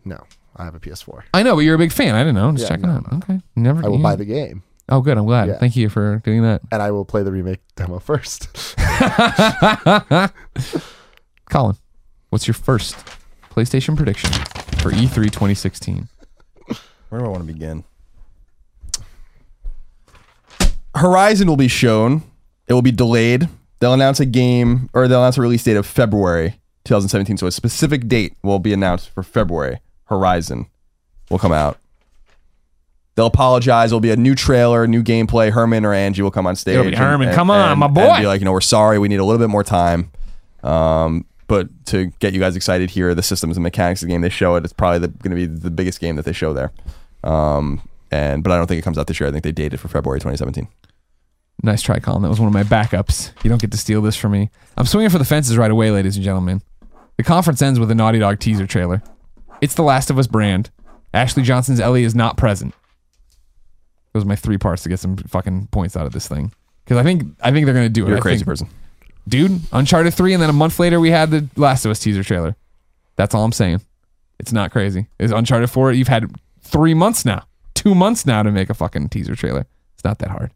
[0.04, 0.24] No,
[0.56, 1.22] I have a PS4.
[1.32, 2.14] I know, but you're a big fan.
[2.14, 2.48] I didn't know.
[2.48, 3.12] I'm just Yeah, checking no, out.
[3.24, 3.40] Okay.
[3.56, 3.84] Never.
[3.84, 4.02] I will yeah.
[4.02, 5.16] buy the game Oh, good.
[5.16, 5.48] I'm glad.
[5.48, 5.58] Yeah.
[5.58, 6.60] Thank you for doing that.
[6.70, 8.48] and I will play the remake demo first.
[11.50, 11.76] Colin,
[12.28, 12.96] what's your first
[13.50, 14.30] PlayStation prediction
[14.78, 16.08] for E E3 2016?
[17.08, 17.84] Where do I want to begin?
[20.94, 22.22] Horizon will be shown.
[22.66, 23.48] It will be delayed.
[23.84, 27.36] They'll announce a game or they'll announce a release date of February 2017.
[27.36, 29.80] So a specific date will be announced for February.
[30.06, 30.68] Horizon
[31.28, 31.76] will come out.
[33.14, 33.90] They'll apologize.
[33.90, 35.50] There'll be a new trailer, new gameplay.
[35.50, 36.76] Hermen or Angie will come on stage.
[36.76, 37.28] It'll be and- Hermen.
[37.28, 38.20] and- Come on, and- my and boy.
[38.20, 38.98] be like, you know, we're sorry.
[38.98, 40.10] We need a little bit more time.
[40.62, 44.22] Um, but to get you guys excited here, the systems and mechanics of the game
[44.22, 44.64] they show it.
[44.64, 46.72] It's probably going to be the biggest game that they show there.
[47.22, 49.28] Um, and but I don't think it comes out this year.
[49.28, 50.68] I think they dated it for February 2017.
[51.62, 52.22] Nice try, Colin.
[52.22, 53.32] That was one of my backups.
[53.42, 54.50] You don't get to steal this from me.
[54.76, 56.60] I'm swinging for the fences right away, ladies and gentlemen.
[57.16, 59.02] The conference ends with a Naughty Dog teaser trailer.
[59.60, 60.70] It's the Last of Us brand.
[61.14, 62.74] Ashley Johnson's Ellie is not present.
[64.12, 66.52] Those are my three parts to get some fucking points out of this thing.
[66.84, 68.08] Because I think I think they're gonna do it.
[68.08, 68.68] You're a I crazy think- person.
[69.26, 69.60] dude.
[69.72, 72.56] Uncharted three, and then a month later we had the Last of Us teaser trailer.
[73.16, 73.80] That's all I'm saying.
[74.38, 75.06] It's not crazy.
[75.18, 75.92] Is Uncharted four?
[75.92, 76.30] You've had
[76.62, 77.44] three months now,
[77.74, 79.66] two months now to make a fucking teaser trailer.
[79.94, 80.52] It's not that hard.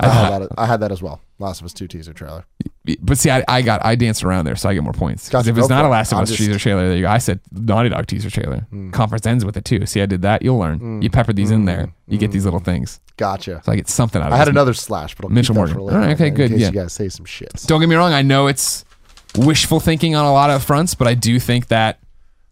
[0.00, 0.32] I uh-huh.
[0.32, 0.48] had that.
[0.58, 1.20] I had that as well.
[1.38, 2.44] Last of Us Two teaser trailer.
[3.02, 5.28] But see, I, I got I danced around there, so I get more points.
[5.28, 5.88] 'Cause Gotcha, if it's not a.
[5.88, 7.10] Last of Us teaser trailer, there you go.
[7.10, 8.66] I said Naughty Dog teaser trailer.
[8.70, 8.90] Hmm.
[8.90, 9.84] Conference ends with it too.
[9.86, 10.42] See, I did that.
[10.42, 11.02] You'll learn.
[11.02, 11.12] You hmm.
[11.12, 11.86] pepper these in there.
[11.86, 12.12] Hmm.
[12.12, 13.00] You get these little things.
[13.16, 13.60] Gotcha.
[13.64, 15.76] So I get something out of I had another slash, but I'll Mitchell Morgan.
[15.76, 16.68] All right, okay, good, yeah.
[16.68, 17.52] you guys say some shit.
[17.66, 18.12] Don't get me wrong.
[18.12, 18.84] I know it's
[19.36, 21.98] wishful thinking on a lot of fronts, but I do think that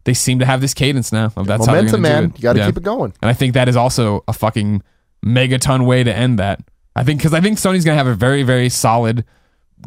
[0.05, 1.33] they seem to have this cadence now.
[1.37, 2.25] Of that's how they're Momentum, gonna do man.
[2.31, 2.37] it.
[2.39, 2.67] You got to Yeah.
[2.67, 3.13] keep it going.
[3.21, 4.83] And I think that is also a fucking
[5.25, 6.61] megaton way to end that.
[6.99, 9.25] I think because I think Sony's gonna have a very very solid,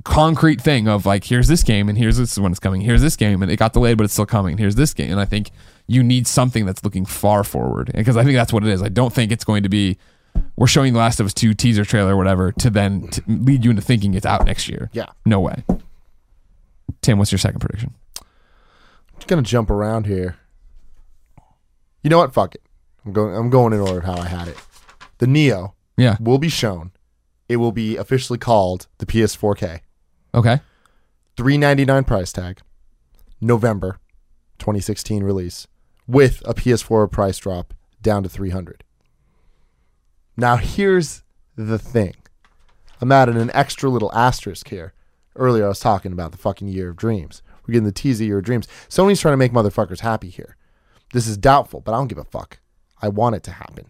[0.03, 2.82] concrete thing of like here's this game and here's this when it's coming.
[2.82, 4.57] Here's this game and it got delayed but it's still coming.
[4.57, 5.51] Here's this game and I think
[5.88, 8.82] you need something that's looking far forward because I think that's what it is.
[8.82, 9.97] I don't think it's going to be
[10.55, 13.66] we're showing The Last of Us two teaser trailer or whatever to then to lead
[13.66, 14.89] you into thinking it's out next year.
[14.93, 15.07] Yeah.
[15.26, 15.66] No way.
[17.01, 17.93] Tim, what's your second prediction?
[18.20, 20.38] I'm just gonna jump around here.
[22.03, 22.34] You know what?
[22.34, 22.62] Fuck it.
[23.05, 23.36] I'm going.
[23.36, 24.57] I'm going in order of how I had it.
[25.18, 26.16] The Neo Yeah.
[26.20, 26.91] will be shown.
[27.52, 29.82] It will be officially called the PS4K.
[30.34, 30.62] Okay.
[31.36, 32.62] 399 price tag.
[33.41, 33.99] November
[34.60, 35.68] 2016 release
[36.08, 38.86] with a PS4 price drop down to 300.
[40.38, 41.24] Now here's
[41.58, 42.14] the thing.
[43.02, 44.93] I'm adding an extra little asterisk here.
[45.36, 47.41] Earlier I was talking about the fucking year of dreams.
[47.68, 48.70] We're getting the teaser year of dreams.
[48.88, 50.56] Sony's trying to make motherfuckers happy here.
[51.12, 52.60] This is doubtful, but I don't give a fuck.
[53.02, 53.89] I want it to happen.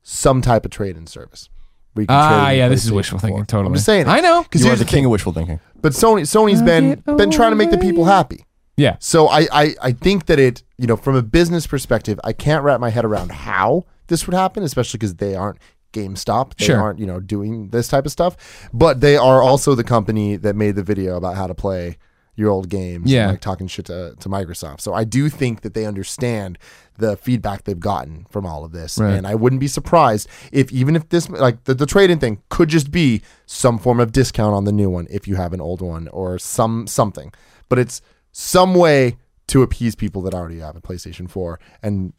[0.00, 1.48] Some type of trade-in service.
[1.96, 3.46] Can Ah, yeah, this is PlayStation wishful thinking.
[3.46, 3.66] Totally.
[3.68, 4.06] I'm just saying.
[4.08, 4.42] I know.
[4.42, 5.60] Because You are here's the king of wishful thinking.
[5.80, 8.44] But Sony Sony's been been trying to make the people happy.
[8.76, 8.96] Yeah.
[9.00, 12.62] So I, I I think that it you know from a business perspective I can't
[12.64, 15.58] wrap my head around how this would happen, especially because they aren't
[15.92, 16.56] GameStop.
[16.56, 16.80] They Sure.
[16.80, 18.68] aren't you know doing this type of stuff.
[18.72, 21.98] But they are also the company that made the video about how to play
[22.36, 23.10] your old games.
[23.10, 23.22] Yeah.
[23.24, 24.80] and, like talking shit to, to Microsoft.
[24.80, 26.58] So I do think that they understand
[26.96, 29.12] the feedback they've gotten from all of this, Right.
[29.14, 32.42] and I wouldn't be surprised if even if this like the, the trade in thing
[32.50, 35.60] could just be some form of discount on the new one if you have an
[35.60, 37.32] old one or some something,
[37.68, 38.02] but it's
[38.32, 39.16] some way
[39.48, 42.12] to appease people that already have a PlayStation 4 and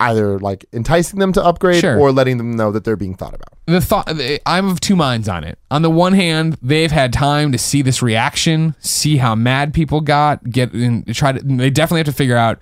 [0.00, 1.98] either like enticing them to upgrade Sure.
[1.98, 3.51] or letting them know that they're being thought about.
[3.66, 4.12] The thought
[4.46, 5.58] I'm of two minds on it.
[5.70, 10.00] On the one hand, they've had time to see this reaction, see how mad people
[10.00, 11.40] got, get and try to.
[11.42, 12.60] They definitely have to figure out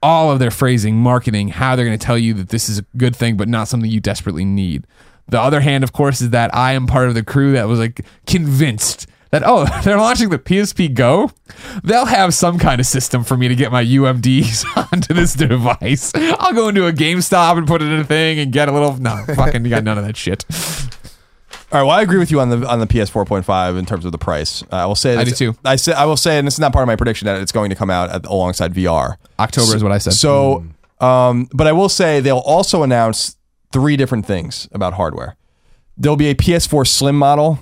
[0.00, 2.84] all of their phrasing, marketing, how they're going to tell you that this is a
[2.96, 4.86] good thing, but not something you desperately need.
[5.26, 7.78] The other hand, of course, is that I am part of the crew that was
[7.80, 11.30] like convinced that oh, they're launching the PSP Go.
[11.82, 16.12] They'll have some kind of system for me to get my UMDs onto this device.
[16.14, 18.96] I'll go into a GameStop and put it in a thing and get a little.
[18.96, 20.44] No, fucking, you got none of that shit.
[21.70, 21.86] All right.
[21.86, 24.18] Well, I agree with you on the on the PS 4.5 in terms of the
[24.18, 24.62] price.
[24.72, 25.54] Uh, I will say I do too.
[25.64, 27.52] I say I will say, and this is not part of my prediction that it's
[27.52, 29.16] going to come out at, alongside VR.
[29.38, 30.14] October is what I said.
[30.14, 30.64] So,
[31.00, 33.36] um, but I will say they'll also announce
[33.72, 35.36] three different things about hardware.
[35.98, 37.58] There'll be a PS4 Slim model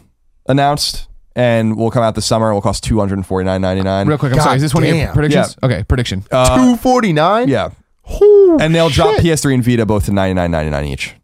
[0.47, 2.51] announced, and will come out this summer.
[2.51, 4.09] It will cost two hundred and forty nine ninety nine.
[4.09, 4.57] Real quick, I'm God sorry.
[4.57, 5.15] Is this one of your damn.
[5.15, 5.57] predictions?
[5.63, 6.23] Okay, prediction.
[6.23, 7.49] Two forty nine.
[7.49, 7.71] Yeah,
[8.09, 11.15] and they'll drop PS3 and Vita both to ninety nine ninety nine each.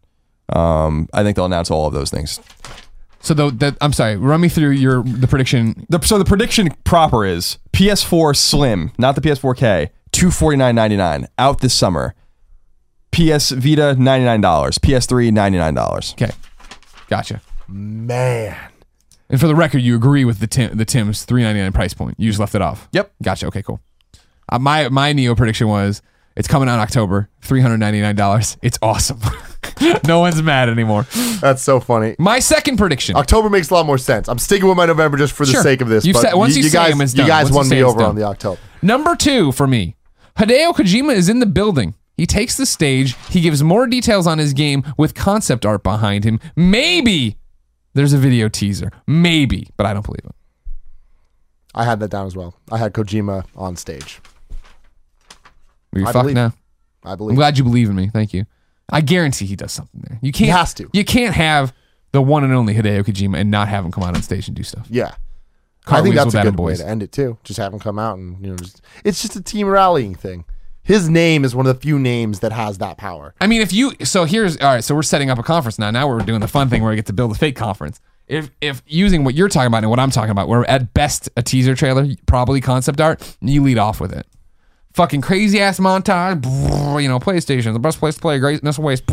[0.49, 2.39] Um, I think they'll announce all of those things.
[3.21, 4.15] so the, the I'm sorry.
[4.17, 5.85] Run me through your the prediction.
[5.89, 10.95] The, so the prediction proper is PS4 Slim, not the PS4K, two forty nine ninety
[10.95, 12.13] nine out this summer.
[13.11, 16.13] PS Vita ninety nine dollars, PS3 ninety nine dollars.
[16.13, 16.31] Okay,
[17.07, 17.41] gotcha.
[17.67, 18.55] Man.
[19.33, 22.13] And for the record, you agree with the Tim, the Tim's 399 price point.
[22.19, 22.87] You just left it off.
[22.91, 23.13] Yep.
[23.23, 23.47] Gotcha.
[23.47, 23.79] Okay, cool.
[24.47, 26.03] Uh, my my Neo prediction was
[26.35, 28.57] it's coming out in October, $399.
[28.61, 29.19] It's awesome.
[30.07, 31.07] no one's mad anymore.
[31.41, 32.15] That's so funny.
[32.19, 33.15] My second prediction.
[33.15, 34.27] October makes a lot more sense.
[34.27, 35.63] I'm sticking with my November just for the Sure.
[35.63, 36.05] sake of this.
[36.05, 37.27] You've but said- once you say guys, 'em, it's you done.
[37.27, 38.09] guys Once you won say me it's over done.
[38.09, 38.59] on the October.
[38.83, 39.95] Number two for me,
[40.37, 41.95] Hideo Kojima is in the building.
[42.17, 43.15] He takes the stage.
[43.29, 46.39] He gives more details on his game with concept art behind him.
[46.55, 47.37] Maybe
[47.93, 48.91] there's a video teaser.
[49.07, 50.35] Maybe, but I don't believe it.
[51.75, 52.55] I had that down as well.
[52.71, 54.21] I had Kojima on stage.
[55.93, 56.35] You're I fucked believe.
[56.35, 56.53] now.
[57.03, 57.31] I believe.
[57.31, 58.09] I'm glad you believe in me.
[58.09, 58.45] Thank you.
[58.91, 60.19] I guarantee he does something there.
[60.21, 60.45] You can't.
[60.45, 60.89] He has to.
[60.93, 61.73] You can't have
[62.11, 64.55] the one and only Hideo Kojima and not have him come out on stage and
[64.55, 64.87] do stuff.
[64.89, 65.15] Yeah.
[65.87, 66.79] I think that's a good way Boys.
[66.79, 67.37] to end it too.
[67.43, 70.45] Just have him come out and you know, just it's just a team rallying thing.
[70.83, 73.33] His name is one of the few names that has that power.
[73.39, 74.83] I mean, if you so here's all right.
[74.83, 75.91] So we're setting up a conference now.
[75.91, 78.01] Now we're doing the fun thing where we get to build a fake conference.
[78.27, 81.29] If if using what you're talking about and what I'm talking about, we're at best
[81.37, 83.37] a teaser trailer, probably concept art.
[83.41, 84.27] You lead off with it.
[84.93, 86.43] Fucking crazy ass montage.
[87.01, 88.37] You know, PlayStation, the best place to play.
[88.39, 89.03] Greatness waste.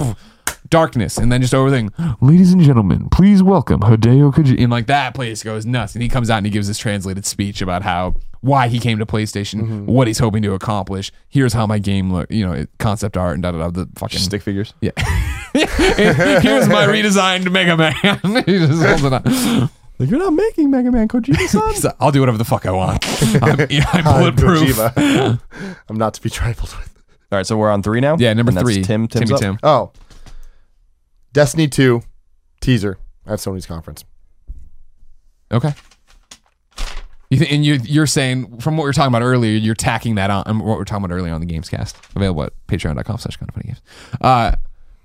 [0.69, 1.93] Darkness, and then just everything.
[2.21, 4.61] Ladies and gentlemen, please welcome Hideo Kojima.
[4.63, 7.25] And like that place goes nuts, and he comes out and he gives this translated
[7.27, 9.87] speech about how why he came to PlayStation, mm-hmm.
[9.87, 11.13] what he's hoping to accomplish.
[11.29, 13.71] Here's how my game look, you know, concept art and da da da.
[13.71, 14.75] The fucking Stick figures.
[14.81, 14.93] yeah.
[15.53, 17.93] Here's my redesigned Mega Man.
[18.47, 19.25] he just holds it up.
[19.99, 21.71] Like, you're not making Mega Man Kojima, son.
[21.71, 23.05] He's like, I'll do whatever the fuck I want.
[23.43, 24.79] I'm, yeah, I'm I'm bulletproof.
[24.97, 26.91] I'm not to be trifled with.
[27.33, 28.17] All right, so we're on three now.
[28.19, 28.83] Yeah, number And that's three.
[28.83, 29.07] Tim.
[29.07, 29.41] Tim's Timmy up.
[29.41, 29.59] Tim.
[29.63, 29.93] Oh.
[31.33, 32.03] Destiny 2
[32.61, 34.05] teaser at Sony's conference.
[35.53, 35.73] Okay.
[37.31, 40.17] You th- and you, you're saying from what we were talking about earlier, you're tacking
[40.17, 40.43] that on.
[40.47, 43.49] um, What we we're talking about earlier on the Gamescast, available at patreon.com slash kind
[43.49, 43.83] of funny games.
[44.21, 44.53] Uh,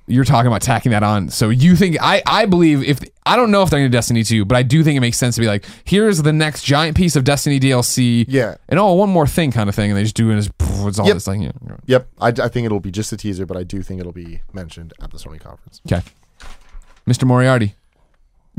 [0.08, 1.30] you're talking about tacking that on.
[1.30, 4.24] So you think I I believe if I don't know if they're going to Destiny
[4.24, 6.95] 2, but I do think it makes sense to be like, here's the next giant
[6.95, 8.26] piece of Destiny DLC.
[8.28, 8.56] Yeah.
[8.70, 10.49] And oh, one more thing kind of thing, and they just do it as
[10.88, 11.16] it's all Yep.
[11.16, 11.41] this thing.
[11.41, 11.51] Yeah.
[11.88, 12.08] Yep.
[12.22, 14.93] I, I think it'll be just a teaser, but I do think it'll be mentioned
[15.01, 15.82] at the Sony conference.
[15.88, 16.03] Okay.
[17.08, 17.24] Mr.
[17.26, 17.74] Moriarty.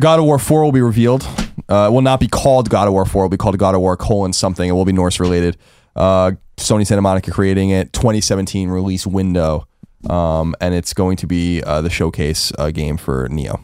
[0.01, 1.22] God of War 4 will be revealed.
[1.68, 3.22] Uh, it will not be called God of War 4.
[3.22, 4.68] It will be called God of War colon something.
[4.68, 5.57] It will be Norse related.
[5.94, 7.92] Uh, Sony Santa Monica creating it.
[7.92, 9.66] 2017 release window.
[10.09, 13.61] Um, and it's going to be uh, the showcase uh, game for Neo.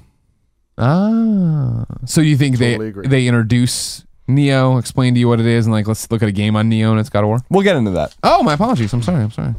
[0.79, 1.85] Ah.
[2.07, 3.07] So you think Totally they agree.
[3.09, 6.33] they introduce Neo, explain to you what it is, and like let's look at a
[6.33, 7.39] game on Neo and it's God of War?
[7.51, 8.17] We'll get into that.
[8.23, 8.93] Oh, my apologies.
[8.93, 9.23] I'm sorry.
[9.23, 9.55] I'm sorry.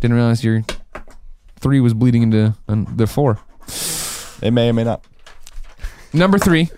[0.00, 0.64] Didn't realize your
[1.60, 3.38] three was bleeding into um, the four.
[4.42, 5.04] It may or may not.
[6.12, 6.70] Number three,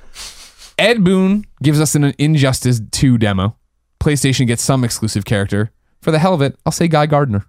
[0.79, 3.57] Ed Boon gives us an Injustice 2 demo.
[4.01, 5.71] PlayStation gets some exclusive character.
[6.01, 7.45] For the hell of it, I'll say Guy Gardner.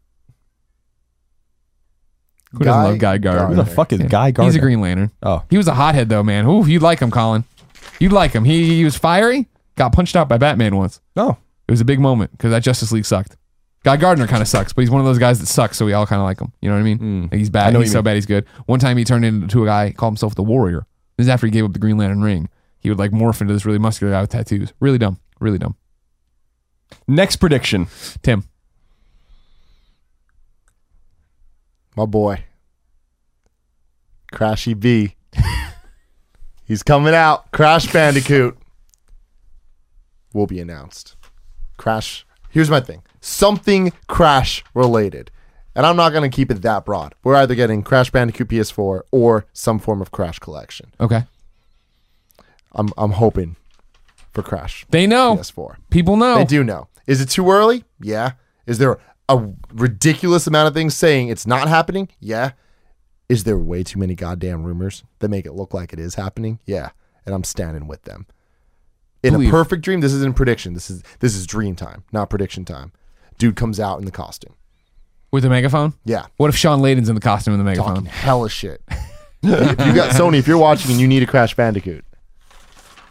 [2.58, 3.48] Who doesn't love Guy Gardner?
[3.48, 4.44] Who the fuck is Guy Gardner?
[4.46, 5.12] He's a Green Lantern.
[5.24, 5.44] Oh.
[5.50, 6.46] He was a hothead though, man.
[6.46, 7.44] Ooh, you'd like him, Colin.
[8.00, 8.44] You'd like him.
[8.46, 9.48] He, he was fiery.
[9.76, 11.02] Got punched out by Batman once.
[11.16, 11.38] Oh.
[11.68, 13.36] It was a big moment because that Justice League sucked.
[13.84, 15.94] Guy Gardner kind of sucks, but he's one of those guys that sucks, so we
[15.94, 16.52] all kind of like him.
[16.62, 16.98] You know what I mean?
[16.98, 17.22] Hmm.
[17.24, 17.72] Like, he's bad.
[17.74, 18.04] know what He's you so mean.
[18.06, 18.46] bad he's good.
[18.66, 20.86] One time he turned into a guy, called himself the Warrior.
[21.16, 22.50] This is after he gave up the Green Lantern ring.
[22.80, 24.74] He would like morph into this really muscular guy with tattoos.
[24.80, 25.20] Really dumb.
[25.40, 25.76] Really dumb.
[27.08, 27.88] Next prediction.
[28.24, 28.44] Tim.
[31.96, 32.44] My boy.
[34.38, 35.16] Crashy B.
[36.64, 37.52] He's coming out.
[37.52, 38.56] Crash Bandicoot
[40.32, 41.16] will be announced.
[41.78, 42.24] Crash.
[42.52, 43.02] Here's my thing.
[43.20, 45.32] Something Crash related.
[45.76, 47.16] And I'm not going to keep it that broad.
[47.24, 50.94] We're either getting Crash Bandicoot PS4 or some form of Crash collection.
[51.00, 51.24] Okay.
[52.74, 53.56] I'm I'm hoping
[54.34, 55.38] for Crash They know.
[55.38, 55.78] PS4.
[55.90, 56.36] People know.
[56.36, 56.90] They do know.
[57.08, 57.86] Is it too early?
[58.00, 58.34] Yeah.
[58.68, 62.10] Is there a ridiculous amount of things saying it's not happening?
[62.20, 62.52] Yeah.
[63.30, 66.60] Is there way too many goddamn rumors that make it look like it is happening?
[66.66, 66.90] Yeah.
[67.26, 68.26] And I'm standing with them.
[69.24, 70.74] In Believe- a perfect dream, this isn't prediction.
[70.74, 72.92] This is this is dream time, not prediction time.
[73.38, 74.54] Dude comes out in the costume.
[75.32, 75.94] With the megaphone?
[76.06, 76.28] Yeah.
[76.38, 78.06] What if Shawn Layden's in the costume in the Talking megaphone?
[78.06, 78.82] hella shit.
[79.44, 82.06] if you got Sony, if you're watching and you need a Crash Bandicoot,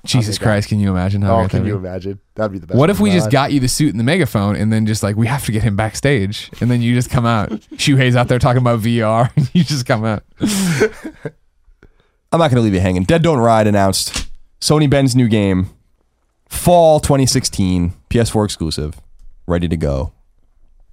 [0.06, 1.78] Jesus Christ, can you imagine how oh, great can you be?
[1.78, 2.20] imagine?
[2.34, 2.78] That'd be the best.
[2.78, 5.16] What if we just got you the suit and the megaphone and then just like
[5.16, 7.50] we have to get him backstage and then you just come out.
[7.76, 10.22] Shuhei's out there talking about VR and you just come out.
[12.32, 13.04] I'm not going to leave you hanging.
[13.04, 14.28] Dead Don't Ride announced.
[14.60, 15.70] Sony Bend's new game.
[16.48, 19.00] Fall 2016, PS4 exclusive,
[19.46, 20.12] ready to go.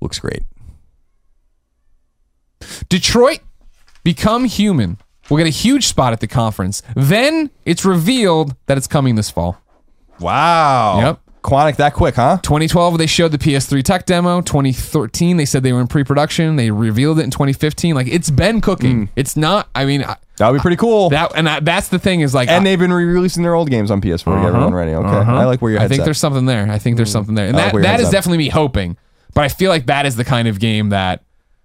[0.01, 0.43] Looks great.
[2.89, 3.39] Detroit
[4.03, 4.97] Become Human
[5.29, 6.81] will get a huge spot at the conference.
[6.95, 9.57] Then it's revealed that it's coming this fall.
[10.19, 10.99] Wow.
[10.99, 11.19] Yep.
[11.43, 12.37] Quantic that quick, huh?
[12.41, 14.39] 2012, they showed the PS3 tech demo.
[14.39, 16.55] 2013, they said they were in pre-production.
[16.55, 17.95] They revealed it in 2015.
[17.95, 19.07] Like it's been cooking.
[19.07, 19.13] Hmm.
[19.17, 19.67] It's not.
[19.75, 21.09] I mean, I- That would be pretty cool.
[21.09, 22.47] that and I, that's the thing is like.
[22.47, 24.47] and I, they've been re-releasing their old games on PS4 to get uh-huh.
[24.47, 24.93] everyone ready.
[24.93, 25.35] Okay, uh-huh.
[25.35, 26.05] I like where your I think at.
[26.05, 26.65] there's something there.
[26.71, 27.13] I think there's hmm.
[27.13, 28.11] something there, and I like that where your that head's is at.
[28.13, 28.95] definitely me hoping.
[29.33, 31.23] But I feel like that is the kind of game that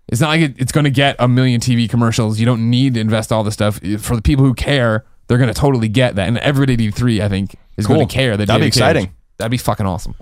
[0.09, 2.39] it's not like it, it's going to get a million TV commercials.
[2.41, 5.05] You don't need to invest all the stuff for the people who care.
[5.27, 7.97] They're going to totally get that, and everybody at E3 I think is Cool.
[7.97, 8.37] going to care.
[8.37, 9.13] That That'd be exciting.
[9.37, 10.15] That'd be fucking awesome.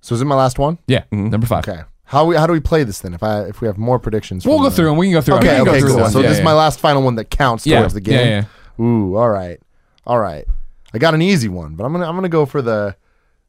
[0.00, 0.78] So is it my last one?
[0.86, 1.30] Yeah, mm-hmm.
[1.30, 1.66] number five.
[1.66, 1.82] Okay.
[2.04, 3.14] How we how do we play this then?
[3.14, 4.96] If I if we have more predictions, We'll go the- through them.
[4.98, 5.36] We can go through.
[5.36, 6.08] Okay, okay, cool.
[6.10, 8.42] So Yeah, this is my last final one that counts Yeah, towards the yeah,
[8.78, 8.84] game.
[8.84, 9.60] Ooh, all right,
[10.06, 10.44] all right.
[10.92, 12.96] I got an easy one, but I'm gonna I'm gonna go for the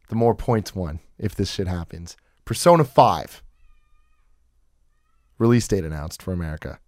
[0.09, 2.15] the more points one if this shit happens.
[2.45, 3.41] Persona Five
[5.37, 6.79] release date announced for America.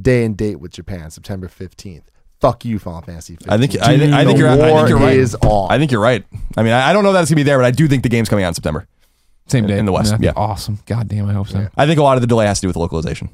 [0.00, 2.10] Day and date with Japan, September fifteenth.
[2.40, 3.34] Fuck you, Final Fantasy.
[3.36, 3.52] 15.
[3.52, 5.16] I think I think, I think you're I think you're right.
[5.16, 5.70] is on.
[5.70, 6.24] I think you're right.
[6.56, 8.02] I mean, I, I don't know that it's gonna be there, but I do think
[8.02, 8.88] the game's coming out in September.
[9.46, 10.32] Same day in the West, That'd yeah.
[10.34, 10.80] awesome.
[10.86, 11.68] God damn, I hope so.
[11.76, 13.28] I think a lot of the delay has to do with localization.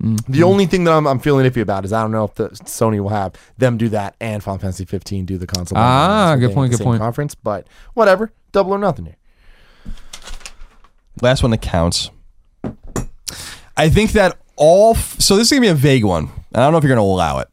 [0.00, 2.48] The only thing that I'm, I'm feeling iffy about is I don't know if the
[2.48, 5.78] Sony will have them do that and Final Fantasy 15 do the console.
[5.78, 7.00] Ah, good point, good point.
[7.00, 9.16] Conference, but whatever, double or nothing here.
[11.20, 12.10] Last one that counts.
[13.76, 14.92] I think that all.
[14.94, 16.28] F- so this is gonna be a vague one.
[16.54, 17.48] I don't know if you're gonna allow it,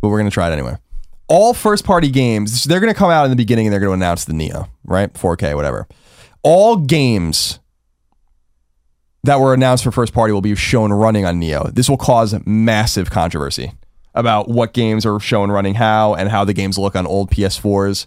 [0.00, 0.76] but we're gonna try it anyway.
[1.26, 4.24] All first party games, they're gonna come out in the beginning and they're gonna announce
[4.24, 5.12] the Neo, right?
[5.12, 5.86] 4K, whatever.
[6.42, 7.58] All games
[9.24, 11.70] that were announced for first party will be shown running on Neo.
[11.72, 13.72] This will cause massive controversy
[14.14, 18.06] about what games are shown running how and how the games look on old PS4s.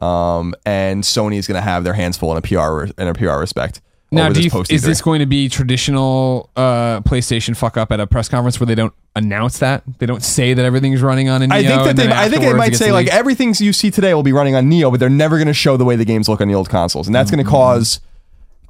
[0.00, 3.14] Um, and Sony is going to have their hands full in a PR in a
[3.14, 3.80] PR respect.
[4.10, 8.00] Now, do you, post is this going to be traditional uh, PlayStation fuck up at
[8.00, 9.82] a press conference where they don't announce that?
[9.98, 11.56] They don't say that everything's running on a Neo.
[11.58, 14.14] I think that they, I think they it might say like everything you see today
[14.14, 16.26] will be running on Neo, but they're never going to show the way the games
[16.28, 17.36] look on the old consoles, and that's Mm-hmm.
[17.36, 18.00] going to cause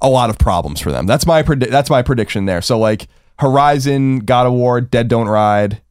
[0.01, 1.05] a lot of problems for them.
[1.07, 2.61] That's my predi- that's my prediction there.
[2.61, 3.07] So like
[3.39, 5.81] Horizon, God of War, Dead Don't Ride,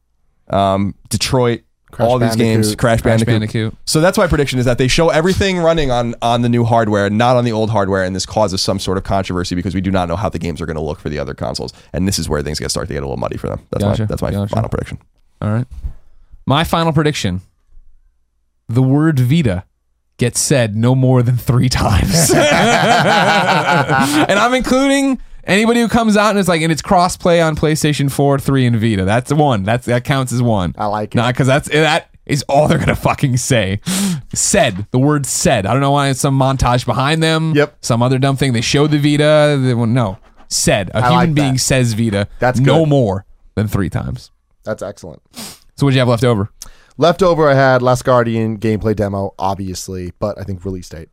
[0.49, 1.61] um, Detroit,
[1.91, 2.75] Crash all these games.
[2.75, 3.33] Crash Crash Bandicoot.
[3.33, 3.75] Bandicoot.
[3.85, 7.09] So that's my prediction is that they show everything running on on the new hardware,
[7.09, 9.89] not on the old hardware, and this causes some sort of controversy because we do
[9.91, 12.19] not know how the games are going to look for the other consoles, and this
[12.19, 13.65] is where things get start to get a little muddy for them.
[13.71, 14.03] That's Gotcha.
[14.03, 14.53] my that's my Gotcha.
[14.55, 14.99] final prediction.
[15.41, 15.67] All right.
[16.45, 17.41] My final prediction:
[18.67, 19.63] the word Vita
[20.17, 22.39] gets said no more than three times, and
[24.39, 28.39] I'm including anybody who comes out and is like, and it's crossplay on PlayStation 4,
[28.39, 29.05] 3, and Vita.
[29.05, 29.63] That's one.
[29.63, 30.75] That's that counts as one.
[30.77, 31.17] I like it.
[31.17, 33.79] Not because that's that is all they're gonna fucking say.
[34.33, 35.65] said the word said.
[35.65, 37.53] I don't know why it's some montage behind them.
[37.55, 37.77] Yep.
[37.81, 38.53] Some other dumb thing.
[38.53, 39.59] They showed the Vita.
[39.61, 40.17] They, well, no,
[40.47, 42.27] said a I human like being says Vita.
[42.39, 42.89] That's no good.
[42.89, 43.25] more
[43.55, 44.31] than three times.
[44.63, 45.21] That's excellent.
[45.75, 46.49] So what do you have left over?
[46.97, 51.09] Leftover, I had Last Guardian gameplay demo, obviously, but I think release date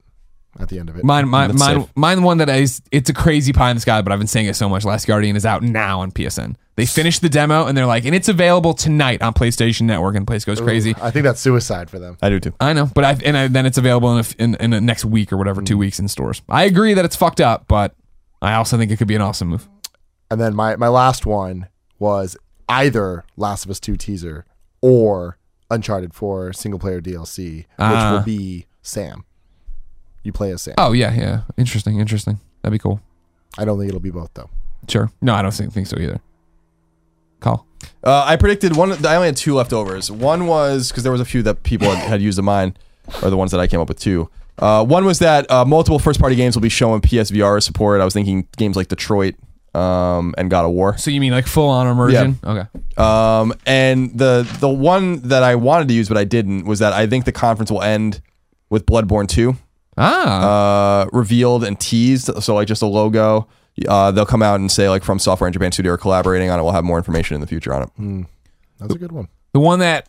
[0.60, 1.04] at the end of it.
[1.04, 1.90] Mine, mine, That's mine, safe.
[1.96, 2.22] mine.
[2.22, 4.54] One that is it's a crazy pie in the sky, but I've been saying it
[4.56, 4.84] so much.
[4.84, 6.56] Last Guardian is out now on PSN.
[6.76, 10.26] They finished the demo and they're like, and it's available tonight on PlayStation Network, and
[10.26, 10.94] the place goes crazy.
[11.00, 12.18] I think that's suicide for them.
[12.20, 12.52] I do too.
[12.60, 15.04] I know, but I and I, then it's available in, a, in in the next
[15.04, 16.42] week or whatever, two weeks in stores.
[16.48, 17.94] I agree that it's fucked up, but
[18.42, 19.66] I also think it could be an awesome move.
[20.30, 22.36] And then my, my last one was
[22.68, 24.44] either Last of Us 2 teaser
[24.82, 25.38] or
[25.70, 28.12] Uncharted 4 single player DLC, which Ah.
[28.12, 29.24] will be Sam.
[30.26, 30.74] You play as Sam.
[30.76, 32.40] Oh yeah, yeah, interesting, interesting.
[32.60, 33.00] That'd be cool.
[33.56, 34.50] I don't think it'll be both though.
[34.88, 35.08] Sure.
[35.22, 36.20] No, I don't think, think so either.
[37.38, 37.64] Call.
[38.02, 38.90] Uh, I predicted one.
[39.06, 40.10] I only had two leftovers.
[40.10, 42.76] One was because there was a few that people had, had used of mine,
[43.22, 44.28] or the ones that I came up with too.
[44.58, 48.00] Uh, one was that uh, multiple first-party games will be showing PSVR support.
[48.00, 49.36] I was thinking games like Detroit
[49.76, 50.98] um, and God of War.
[50.98, 52.40] So you mean like full on immersion?
[52.42, 52.68] Okay.
[52.96, 56.92] Um, and the the one that I wanted to use but I didn't was that
[56.92, 58.20] I think the conference will end
[58.70, 59.56] with Bloodborne 2
[59.98, 61.02] Ah.
[61.02, 62.30] uh, revealed and teased.
[62.42, 63.48] So like just a logo.
[63.88, 66.62] Uh, they'll come out and say like FromSoftware and Japan Studio are collaborating on it.
[66.62, 68.26] We'll have more information in the future on it.
[68.80, 69.28] That's a good one.
[69.52, 70.08] the one that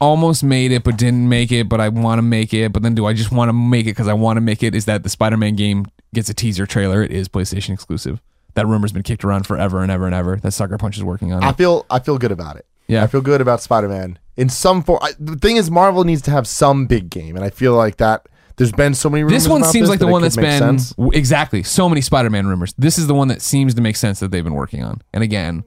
[0.00, 2.72] almost made it but didn't make it, but I want to make it.
[2.72, 4.74] But then do I just want to make it because I want to make it?
[4.74, 7.02] Is that the Spider-Man game gets a teaser trailer?
[7.02, 8.20] It is PlayStation exclusive.
[8.54, 10.36] That rumor's been kicked around forever and ever and ever.
[10.36, 11.56] That Sucker Punch is working on I it.
[11.56, 12.66] feel I feel good about it.
[12.88, 13.04] Yeah.
[13.04, 14.98] I feel good about Spider Man in some form.
[15.02, 17.96] I, the thing is, Marvel needs to have some big game, and I feel like
[17.98, 18.26] that.
[18.60, 19.22] There's been so many.
[19.22, 20.94] Rumors This one seems this like the that one that's been sense.
[21.14, 22.74] exactly so many Spider-Man rumors.
[22.76, 25.00] This is the one that seems to make sense that they've been working on.
[25.14, 25.64] And again,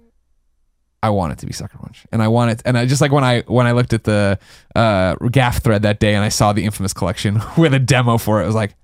[1.01, 3.11] I want it to be Sucker Punch, and I want it, and I just like
[3.11, 4.37] when I when I looked at the
[4.75, 8.39] uh, GAF thread that day, and I saw the infamous collection with a demo for
[8.39, 8.75] it, I was like,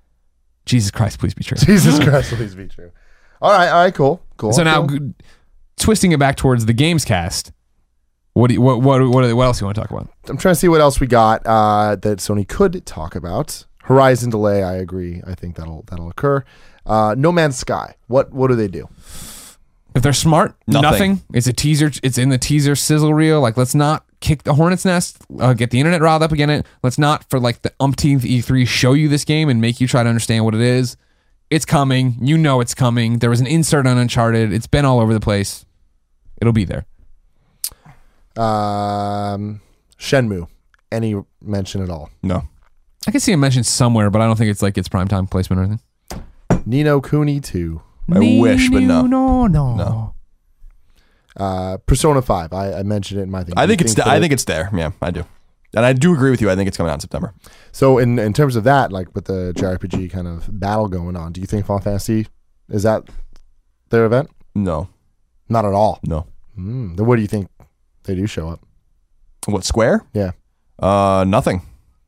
[0.66, 1.58] Jesus Christ, please be true.
[1.58, 2.90] Jesus Christ, please be true.
[3.44, 4.54] All right, all right, cool, cool.
[4.54, 5.14] So now, cool.
[5.78, 7.52] twisting it back towards the games cast.
[8.34, 10.10] What do you, what what what, what else you want to talk about?
[10.28, 13.66] I'm trying to see what else we got uh, that Sony could talk about.
[13.90, 15.22] Horizon delay, I agree.
[15.26, 16.44] I think that'll that'll occur.
[16.86, 17.96] Uh, no Man's Sky.
[18.08, 18.88] What what do they do?
[19.96, 20.82] If they're smart, Nothing.
[20.84, 21.22] nothing.
[21.34, 21.92] It's a teaser.
[22.04, 23.42] It's in the teaser sizzle reel.
[23.42, 25.18] Like, let's not kick the hornet's nest.
[25.40, 26.52] Uh, get the internet riled up again.
[26.52, 26.66] It.
[26.84, 30.04] Let's not for like the umpteenth E3 show you this game and make you try
[30.04, 30.96] to understand what it is.
[31.50, 32.16] It's coming.
[32.22, 33.18] You know it's coming.
[33.18, 34.54] There was an insert on Uncharted.
[34.54, 35.66] It's been all over the place.
[36.40, 36.86] It'll be there.
[38.38, 39.62] Um,
[40.00, 40.48] Shenmue.
[40.92, 42.12] Any mention at all?
[42.22, 42.48] No.
[43.08, 45.26] I can see it mentioned somewhere, but I don't think it's like its prime time
[45.28, 46.64] placement or anything.
[46.66, 47.82] Ni no Kuni 2.
[48.12, 49.06] I wish, but no.
[49.06, 50.14] No, no, No.
[51.38, 52.52] Uh, Persona 5.
[52.54, 53.54] I, I mentioned it in my thing.
[53.56, 53.94] I Do think it's.
[53.96, 54.70] that I think it's there.
[54.74, 55.26] Yeah, I do.
[55.76, 56.50] And I do agree with you.
[56.50, 57.34] I think it's coming out in September.
[57.72, 61.32] So in in terms of that, like with the JRPG kind of battle going on,
[61.32, 62.28] do you think Final Fantasy
[62.70, 63.04] is that
[63.90, 64.30] their event?
[64.56, 64.90] No.
[65.48, 66.00] Not at all.
[66.04, 66.26] No.
[66.56, 66.96] Hmm.
[66.96, 67.50] Then what do you think
[68.04, 68.62] they do show up?
[69.46, 70.06] What Square?
[70.14, 70.32] Yeah.
[70.80, 71.62] Uh, nothing.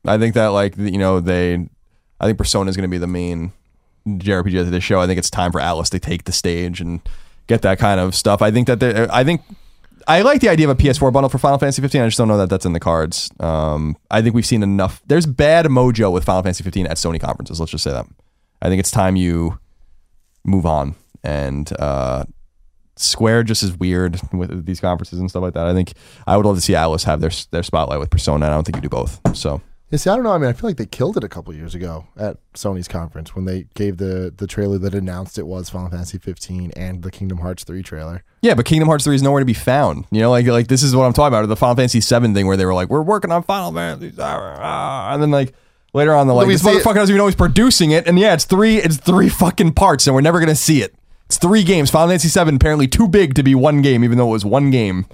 [0.06, 1.54] I think that like you know they,
[2.20, 3.52] I think Persona is going to be the main
[4.06, 5.00] JRPG of the show.
[5.00, 7.00] I think it's time for Atlus to take the stage and
[7.46, 8.42] get that kind of stuff.
[8.42, 9.42] I think that I think
[10.08, 12.02] I like the idea of a PS4 bundle for Final Fantasy 15.
[12.02, 13.30] I just don't know that that's in the cards.
[13.40, 15.02] Um, I think we've seen enough.
[15.06, 17.60] There's bad mojo with Final Fantasy 15 at Sony conferences.
[17.60, 18.06] Let's just say that.
[18.60, 19.58] I think it's time you
[20.44, 22.24] move on and uh,
[22.96, 25.66] Square just is weird with these conferences and stuff like that.
[25.66, 25.92] I think
[26.26, 28.46] I would love to see Atlus have their their spotlight with Persona.
[28.46, 29.20] I don't think you do both.
[29.36, 29.60] So
[29.92, 30.32] Yeah, see, I don't know.
[30.32, 33.36] I mean, I feel like they killed it a couple years ago at Sony's conference
[33.36, 37.10] when they gave the the trailer that announced it was Final Fantasy 15 and the
[37.10, 38.24] Kingdom Hearts 3 trailer.
[38.40, 40.06] yeah, but Kingdom Hearts three is nowhere to be found.
[40.10, 41.46] You know, like like this is what I'm talking about.
[41.46, 44.56] The Final Fantasy seven thing where they were like, we're working on Final Fantasy, ah,
[44.58, 45.54] ah," and then like.
[45.94, 48.18] Later on, the like this see it- motherfucker doesn't even know he's producing it, and
[48.18, 50.94] yeah, it's three, it's three fucking parts, and we're never gonna see it.
[51.26, 51.90] It's three games.
[51.90, 54.70] Final Fantasy Seven apparently too big to be one game, even though it was one
[54.70, 55.04] game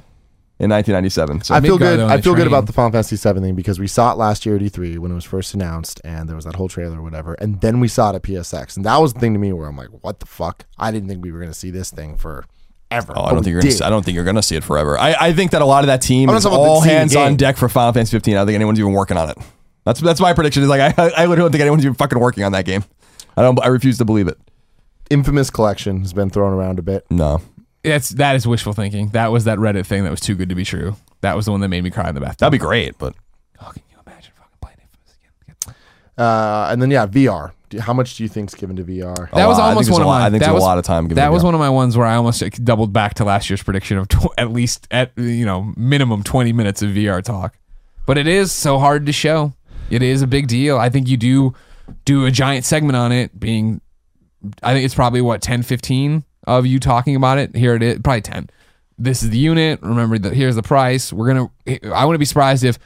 [0.60, 1.42] in 1997.
[1.42, 2.00] So I feel good.
[2.00, 4.44] I the feel good about the Final Fantasy 7 thing because we saw it last
[4.44, 7.02] year at E3 when it was first announced, and there was that whole trailer or
[7.02, 9.52] whatever, and then we saw it at PSX, and that was the thing to me
[9.52, 10.64] where I'm like, what the fuck?
[10.76, 12.44] I didn't think we were gonna see this thing for
[12.90, 13.12] ever.
[13.16, 13.60] Oh, I don't oh, think you're.
[13.60, 14.98] Gonna, see- I don't think you're gonna see it forever.
[14.98, 17.56] I, I think that a lot of that team I'm is all hands on deck
[17.56, 18.34] for Final Fantasy 15.
[18.34, 19.38] I don't think anyone's even working on it.
[19.84, 20.62] That's that's my prediction.
[20.62, 22.84] Is like I I literally don't think anyone's even fucking working on that game.
[23.36, 23.58] I don't.
[23.62, 24.38] I refuse to believe it.
[25.10, 27.06] Infamous Collection has been thrown around a bit.
[27.10, 27.40] No.
[27.84, 29.08] That's that is wishful thinking.
[29.10, 30.96] That was that Reddit thing that was too good to be true.
[31.20, 32.38] That was the one that made me cry in the bathtub.
[32.38, 33.14] That'd be great, but
[33.60, 35.16] Oh, can you imagine fucking playing Infamous
[35.66, 35.74] again?
[36.16, 37.52] Uh, and then yeah, VR.
[37.70, 39.12] Do- How much do you think's given to VR?
[39.30, 39.64] A That was lot.
[39.64, 40.22] I almost think one there's of a lot- mine.
[40.22, 41.04] I think That there's was- a lot of time.
[41.04, 41.44] given That to was VR.
[41.46, 44.08] one of my ones where I almost like, doubled back to last year's prediction of
[44.08, 47.56] tw- at least at you know minimum 20 minutes of VR talk.
[48.06, 49.52] But it is so hard to show.
[49.90, 50.78] It is a big deal.
[50.78, 51.54] I think you do
[52.04, 53.80] do a giant segment on it being
[54.62, 57.54] I think it's probably what 10 15 of you talking about it.
[57.54, 58.50] Here it is, probably 10.
[58.98, 59.80] This is the unit.
[59.82, 61.12] Remember that here's the price.
[61.12, 62.78] We're going to I wouldn't be surprised if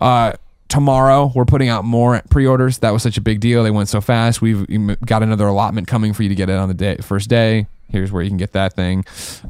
[0.00, 0.32] uh
[0.68, 2.78] tomorrow we're putting out more pre-orders.
[2.78, 3.62] That was such a big deal.
[3.62, 4.40] They went so fast.
[4.40, 4.66] We've
[5.04, 7.66] got another allotment coming for you to get it on the day first day.
[7.90, 9.04] Here's where you can get that thing.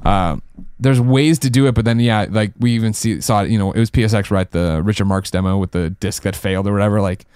[0.04, 0.42] Um,
[0.78, 3.50] there's ways to do it, but then yeah, like we even see saw it.
[3.50, 6.66] You know, it was PSX right the Richard Marks demo with the disc that failed
[6.66, 7.00] or whatever.
[7.00, 7.26] Like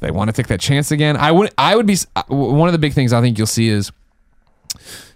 [0.00, 1.16] they want to take that chance again.
[1.16, 1.52] I would.
[1.56, 3.92] I would be uh, one of the big things I think you'll see is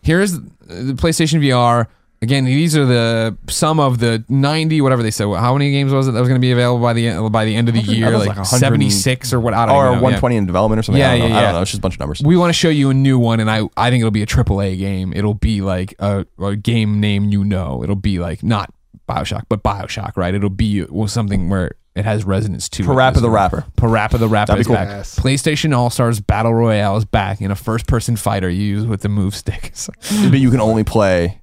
[0.03, 1.87] here's the PlayStation VR.
[2.23, 5.27] Again, these are the some of the 90 whatever they said.
[5.35, 7.45] How many games was it that was going to be available by the end, by
[7.45, 8.17] the end of the year?
[8.17, 9.53] Like, like 76 or what?
[9.53, 9.91] I don't or know.
[9.91, 10.01] Yeah.
[10.01, 11.01] 120 in development or something.
[11.01, 11.39] Yeah, I don't yeah, know.
[11.39, 11.63] I don't know.
[11.63, 12.23] It's just a bunch of numbers.
[12.23, 14.27] We want to show you a new one, and I I think it'll be a
[14.27, 15.13] AAA game.
[15.15, 17.83] It'll be like a, a game name you know.
[17.83, 18.73] It'll be like not
[19.07, 20.35] Bioshock, but Bioshock, right?
[20.35, 22.87] It'll be well, something where it has resonance to it.
[22.87, 23.65] Parappa the Rapper.
[23.77, 24.77] Parappa the Rapper That'd is cool.
[24.77, 24.89] back.
[24.89, 25.19] Yes.
[25.19, 29.01] PlayStation All Stars Battle Royale is back in a first person fighter you use with
[29.01, 29.73] the move stick.
[30.31, 31.41] But you can only play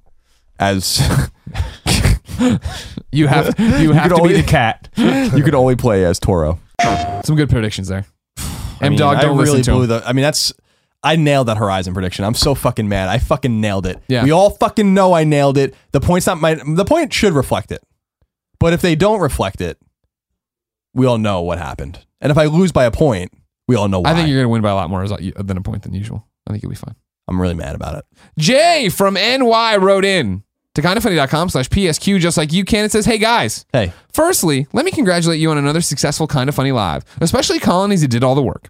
[0.60, 1.00] as
[3.12, 4.88] you have you have could to only- be the cat.
[4.96, 6.58] you can only play as Toro.
[7.24, 8.06] Some good predictions there.
[8.38, 9.88] I M Dog, I don't really listen to blew him.
[9.88, 10.02] the.
[10.08, 10.52] I mean, that's.
[11.02, 12.24] I nailed that Horizon prediction.
[12.24, 13.08] I'm so fucking mad.
[13.10, 14.02] I fucking nailed it.
[14.08, 14.24] Yeah.
[14.24, 15.74] We all fucking know I nailed it.
[15.92, 16.54] The point's not my.
[16.54, 17.82] The point should reflect it,
[18.58, 19.78] but if they don't reflect it,
[20.94, 22.04] we all know what happened.
[22.20, 23.32] And if I lose by a point,
[23.68, 24.10] we all know why.
[24.10, 26.26] I think you're going to win by a lot more than a point than usual.
[26.46, 26.94] I think you'll be fine.
[27.28, 28.04] I'm really mad about it.
[28.38, 30.42] Jay from NY wrote in
[30.74, 32.84] to kindoffunny.com slash PSQ just like you can.
[32.84, 36.54] It says, Hey guys, Hey, firstly, let me congratulate you on another successful Kind of
[36.54, 38.68] Funny Live, especially Colin as he did all the work.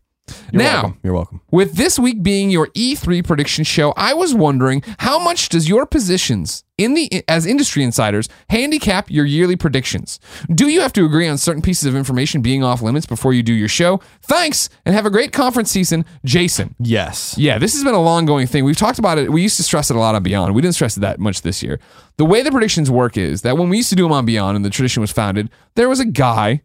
[0.52, 1.00] You're now, welcome.
[1.02, 1.40] You're welcome.
[1.50, 5.84] with this week being your E3 prediction show, I was wondering how much does your
[5.84, 10.18] positions in the as industry insiders handicap your yearly predictions?
[10.52, 13.42] Do you have to agree on certain pieces of information being off limits before you
[13.42, 14.00] do your show?
[14.22, 16.74] Thanks and have a great conference season, Jason.
[16.78, 17.36] Yes.
[17.36, 18.64] Yeah, this has been a long going thing.
[18.64, 19.30] We've talked about it.
[19.30, 20.54] We used to stress it a lot on Beyond.
[20.54, 21.80] We didn't stress it that much this year.
[22.16, 24.56] The way the predictions work is that when we used to do them on Beyond
[24.56, 26.62] and the tradition was founded, there was a guy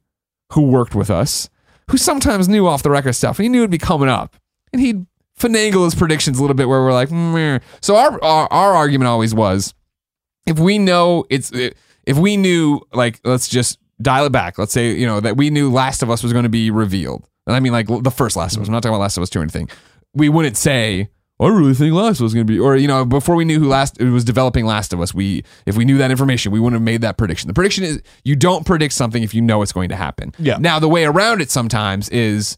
[0.54, 1.50] who worked with us
[1.90, 4.36] who sometimes knew off the record stuff and he knew it'd be coming up.
[4.72, 5.06] And he'd
[5.38, 7.60] finagle his predictions a little bit where we're like, mm, Meh.
[7.82, 9.74] so our, our our argument always was
[10.46, 14.58] if we know it's if we knew like let's just dial it back.
[14.58, 17.28] Let's say, you know, that we knew Last of Us was going to be revealed.
[17.48, 18.68] And I mean like the first Last of Us.
[18.68, 19.70] I'm not talking about Last of Us 2 or anything.
[20.14, 21.10] We wouldn't say
[21.42, 23.46] I really think Last of Us was going to be, or you know, before we
[23.46, 26.52] knew who last it was developing Last of Us, we if we knew that information,
[26.52, 27.48] we wouldn't have made that prediction.
[27.48, 30.34] The prediction is you don't predict something if you know it's going to happen.
[30.38, 30.58] Yeah.
[30.58, 32.58] Now the way around it sometimes is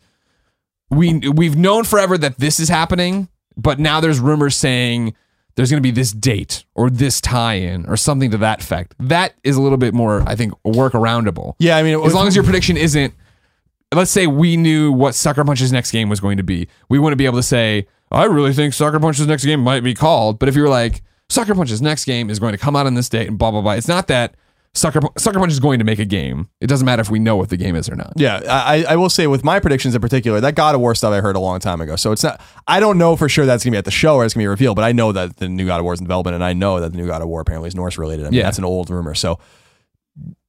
[0.89, 5.13] we we've known forever that this is happening, but now there's rumors saying
[5.55, 8.95] there's going to be this date or this tie-in or something to that effect.
[8.99, 11.55] That is a little bit more, I think, workaroundable.
[11.59, 13.13] Yeah, I mean, As long as your prediction isn't,
[13.93, 17.17] let's say we knew what Sucker Punch's next game was going to be, we wouldn't
[17.17, 20.37] be able to say, I really think Sucker Punch's next game might be called.
[20.39, 23.07] But if you're like, Sucker Punch's next game is going to come out on this
[23.09, 24.35] date and blah, blah, blah, it's not that
[24.73, 26.49] Sucker, Sucker Punch is going to make a game.
[26.61, 28.13] It doesn't matter if we know what the game is or not.
[28.15, 31.11] Yeah, I, I will say with my predictions in particular, that God of War stuff
[31.13, 31.95] I heard a long time ago.
[31.97, 32.39] So it's not.
[32.67, 34.47] I don't know for sure that's gonna be at the show or it's gonna be
[34.47, 36.53] revealed, but I know that the new God of War is in development, and I
[36.53, 38.25] know that the new God of War apparently is Norse related.
[38.25, 38.43] I mean, Yeah.
[38.43, 39.13] that's an old rumor.
[39.13, 39.39] So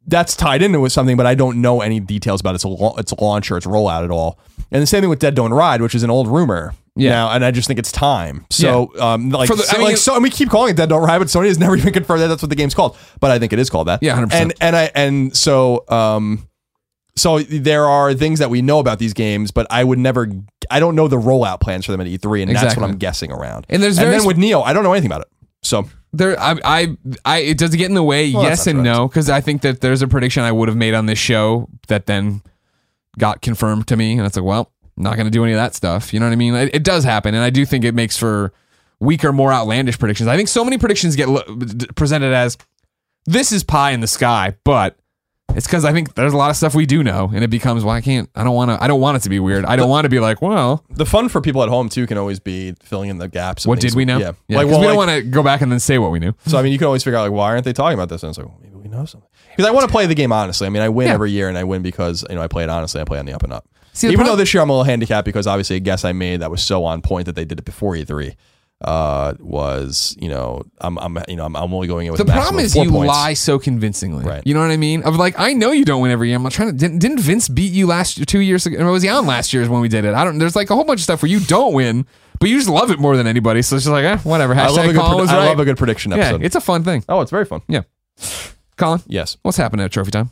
[0.06, 3.50] that's tied into with something, but I don't know any details about its its launch
[3.50, 4.38] or its rollout at all.
[4.70, 6.74] And the same thing with Dead Don't Ride, which is an old rumor.
[6.94, 7.10] Yeah.
[7.10, 8.44] Now, and I just think it's time.
[8.50, 10.76] So, um, like, For the- so, I mean, like, so, and we keep calling it
[10.76, 12.96] Dead Don't Ride, but Sony has never even confirmed that that's what the game's called.
[13.20, 14.02] But I think it is called that.
[14.02, 14.32] Yeah, 100%.
[14.32, 16.46] And and I and so um,
[17.16, 20.28] so there are things that we know about these games, but I would never.
[20.70, 22.82] I don't know the rollout plans for them at E3, and that's Exactly.
[22.82, 23.66] what I'm guessing around.
[23.68, 25.28] And there's and very then with Neo, I don't know anything about it.
[25.62, 28.32] So There, I, I, I, it does it get in the way.
[28.32, 30.92] Well, yes and no, because I think that there's a prediction I would have made
[30.94, 32.42] on this show that then
[33.18, 35.74] got confirmed to me, and it's like, well, not going to do any of that
[35.74, 36.12] stuff.
[36.12, 36.54] You know what I mean?
[36.54, 38.52] It, it does happen, and I do think it makes for
[39.00, 40.28] weaker, more outlandish predictions.
[40.28, 41.42] I think so many predictions get lo-
[41.96, 42.56] presented as
[43.26, 44.96] this is pie in the sky, but
[45.56, 47.84] it's because I think there's a lot of stuff we do know, and it becomes,
[47.84, 49.64] well, I can't, I don't want to, I don't want it to be weird.
[49.64, 52.16] I don't want to be like, well, the fun for people at home too can
[52.16, 53.66] always be filling in the gaps.
[53.66, 54.18] what did we know?
[54.18, 56.10] Yeah, like, like well, we don't like- want to go back and then say what
[56.10, 56.32] we knew.
[56.46, 58.22] So I mean, you can always figure out like why aren't they talking about this?
[58.22, 59.28] And it's like well, maybe we know something.
[59.50, 60.66] Because I want to play the game honestly.
[60.66, 61.14] I mean, I win Yeah.
[61.14, 63.00] every year, and I win because you know I play it honestly.
[63.00, 63.66] I play on the up and up.
[63.92, 66.40] See, Even though this year I'm a little handicapped because obviously a guess I made
[66.40, 68.34] that was so on point that they did it before E3
[68.80, 72.32] uh, was you know I'm I'm you know I'm, I'm only going in with The
[72.32, 73.08] problem is you points.
[73.08, 74.24] lie so convincingly.
[74.24, 74.42] Right.
[74.44, 75.02] You know what I mean?
[75.04, 76.36] Of like, I know you don't win every year.
[76.36, 76.76] I'm not trying to.
[76.76, 78.84] Didn't, didn't Vince beat you last two years ago?
[78.84, 80.14] Or was he on last year's when we did it?
[80.14, 80.38] I don't.
[80.38, 82.06] There's like a whole bunch of stuff where you don't win,
[82.40, 83.62] but you just love it more than anybody.
[83.62, 84.52] So it's just like, eh, whatever.
[84.54, 85.46] I love a good Colin I right.
[85.48, 86.44] love a good prediction yeah, episode.
[86.44, 87.04] it's a fun thing.
[87.08, 87.62] oh, it's very fun.
[87.68, 87.82] Yeah.
[88.76, 89.36] Colin, Yes.
[89.42, 90.30] what's happening at Trophy Time?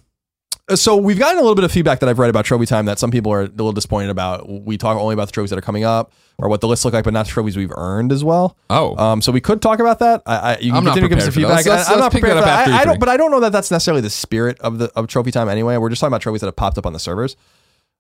[0.69, 2.87] Uh, So we've gotten a little bit of feedback that I've read about Trophy Time
[2.87, 4.49] that some people are a little disappointed about.
[4.49, 6.95] We talk only about the trophies that are coming up or what the lists look
[6.95, 8.57] like, but not the trophies we've earned as well.
[8.71, 10.23] Oh, Um, so we could talk about that.
[10.27, 11.65] I, I you can I'm not continue to give us the prepared for that.
[11.65, 11.67] feedback.
[11.67, 12.85] Let's- let's- I, am not prepared that up I, I E3.
[12.85, 15.49] don't, but I don't know that that's necessarily the spirit of the of Trophy Time
[15.49, 15.77] anyway.
[15.77, 17.37] We're just talking about trophies that have popped up on the servers.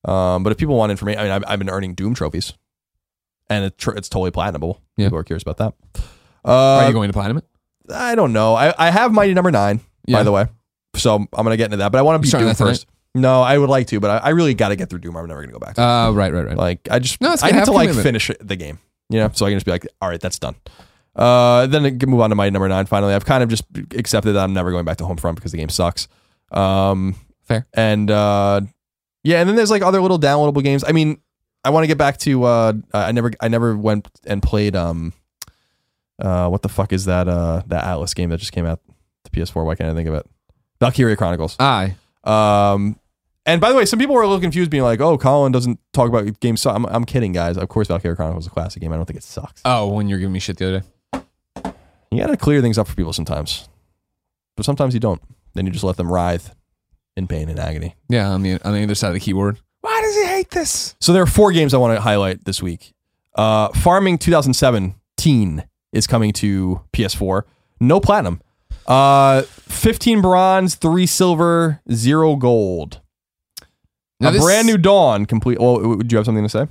[0.04, 2.54] Um, but if people want information, I mean, I've, I've been earning Doom trophies,
[3.50, 4.78] and it, tr- it's totally platinable.
[4.96, 5.06] Yeah.
[5.06, 5.74] People are curious about that.
[6.44, 7.44] are Uh, you going to platinum it?
[7.92, 8.54] I don't know.
[8.54, 10.16] I, I have Mighty Number Nine, Yeah.
[10.18, 10.46] by the way.
[11.02, 12.86] So I'm gonna get into that, but I want to be Doom first.
[13.14, 15.16] No, I would like to, but I, I really got to get through Doom.
[15.16, 15.74] I'm never gonna go back.
[15.74, 15.84] to it.
[15.84, 16.56] Uh, right, right, right.
[16.56, 17.54] Like I just No, it's I good.
[17.54, 18.04] need Have to like commitment.
[18.04, 18.78] finish the game.
[19.08, 20.54] You know, so I can just be like, all right, that's done.
[21.16, 22.86] Uh, then I can move on to my number nine.
[22.86, 23.64] Finally, I've kind of just
[23.96, 26.06] accepted that I'm never going back to Homefront because the game sucks.
[26.52, 27.66] Um, Fair.
[27.74, 28.60] And uh,
[29.24, 30.84] yeah, and then there's like other little downloadable games.
[30.86, 31.20] I mean,
[31.64, 32.44] I want to get back to.
[32.44, 34.76] Uh, I never I never went and played.
[34.76, 35.12] Um,
[36.20, 37.26] uh, what the fuck is that?
[37.28, 38.80] Uh, that Atlus game that just came out
[39.24, 39.64] to PS4.
[39.64, 40.26] Why can't I think of it?
[40.80, 41.56] Valkyria Chronicles.
[41.58, 41.96] Aye.
[42.24, 42.98] Um,
[43.46, 45.78] and by the way, some people were a little confused, being like, "Oh, Colin doesn't
[45.92, 47.56] talk about games." So I'm, I'm kidding, guys.
[47.56, 48.92] Of course, Valkyria Chronicles is a classic game.
[48.92, 49.62] I don't think it sucks.
[49.64, 50.86] Oh, when you're giving me shit the other day.
[52.10, 53.68] You gotta clear things up for people sometimes,
[54.56, 55.22] but sometimes you don't.
[55.54, 56.52] Then you just let them writhe
[57.16, 57.94] in pain and agony.
[58.08, 59.58] Yeah, on the on the other side of the keyboard.
[59.80, 60.94] Why does he hate this?
[61.00, 62.92] So there are four games I want to highlight this week.
[63.34, 67.42] Uh, Farming 2017 is coming to PS4.
[67.80, 68.42] No platinum.
[68.90, 73.00] Uh, 15 bronze, three silver, zero gold.
[74.18, 75.26] Now a this- brand new dawn.
[75.26, 75.58] Complete.
[75.60, 76.66] Well, do you have something to say?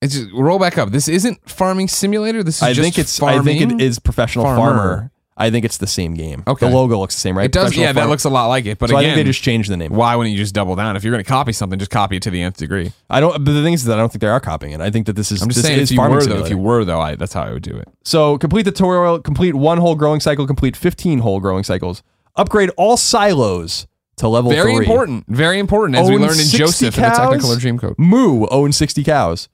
[0.00, 0.90] It's just roll back up.
[0.90, 2.42] This isn't farming simulator.
[2.42, 3.18] This is I just think it's.
[3.18, 3.56] Farming?
[3.56, 4.60] I think it is professional Farmer.
[4.60, 5.10] farmer.
[5.36, 6.44] I think it's the same game.
[6.46, 6.68] Okay.
[6.68, 7.46] The logo looks the same, right?
[7.46, 7.64] It does.
[7.64, 8.78] Professional Yeah, that Farm- looks a lot like it.
[8.78, 9.92] But So I again, think they just changed the name.
[9.92, 10.94] why wouldn't you just double down?
[10.96, 12.92] If you're going to copy something, just copy it to the nth degree.
[13.10, 13.32] I don't.
[13.44, 14.80] But the thing is that I don't think they are copying it.
[14.80, 15.42] I think that this is.
[15.42, 16.46] I'm just this saying, is if you farming were though, simulator.
[16.46, 17.88] if you were though, I, that's how I would do it.
[18.04, 22.04] So complete the tutorial, complete one whole growing cycle, complete 15 whole growing cycles,
[22.36, 23.88] upgrade all silos
[24.18, 24.84] to level Very three.
[24.86, 25.24] important.
[25.26, 27.42] Very important, as we Own learned in 60 Joseph in the cows?
[27.42, 27.98] Technicolor Dreamcoat.
[27.98, 29.48] Moo, own 60 cows.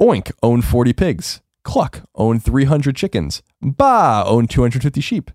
[0.00, 1.40] Oink, own 40 pigs.
[1.62, 3.42] Cluck, own 300 chickens.
[3.60, 5.30] Ba, own 250 sheep.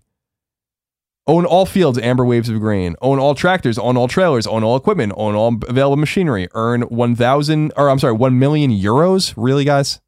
[1.28, 2.94] Own all fields, amber waves of grain.
[3.00, 6.48] Own all tractors, own all trailers, own all equipment, own all available machinery.
[6.54, 9.34] Earn 1,000, or I'm sorry, 1 million euros.
[9.36, 10.00] Really, guys?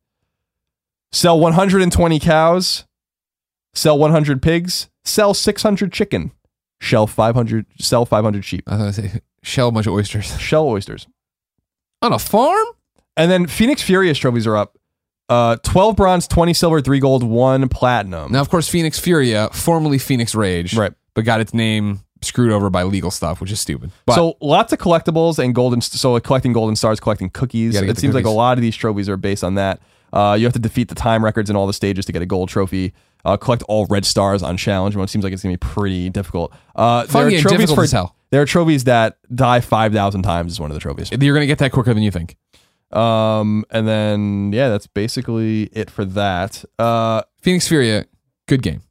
[1.10, 2.84] Sell 120 cows.
[3.74, 4.88] Sell 100 pigs.
[5.04, 6.30] Sell 600 chicken.
[6.80, 8.62] Shell 500, sell 500 sheep.
[8.68, 10.38] I was going to say, shell a bunch of oysters.
[10.38, 11.08] Shell oysters.
[12.02, 12.66] On a farm?
[13.16, 14.78] And then Phoenix Furia trophies are up.
[15.28, 18.32] Uh, 12 bronze, 20 silver, 3 gold, 1 platinum.
[18.32, 20.92] Now, of course, Phoenix Furia, formerly Phoenix Rage, Right.
[21.14, 23.90] but got its name screwed over by legal stuff, which is stupid.
[24.06, 25.80] But so lots of collectibles and golden.
[25.80, 27.66] So like collecting golden stars, collecting cookies.
[27.66, 28.36] You gotta get It the seems like a cookies.
[28.36, 29.80] lot of these trophies are based on that.
[30.12, 32.26] Uh, you have to defeat the time records in all the stages to get a
[32.26, 32.94] gold trophy.
[33.24, 35.10] Uh, collect all red stars on challenge mode.
[35.10, 36.52] Seems like it's gonna be pretty difficult.
[36.74, 38.16] Uh, Fun there are game, trophies difficult for as hell.
[38.30, 41.10] there are trophies that die five thousand times is one of the trophies.
[41.10, 42.36] you're going to get that quicker than you think.
[42.92, 46.64] Um, and then yeah, that's basically it for that.
[46.78, 48.06] Uh, Phoenix Furia,
[48.46, 48.82] good game.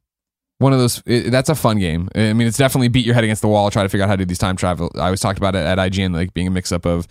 [0.60, 1.04] One of those.
[1.06, 2.10] It, that's a fun game.
[2.16, 3.70] I mean, it's definitely beat your head against the wall.
[3.70, 4.92] Try to figure out how to do these time travel.
[4.96, 7.08] I always talked about it at IGN, like being a mix up of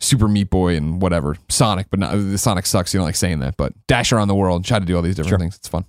[0.00, 2.92] Super Meat Boy and whatever Sonic, but not the Sonic sucks.
[2.94, 5.14] You don't like saying that, but dash around the world, try to do all these
[5.14, 5.38] different Sure.
[5.38, 5.56] things.
[5.56, 5.84] It's fun.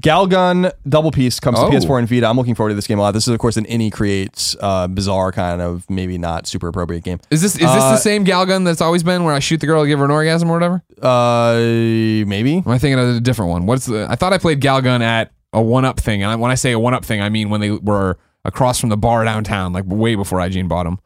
[0.00, 1.70] Galgun Double Peace comes Oh.
[1.70, 2.26] to PS4 and Vita.
[2.26, 3.12] I'm looking forward to this game a lot.
[3.12, 7.04] This is, of course, an Inti Creates uh, bizarre kind of maybe not super appropriate
[7.04, 7.20] game.
[7.30, 9.66] Is this is this Uh, the same Galgun that's always been where I shoot the
[9.66, 10.82] girl, give her an orgasm or whatever?
[11.00, 11.54] Uh,
[12.26, 12.56] maybe.
[12.56, 13.66] Am I thinking of a different one?
[13.66, 14.06] What's the?
[14.10, 16.72] I thought I played Galgun at a one up thing, and I, when I say
[16.72, 19.84] a one up thing, I mean when they were across from the bar downtown, like
[19.86, 20.98] way before IGN bought them,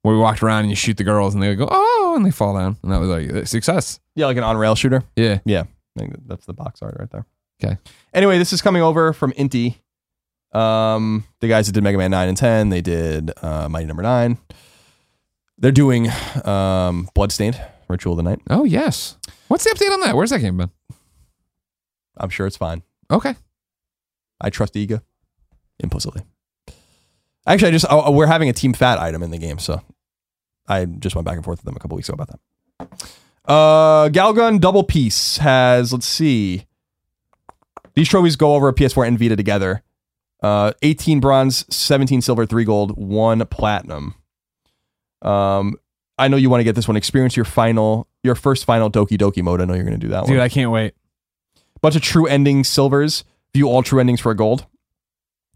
[0.00, 2.30] where we walked around and you shoot the girls and they go oh, and they
[2.30, 4.00] fall down, and that was like a success.
[4.14, 5.02] Yeah, like an on rail shooter.
[5.14, 5.40] Yeah.
[5.44, 5.64] Yeah,
[5.96, 7.26] I think that's the box art right there.
[7.64, 7.78] Okay.
[8.12, 9.76] Anyway, this is coming over from Inti.
[10.52, 14.02] Um, the guys that did Mega Man 9 and 10, they did uh, Mighty Number
[14.02, 14.38] 9.
[15.58, 16.08] They're doing
[16.44, 18.40] um, Bloodstained, Ritual of the Night.
[18.50, 19.16] Oh yes.
[19.48, 20.16] What's the update on that?
[20.16, 20.70] Where's that game been?
[22.16, 22.82] I'm sure it's fine.
[23.10, 23.34] Okay.
[24.40, 25.02] I trust Iga
[25.80, 26.22] implicitly.
[27.46, 29.80] Actually, I just oh, we're having a Team Fat item in the game, so
[30.66, 33.10] I just went back and forth with them a couple weeks ago about that.
[33.44, 36.66] Uh, Galgun Double Peace has let's see.
[37.94, 39.82] These trophies go over a PS4 and Vita together.
[40.42, 44.14] Uh, 18 bronze, 17 silver, 3 gold, 1 platinum.
[45.22, 45.76] Um,
[46.18, 46.96] I know you want to get this one.
[46.96, 49.60] Experience your final, your first final Doki Doki mode.
[49.60, 50.94] I know you're going to do that Dude, one I can't wait.
[51.80, 53.24] bunch of true ending silvers.
[53.54, 54.66] View all true endings for a gold.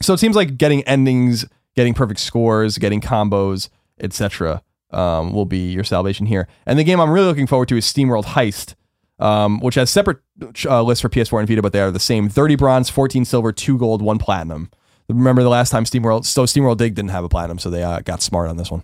[0.01, 1.45] So it seems like getting endings,
[1.75, 3.69] getting perfect scores, getting combos,
[4.01, 4.63] etc.
[4.91, 6.49] Um, will be your salvation here.
[6.65, 8.75] And the game I'm really looking forward to is SteamWorld Heist,
[9.19, 10.19] um, which has separate
[10.67, 13.53] uh, lists for PS4 and Vita, but they are the same: 30 bronze, 14 silver,
[13.53, 14.71] 2 gold, 1 platinum.
[15.09, 18.01] Remember the last time SteamWorld, so SteamWorld Dig didn't have a platinum, so they uh,
[18.01, 18.83] got smart on this one.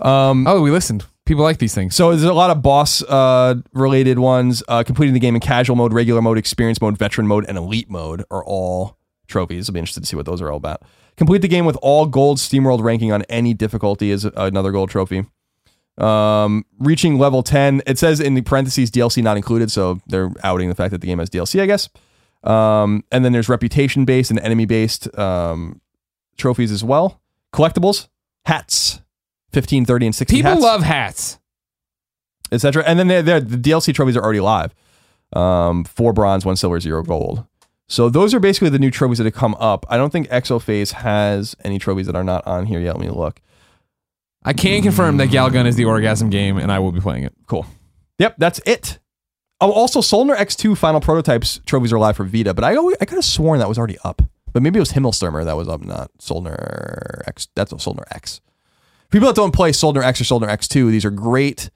[0.00, 1.04] Um, Oh, we listened.
[1.26, 1.94] People like these things.
[1.94, 4.62] so there's a lot of boss uh, related ones.
[4.66, 7.88] Uh, completing the game in casual mode, regular mode, experience mode, veteran mode, and elite
[7.90, 8.96] mode are all
[9.28, 9.68] trophies.
[9.68, 10.82] I'll be interested to see what those are all about.
[11.16, 15.26] Complete the game with all gold SteamWorld ranking on any difficulty is another gold trophy.
[16.00, 20.68] Um, reaching level 10, it says in the parentheses DLC not included, so they're outing
[20.68, 21.88] the fact that the game has DLC, I guess.
[22.42, 25.80] Um, and then there's reputation based and enemy based um,
[26.38, 27.20] trophies as well.
[27.52, 28.08] Collectibles,
[28.46, 29.00] hats,
[29.52, 31.38] 15, 30, and 60 People hats love hats.
[32.52, 32.82] etc.
[32.86, 34.74] And then they're, they're, the DLC trophies are already live.
[35.34, 37.44] Um, four bronze, one silver, zero gold.
[37.88, 39.84] So those are basically the new trophies that have come up.
[39.88, 42.96] I don't think Exophase has any trophies that are not on here yet.
[42.96, 43.40] Let me look.
[44.44, 47.34] I can confirm that Galgun is the orgasm game, and I will be playing it.
[47.46, 47.66] Cool.
[48.18, 48.98] Yep, that's it.
[49.60, 53.04] Oh, also Soldner-X 2 final prototypes trophies are live for Vita, but I always, I
[53.04, 54.22] could have sworn that was already up.
[54.52, 57.48] But maybe it was Himmelsstürmer that was up, not Soldner-X.
[57.54, 58.40] That's Soldner-X.
[59.10, 61.70] People that don't play Soldner-X or Soldner-X 2, these are great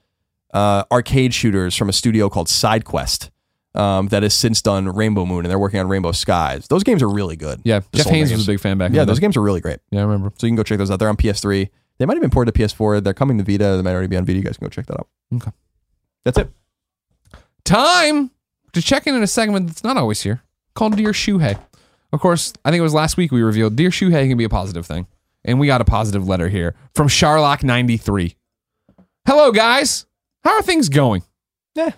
[0.52, 3.30] uh, arcade shooters from a studio called SideQuest
[3.74, 6.66] um, that has since done Rainbow Moon, and they're working on Rainbow Skies.
[6.68, 7.60] Those games are really good.
[7.64, 8.38] Yeah, Jeff Haynes games.
[8.38, 8.92] was a big fan back.
[8.92, 9.80] Yeah, those games are really great.
[9.90, 10.32] Yeah, I remember.
[10.38, 10.98] So you can go check those out.
[10.98, 11.68] They're on PS3.
[11.98, 13.02] They might have been ported to PS4.
[13.02, 13.76] They're coming to Vita.
[13.76, 14.38] They might already be on Vita.
[14.38, 15.08] You guys can go check that out.
[15.34, 15.52] Okay.
[16.24, 16.50] That's it.
[17.64, 18.30] Time
[18.72, 20.42] to check in in a segment that's not always here
[20.74, 21.58] called Dear Shuhei.
[22.12, 24.48] Of course, I think it was last week we revealed Dear Shuhei can be a
[24.48, 25.06] positive thing.
[25.44, 28.34] And we got a positive letter here from Sharlock93.
[29.26, 30.06] Hello, guys.
[30.42, 31.22] How are things going?
[31.74, 31.92] Yeah.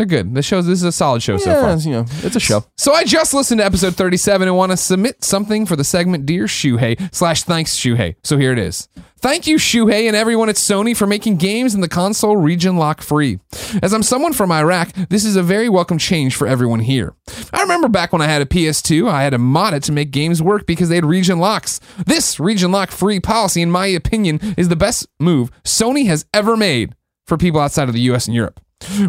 [0.00, 0.34] They're good.
[0.34, 0.66] This shows.
[0.66, 1.74] This is a solid show so yeah, far.
[1.74, 2.64] it's, you know, it's a show.
[2.78, 6.24] So I just listened to episode 37 and want to submit something for the segment
[6.24, 8.16] Dear Shuhei slash thanks Shuhei.
[8.24, 8.88] So here it is.
[9.18, 13.02] Thank you, Shuhei, and everyone at Sony for making games in the console region lock
[13.02, 13.40] free.
[13.82, 17.12] As I'm someone from Iraq, this is a very welcome change for everyone here.
[17.52, 20.12] I remember back when I had a PS2, I had to mod it to make
[20.12, 21.78] games work because they had region locks.
[22.06, 26.56] This region lock free policy, in my opinion, is the best move Sony has ever
[26.56, 26.94] made
[27.26, 28.60] for people outside of the US and Europe.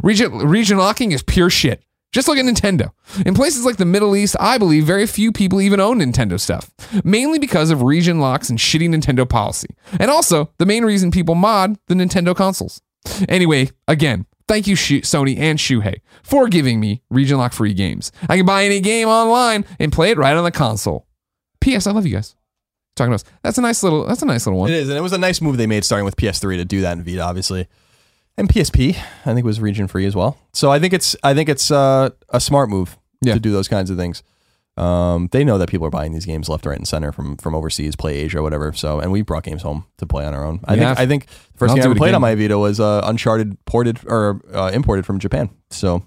[0.04, 1.84] Region, region locking is pure shit.
[2.12, 2.92] Just look at Nintendo.
[3.26, 6.70] In places like the Middle East, I believe very few people even own Nintendo stuff,
[7.06, 9.70] mainly because of region locks and shitty Nintendo policy.
[9.98, 12.82] And also, the main reason people mod the Nintendo consoles.
[13.30, 18.12] Anyway, again, thank you, Sony and Shuhei, for giving me region lock free games.
[18.28, 21.08] I can buy any game online and play it right on the console.
[21.62, 21.88] P.S.
[21.88, 22.36] I love you guys.
[22.98, 23.24] Talking about.
[23.42, 24.06] That's a nice little.
[24.06, 24.70] That's a nice little one.
[24.70, 26.82] It is, and it was a nice move they made starting with PS3 to do
[26.82, 27.68] that in Vita, obviously,
[28.38, 28.96] and PSP.
[29.26, 30.38] I think was region free as well.
[30.54, 33.34] So I think it's I think it's uh, a smart move Yeah.
[33.36, 34.24] to do those kinds of things.
[34.78, 37.54] Um, they know that people are buying these games left, right, and center from from
[37.54, 38.72] overseas, play Asia, whatever.
[38.74, 40.62] So, and we brought games home to play on our own.
[40.66, 41.00] I We think have.
[41.00, 42.16] I think the first I'll game I ever played again.
[42.16, 45.50] on my Vita was uh, Uncharted ported or uh, imported from Japan.
[45.70, 46.04] So,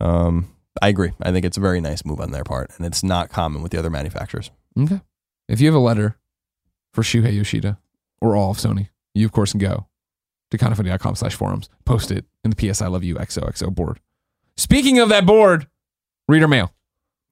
[0.00, 0.48] um,
[0.80, 1.12] I agree.
[1.22, 3.72] I think it's a very nice move on their part, and it's not common with
[3.72, 4.50] the other manufacturers.
[4.78, 5.00] Okay.
[5.48, 6.16] If you have a letter
[6.92, 7.78] for Shuhei Yoshida
[8.20, 9.85] or all of Sony, you of course can go
[10.50, 14.00] to kindoffunny.com slash forums, post it in the PS I Love You XOXO board.
[14.56, 15.66] Speaking of that board,
[16.28, 16.72] reader mail,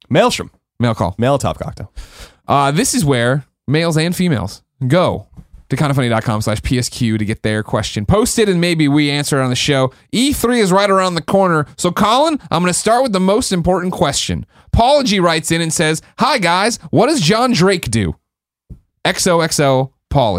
[0.09, 1.15] Maelstrom, mail call.
[1.19, 1.93] mail top cocktail.
[2.47, 5.27] Uh, this is where males and females go
[5.71, 9.51] to kindoffunny.com slash PSQ to get their question posted and maybe we answer it on
[9.51, 9.93] the show.
[10.13, 11.67] E3 is right around the corner.
[11.77, 14.47] So, Colin, I'm going to start with the most important question.
[15.05, 16.79] G writes in and says, Hi, guys.
[16.91, 18.17] What does John Drake do?
[19.05, 19.93] XOXO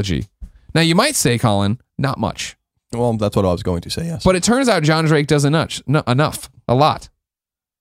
[0.03, 0.25] G.
[0.73, 2.57] Now, you might say, Colin, not much.
[2.93, 4.05] Well, that's what I was going to say.
[4.05, 5.81] Yes, But it turns out John Drake does enough.
[5.87, 6.49] No, enough.
[6.67, 7.09] A lot.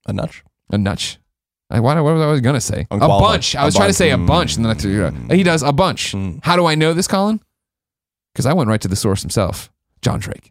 [0.07, 0.43] a nutch.
[0.71, 1.19] A nutch.
[1.71, 2.87] I, what, what was I going to say?
[2.91, 3.21] A Unqualified.
[3.35, 3.55] bunch.
[3.57, 3.97] I A was trying to bunch.
[3.97, 5.33] say a bunch, and then I threw it out.
[5.33, 6.13] He does a bunch.
[6.13, 6.41] Mm.
[6.45, 7.41] How do I know this, Colin?
[8.33, 9.71] Because I went right to the source himself,
[10.03, 10.51] John Drake.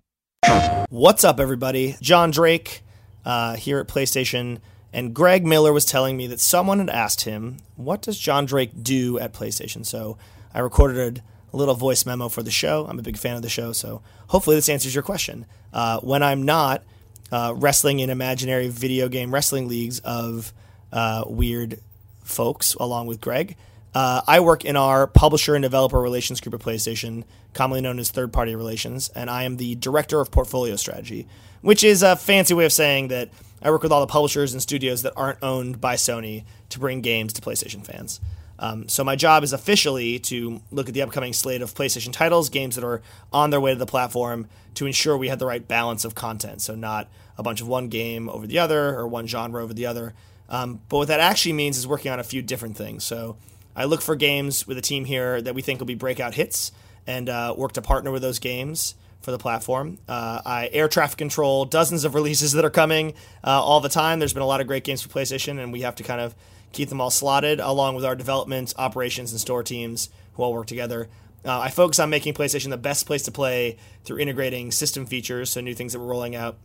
[0.90, 1.96] What's up, everybody?
[2.02, 2.82] John Drake
[3.26, 4.60] uh, here at PlayStation,
[4.92, 8.84] and Greg Miller was telling me that someone had asked him, What does John Drake
[8.84, 9.86] do at PlayStation?
[9.86, 10.18] So
[10.54, 11.22] I recorded
[11.54, 12.86] a little voice memo for the show.
[12.90, 15.46] I'm a big fan of the show, so hopefully this answers your question.
[15.72, 16.84] Uh, when I'm not
[17.32, 20.52] uh, wrestling in imaginary video game wrestling leagues of
[20.92, 21.80] uh, weird
[22.24, 23.56] folks, along with Greg,
[23.94, 27.24] uh, I work in our publisher and developer relations group at PlayStation,
[27.54, 31.28] commonly known as third party relations, and I am the director of portfolio strategy,
[31.62, 33.30] which is a fancy way of saying that
[33.62, 37.02] I work with all the publishers and studios that aren't owned by Sony to bring
[37.02, 38.20] games to PlayStation fans.
[38.64, 42.48] Um, so my job is officially to look at the upcoming slate of PlayStation titles,
[42.48, 43.02] games that are
[43.34, 46.62] on their way to the platform, to ensure we have the right balance of content.
[46.62, 49.86] So not a bunch of one game over the other or one genre over the
[49.86, 50.14] other.
[50.48, 53.04] Um, but what that actually means is working on a few different things.
[53.04, 53.36] So
[53.76, 56.72] I look for games with a team here that we think will be breakout hits
[57.06, 59.98] and uh, work to partner with those games for the platform.
[60.08, 63.14] Uh, I air traffic control dozens of releases that are coming
[63.44, 64.20] uh, all the time.
[64.20, 66.34] There's been a lot of great games for PlayStation, and we have to kind of
[66.74, 70.68] keep them all slotted along with our development, operations, and store teams who all work
[70.68, 71.08] together.
[71.46, 75.50] Uh, I focus on making PlayStation the best place to play through integrating system features,
[75.50, 76.58] so new things that we're rolling out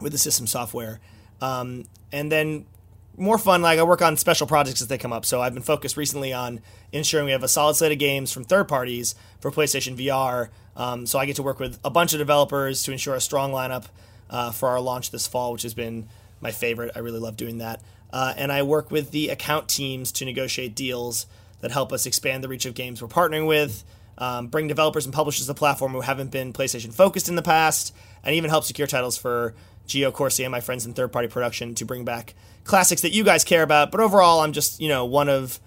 [0.00, 1.00] with the system software.
[1.40, 2.66] Um, and then
[3.16, 5.24] more fun, like I work on special projects as they come up.
[5.24, 6.60] So I've been focused recently on
[6.92, 10.48] ensuring we have a solid slate of games from third parties for PlayStation VR.
[10.76, 13.52] Um, so I get to work with a bunch of developers to ensure a strong
[13.52, 13.86] lineup
[14.28, 16.08] uh, for our launch this fall, which has been
[16.40, 16.92] my favorite.
[16.94, 17.80] I really love doing that.
[18.16, 21.26] Uh, and I work with the account teams to negotiate deals
[21.60, 23.84] that help us expand the reach of games we're partnering with,
[24.16, 27.42] um, bring developers and publishers to the platform who haven't been PlayStation focused in the
[27.42, 27.94] past,
[28.24, 29.54] and even help secure titles for
[29.86, 32.32] Gio Corsi and my friends in third party production to bring back
[32.64, 33.90] classics that you guys care about.
[33.90, 35.60] But overall, I'm just, you know, one of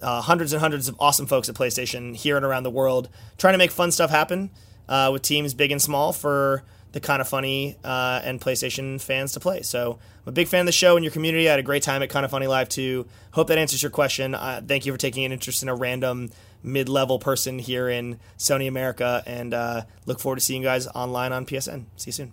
[0.00, 3.08] uh, hundreds and hundreds of awesome folks at PlayStation here and around the world
[3.38, 4.50] trying to make fun stuff happen
[4.88, 6.62] uh, with teams big and small for
[6.92, 9.62] the kind of funny uh, and PlayStation fans to play.
[9.62, 11.48] So I'm a big fan of the show and your community.
[11.48, 13.06] I had a great time at Kind of Funny Live too.
[13.32, 14.34] Hope that answers your question.
[14.34, 16.30] Uh, thank you for taking an interest in a random
[16.62, 21.32] mid-level person here in Sony America, and uh, look forward to seeing you guys online
[21.32, 21.84] on PSN.
[21.96, 22.32] See you soon.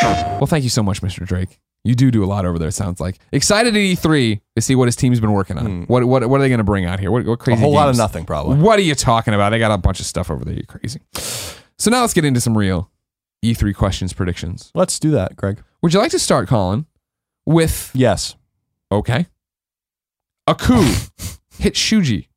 [0.00, 1.26] Well, thank you so much, Mr.
[1.26, 1.58] Drake.
[1.82, 2.68] You do do a lot over there.
[2.68, 5.84] It sounds like excited at E3 to see what his team's been working on.
[5.86, 7.10] What what what are they going to bring out here?
[7.10, 7.60] What, what A crazy?
[7.60, 8.56] whole lot of nothing, probably.
[8.56, 9.50] What are you talking about?
[9.50, 10.54] They got a bunch of stuff over there.
[10.54, 11.00] You crazy.
[11.78, 12.90] So now let's get into some real
[13.44, 14.70] E3 questions predictions.
[14.74, 15.62] Let's do that, Greg.
[15.82, 16.86] Would you like to start, Colin,
[17.46, 18.36] with Yes.
[18.90, 19.26] okay?
[20.46, 20.82] A coup
[21.58, 22.28] hit Shuji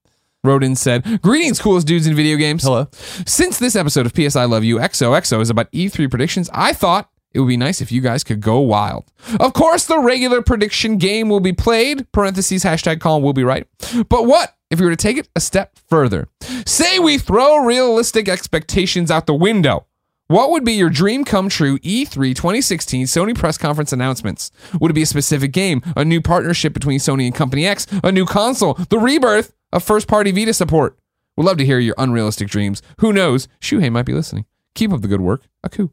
[0.43, 2.63] Rodin said, Greetings, coolest dudes in video games.
[2.63, 2.87] Hello.
[3.25, 7.09] Since this episode of PS I Love You XOXO is about E3 predictions, I thought
[7.33, 9.11] it would be nice if you guys could go wild.
[9.39, 12.09] Of course, the regular prediction game will be played.
[12.11, 13.67] Parentheses, hashtag Colin will be right.
[14.09, 16.27] But what if we were to take it a step further?
[16.65, 19.85] Say we throw realistic expectations out the window.
[20.27, 24.51] What would be your dream come true E E3 2016 Sony press conference announcements?
[24.79, 28.11] Would it be a specific game, a new partnership between Sony and Company X, a
[28.11, 30.97] new console, the rebirth of first party Vita support?
[31.37, 32.81] We'd love to hear your unrealistic dreams.
[32.99, 33.47] Who knows?
[33.61, 34.45] Shuhei might be listening.
[34.75, 35.43] Keep up the good work.
[35.63, 35.91] Aku.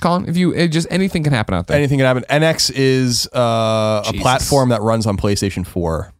[0.00, 1.76] Colin, if you it just anything can happen out there.
[1.76, 2.24] Anything can happen.
[2.28, 4.22] NX is uh, a Jesus.
[4.22, 6.12] platform that runs on PlayStation 4.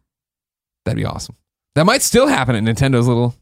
[0.85, 1.35] That'd be awesome.
[1.75, 3.35] That might still happen at Nintendo's little.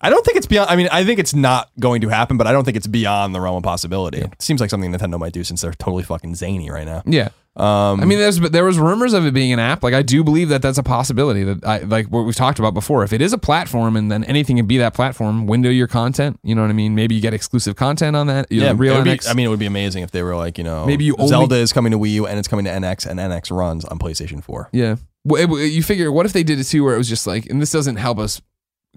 [0.00, 0.70] I don't think it's beyond.
[0.70, 3.34] I mean, I think it's not going to happen, but I don't think it's beyond
[3.34, 4.18] the realm of possibility.
[4.18, 7.02] It seems like something Nintendo might do since they're totally fucking zany right now.
[7.06, 7.28] Yeah.
[7.56, 9.82] Um, I mean, there's there was rumors of it being an app.
[9.82, 11.42] Like, I do believe that that's a possibility.
[11.42, 13.02] That I like what we've talked about before.
[13.02, 16.38] If it is a platform, and then anything can be that platform, window your content.
[16.42, 16.94] You know what I mean?
[16.94, 18.52] Maybe you get exclusive content on that.
[18.52, 20.58] You yeah, know, real be- I mean, it would be amazing if they were like,
[20.58, 22.70] you know, Maybe you only- Zelda is coming to Wii U and it's coming to
[22.70, 24.68] NX, and NX runs on PlayStation 4.
[24.72, 24.96] Yeah.
[25.24, 27.46] Well, it- you figure, what if they did it too, where it was just like,
[27.46, 28.42] and this doesn't help us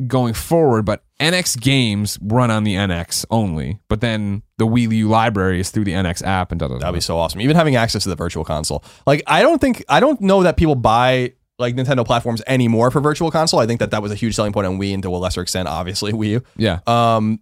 [0.07, 5.09] going forward, but NX games run on the NX only, but then the Wii U
[5.09, 6.79] library is through the NX app and da da da.
[6.79, 7.41] That'd be so awesome.
[7.41, 8.83] Even having access to the virtual console.
[9.05, 13.01] Like, I don't think, I don't know that people buy like Nintendo platforms anymore for
[13.01, 13.59] virtual console.
[13.59, 15.41] I think that that was a huge selling point on Wii and to a lesser
[15.41, 16.43] extent, obviously, Wii U.
[16.55, 16.79] Yeah.
[16.87, 17.41] Um,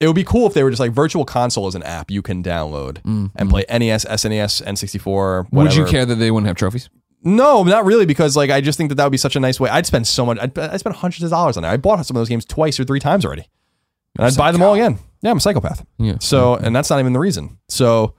[0.00, 2.20] it would be cool if they were just like virtual console is an app you
[2.20, 2.98] can download
[3.36, 5.46] and play E NES, SNES, N64.
[5.50, 5.50] Whatever.
[5.52, 6.90] Would you care that they wouldn't have trophies?
[7.24, 9.58] No, not really, because like I just think that that would be such a nice
[9.58, 9.70] way.
[9.70, 10.38] I'd spend so much.
[10.40, 11.68] I'd, I spent hundreds of dollars on it.
[11.68, 13.48] I bought some of those games twice or three times already,
[14.18, 14.98] and I'd buy them all again.
[15.22, 15.84] Yeah, I'm a psychopath.
[15.98, 16.16] Yeah.
[16.20, 17.58] So, and that's not even the reason.
[17.68, 18.14] So,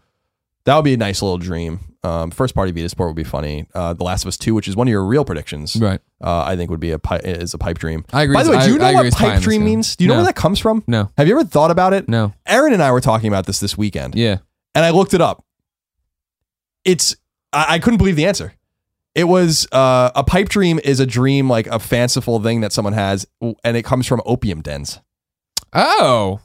[0.65, 1.79] that would be a nice little dream.
[2.03, 3.67] Um, first party Vita Sport would be funny.
[3.75, 5.99] Uh, the Last of Us Two, which is one of your real predictions, Right.
[6.23, 8.05] uh, I think would be a pi- is a pipe dream.
[8.13, 8.33] I agree.
[8.35, 9.95] By the way, I- do you know I what it's pie in pipe dream means?
[9.95, 10.19] Do you know No.
[10.19, 10.83] where that comes from?
[10.87, 11.11] No.
[11.17, 12.09] Have you ever thought about it?
[12.09, 12.33] No.
[12.47, 14.37] Aaron and I were talking about this this weekend Yeah.
[14.75, 15.43] and I looked it up.
[16.83, 17.15] It's
[17.53, 18.53] I, I couldn't believe the answer.
[19.15, 22.93] It was uh, a pipe dream is a dream like a fanciful thing that someone
[22.93, 24.99] has, and it comes from opium dens.
[25.73, 26.41] Oh.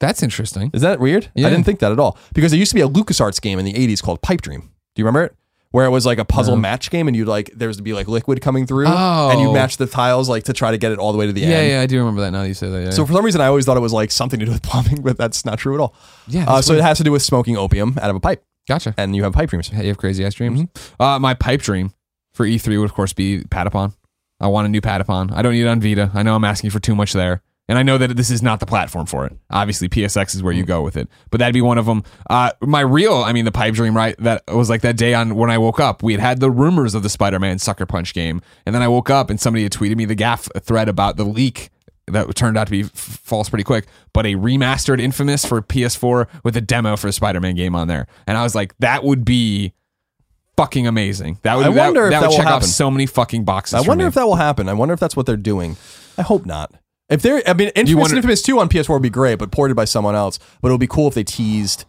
[0.00, 0.70] That's interesting.
[0.72, 1.30] Is that weird?
[1.34, 1.46] Yeah.
[1.46, 3.64] I didn't think that at all because there used to be a LucasArts game in
[3.66, 4.60] the '80s called Pipe Dream.
[4.94, 5.34] Do you remember it?
[5.72, 6.62] Where it was like a puzzle No.
[6.62, 9.52] match game, and you'd like there's to be like liquid coming through, and you Oh.
[9.52, 11.46] match the tiles like to try to get it all the way to the Yeah,
[11.48, 11.68] end.
[11.68, 12.82] yeah, yeah, I do remember that now that you say that.
[12.82, 12.90] Yeah.
[12.90, 15.02] So for some reason, I always thought it was like something to do with plumbing,
[15.04, 15.94] but that's not true at all.
[16.28, 18.94] yeah, Uh, so it has to do with smoking opium out of a pipe, gotcha.
[18.96, 19.70] and you have pipe dreams.
[19.70, 20.62] You have crazy ass dreams.
[20.62, 21.02] Mm-hmm.
[21.02, 21.92] Uh, my pipe dream
[22.32, 23.94] for E3 would of course be Patapon.
[24.40, 25.32] I want a new Patapon.
[25.32, 26.10] I don't need it on Vita.
[26.14, 27.42] I know I'm asking for too much there.
[27.68, 29.32] And I know that this is not the platform for it.
[29.48, 30.56] Obviously, PSX is where Mm.
[30.56, 31.08] you go with it.
[31.30, 32.02] But that'd be one of them.
[32.28, 34.16] Uh, my real, I mean, the pipe dream, right?
[34.18, 36.02] That was like that day on when I woke up.
[36.02, 39.08] We had had the rumors of the Spider-Man Sucker Punch game, and then I woke
[39.08, 41.70] up and somebody had tweeted me the GAF thread about the leak
[42.06, 46.26] that turned out to be f- false pretty quick, but a remastered Infamous for PS4
[46.44, 48.06] with a demo for a Spider-Man game on there.
[48.26, 49.72] And I was like, that would be
[50.56, 51.38] fucking amazing.
[51.42, 52.68] That would I that, wonder if that that would will check off happen.
[52.68, 53.74] so many fucking boxes.
[53.74, 54.68] I wonder if that will happen.
[54.68, 55.76] I wonder if that's what they're doing.
[56.18, 56.72] I hope not.
[57.08, 59.76] If they're, I mean, Infamous, wonder- Infamous Two on PS4 would be great, but ported
[59.76, 60.38] by someone else.
[60.60, 61.84] But it would be cool if they teased.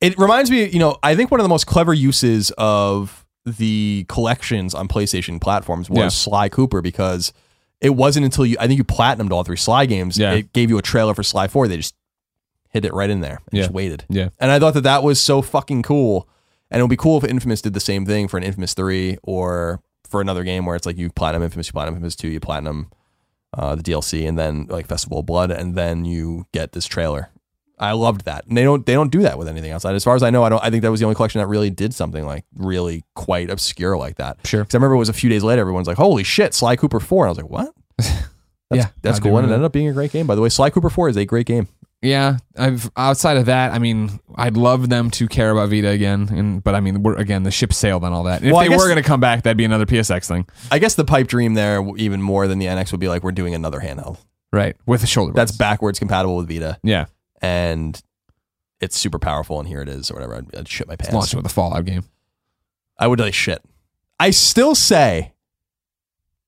[0.00, 4.04] It reminds me, you know, I think one of the most clever uses of the
[4.08, 6.08] collections on PlayStation platforms was Yeah.
[6.08, 7.32] Sly Cooper because
[7.80, 10.18] it wasn't until you, I think you platinumed all three Sly games.
[10.18, 10.32] Yeah.
[10.32, 11.68] It gave you a trailer for Sly Four.
[11.68, 11.94] They just
[12.70, 13.40] hit it right in there.
[13.50, 13.62] And Yeah.
[13.62, 14.04] Just waited.
[14.08, 14.28] Yeah.
[14.38, 16.28] And I thought that that was so fucking cool.
[16.70, 19.18] And it would be cool if Infamous did the same thing for an Infamous 3
[19.22, 22.40] or for another game where it's like you platinum Infamous, you platinum Infamous 2, you
[22.40, 22.90] platinum
[23.56, 27.30] uh, the DLC, and then like Festival of Blood, and then you get this trailer.
[27.80, 28.46] I loved that.
[28.46, 29.94] And they don't they don't do that with anything outside.
[29.94, 31.46] As far as I know, I don't I think that was the only collection that
[31.46, 34.38] really did something like really quite obscure like that.
[34.44, 34.62] Sure.
[34.64, 37.00] Because I remember it was a few days later, everyone's like, Holy shit, Sly Cooper
[37.00, 37.24] 4.
[37.24, 37.74] And I was like, What?
[38.70, 39.38] That's, Yeah, that's I cool.
[39.38, 40.26] And it ended up being a great game.
[40.26, 41.68] By the way, Sly Cooper 4 is a great game.
[42.02, 46.28] Yeah, I've outside of that, I mean, I'd love them to care about Vita again,
[46.30, 48.40] and but I mean, we're again the ship sailed on all that.
[48.42, 50.46] And Well, if they guess- were going to come back, that'd be another PSX thing,
[50.70, 53.32] I guess the pipe dream there, even more than the NX, would be like we're
[53.32, 54.18] doing another handheld.
[54.52, 54.76] right?
[54.86, 55.32] With a shoulder.
[55.32, 57.06] That's backwards compatible with Vita, yeah.
[57.42, 58.00] And
[58.80, 59.58] it's super powerful.
[59.58, 60.36] And here it is, or whatever.
[60.36, 61.14] I'd, I'd shit my pants.
[61.14, 62.04] Launch it with a Fallout game.
[62.98, 63.62] I would like shit.
[64.20, 65.32] I still say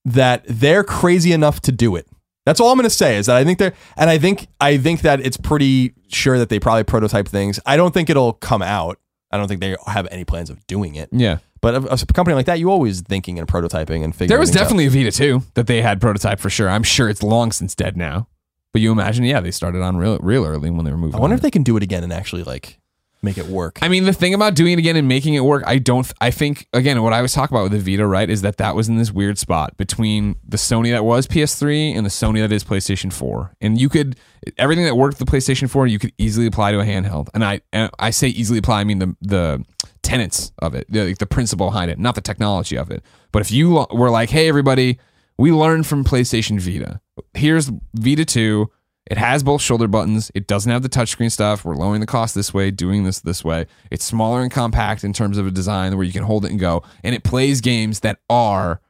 [0.04, 2.06] that they're crazy enough to do it.
[2.46, 4.78] That's all I'm going to say is that I think they're, and I think I
[4.78, 7.60] think that it's pretty sure that they probably prototype things.
[7.66, 8.98] I don't think it'll come out.
[9.30, 11.08] I don't think they have any plans of doing it.
[11.12, 14.28] Yeah, But a, a company like that, you always thinking and prototyping and figuring.
[14.30, 14.64] there was things out.
[14.64, 16.68] definitely a Vita too that they had prototype for sure.
[16.68, 18.26] I'm sure it's long since dead now,
[18.72, 21.16] but you imagine, yeah, they started on real real early when they were moving.
[21.16, 22.78] I wonder on if they can do it again and actually like
[23.22, 23.78] make it work.
[23.82, 26.10] I mean, the thing about doing it again and making it work, I don't.
[26.20, 28.74] I think again, what I was talking about with the Vita, right, is that that
[28.74, 32.52] was in this weird spot between the Sony that was PS3 and the Sony that
[32.52, 34.16] is PlayStation 4, and you could
[34.56, 37.28] everything that worked with the PlayStation 4, you could easily apply to a handheld.
[37.34, 39.64] And I, and I say easily apply, I mean the the
[40.02, 43.05] tenets of it, the, the principle behind it, not the technology of it.
[43.32, 44.98] But if you were like, hey, everybody,
[45.40, 47.00] we learned from PlayStation Vita.
[47.32, 48.70] Here's Vita 2.
[49.06, 50.30] It has both shoulder buttons.
[50.34, 51.64] It doesn't have the touchscreen stuff.
[51.64, 53.66] We're lowering the cost this way, doing this this way.
[53.90, 56.60] It's smaller and compact in terms of a design where you can hold it and
[56.60, 56.82] go.
[57.02, 58.82] And it plays games that are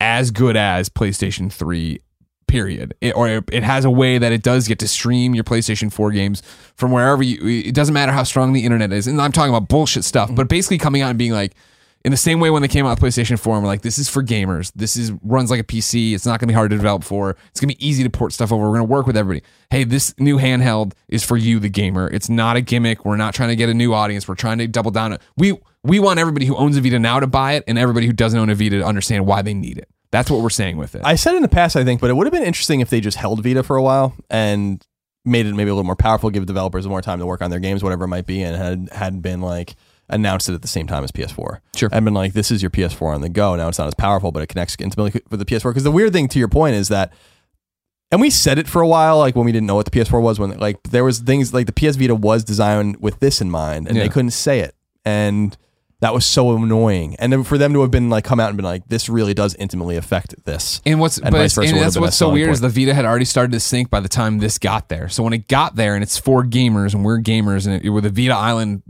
[0.00, 2.00] as good as PlayStation 3
[2.48, 5.90] period it, or it has a way that it does get to stream your playstation
[5.90, 6.42] 4 games
[6.76, 9.66] from wherever you it doesn't matter how strong the internet is and i'm talking about
[9.66, 11.54] bullshit stuff but basically coming out and being like
[12.04, 13.98] in the same way when they came out with PlayStation 4, and we're like, this
[13.98, 14.70] is for gamers.
[14.74, 16.12] This is runs like a PC.
[16.14, 17.30] It's not going to be hard to develop for.
[17.48, 18.62] It's going to be easy to port stuff over.
[18.64, 19.44] We're going to work with everybody.
[19.70, 22.08] Hey, this new handheld is for you, the gamer.
[22.10, 23.06] It's not a gimmick.
[23.06, 24.28] We're not trying to get a new audience.
[24.28, 25.16] We're trying to double down.
[25.36, 28.12] We we want everybody who owns a Vita now to buy it, and everybody who
[28.12, 29.88] doesn't own a Vita to understand why they need it.
[30.10, 31.02] That's what we're saying with it.
[31.04, 33.00] I said in the past, I think, but it would have been interesting if they
[33.00, 34.84] just held Vita for a while and
[35.24, 37.60] made it maybe a little more powerful, give developers more time to work on their
[37.60, 39.74] games, whatever it might be, and had had been like
[40.08, 41.60] announced it at the same time as PS4.
[41.76, 41.88] Sure.
[41.92, 43.56] And been like, this is your PS4 on the go.
[43.56, 45.70] Now it's not as powerful, but it connects intimately with the PS4.
[45.70, 47.12] Because the weird thing to your point is that,
[48.10, 50.20] and we said it for a while, like when we didn't know what the PS4
[50.22, 53.50] was, when like there was things like the PS Vita was designed with this in
[53.50, 54.04] mind, and Yeah.
[54.04, 54.74] they couldn't say it,
[55.04, 55.56] and
[56.00, 57.16] that was so annoying.
[57.18, 59.32] And then for them to have been like come out and been like, this really
[59.32, 60.82] does intimately affect this.
[60.84, 62.92] And what's And but vice it's- versa and that's what's so weird is the Vita
[62.92, 65.08] had already started to sink by the time this got there.
[65.08, 68.02] So when it got there and it's for gamers and we're gamers and it, where
[68.02, 68.82] the Vita Island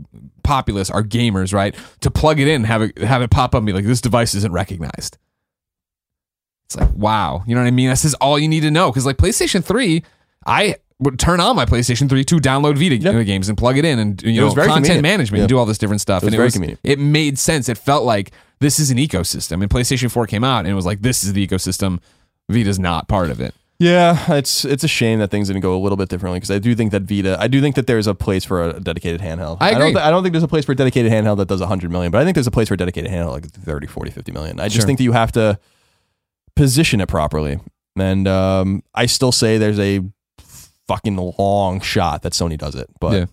[0.43, 1.73] populace are gamers, right?
[2.01, 4.35] To plug it in, have it have it pop up and be like, this device
[4.35, 5.17] isn't recognized.
[6.65, 7.89] It's like wow, you know what I mean?
[7.89, 10.03] This is all you need to know because like PlayStation Three,
[10.45, 13.25] I would turn on my PlayStation 3 to download Vita Yep.
[13.25, 15.03] games and plug it in and you It know was very content convenient.
[15.03, 15.43] management Yeah.
[15.43, 16.23] and do all this different stuff.
[16.23, 16.79] It was and very it convenient.
[16.83, 17.67] It made sense.
[17.67, 18.31] It felt like
[18.61, 19.61] this is an ecosystem.
[19.61, 21.99] And PlayStation 4 came out and it was like this is the ecosystem.
[22.49, 23.53] Vita's not part of it.
[23.77, 26.59] Yeah, it's it's a shame that things didn't go a little bit differently because I
[26.59, 29.57] do think that Vita, I do think that there's a place for a dedicated handheld.
[29.59, 30.01] I don't, agree.
[30.01, 32.21] I don't think there's a place for a dedicated handheld that does 100 million, but
[32.21, 34.61] I think there's a place for a dedicated handheld like 30, 40, 50 million.
[34.61, 34.85] I just Sure.
[34.85, 35.59] think that you have to
[36.55, 37.59] position it properly.
[37.97, 40.01] And um, I still say there's a
[40.87, 43.25] fucking long shot that Sony does it, but Yeah.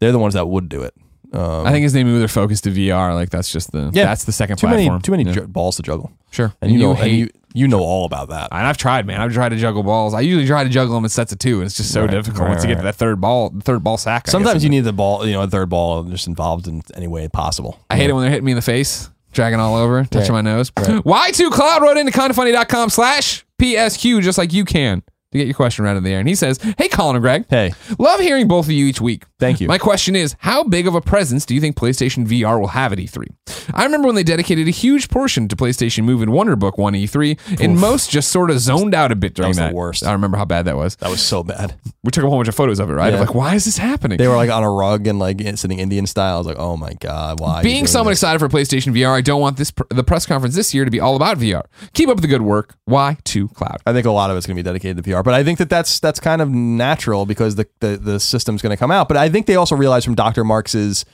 [0.00, 0.94] they're the ones that would do it.
[1.32, 4.04] Um, I think as they move their focus to VR, like that's just the Yeah.
[4.06, 4.86] that's the second too platform.
[4.94, 5.32] many too many Yeah.
[5.32, 6.54] ju- balls to juggle, sure.
[6.62, 8.48] and you know and you you know all about that.
[8.50, 9.20] and I've tried, man.
[9.20, 10.14] I've tried to juggle balls.
[10.14, 12.48] I usually try to juggle them in sets of two, and it's just so difficult
[12.48, 14.22] once you get to that third ball, third ball sack.
[14.22, 16.82] I guess, Sometimes you need the ball, you know, a third ball just involved in
[16.94, 17.78] any way possible.
[17.90, 20.40] I hate it when they're hitting me in the face, dragging all over, touching my
[20.42, 20.70] nose.
[20.70, 25.02] Y2 Cloud wrote into kindoffunny.com slash PSQ just like you can
[25.32, 26.20] to get your question right in the air.
[26.20, 27.44] And he says, Hey, Colin and Greg.
[27.50, 29.24] Hey, Love hearing both of you each week.
[29.38, 29.68] Thank you.
[29.68, 32.92] My question is, how big of a presence do you think PlayStation VR will have
[32.92, 33.26] at E3?
[33.74, 37.60] I remember when they dedicated a huge portion to PlayStation Move and Wonderbook one E3,
[37.60, 39.70] and most just sort of zoned out a bit during that.
[39.70, 40.04] the worst.
[40.04, 40.96] I remember how bad that was.
[40.96, 41.74] that was so bad.
[42.02, 43.12] We took a whole bunch of photos of it, right?
[43.12, 43.20] Yeah.
[43.20, 44.16] like, why is this happening?
[44.18, 46.36] They were like on a rug and like sitting Indian style.
[46.36, 47.62] I was like, oh my god, why?
[47.62, 47.94] Being this?
[47.94, 50.90] excited for PlayStation VR, I don't want this pr- the press conference this year to
[50.90, 51.62] be all about VR.
[51.92, 52.76] Keep up the good work.
[52.86, 53.78] Why to Cloud.
[53.86, 55.58] I think a lot of it's going to be dedicated to VR, but I think
[55.58, 59.08] that that's that's kind of natural because the the, the system's going to come out.
[59.08, 60.44] But I think they also realized from Dr.
[60.44, 61.04] Marks's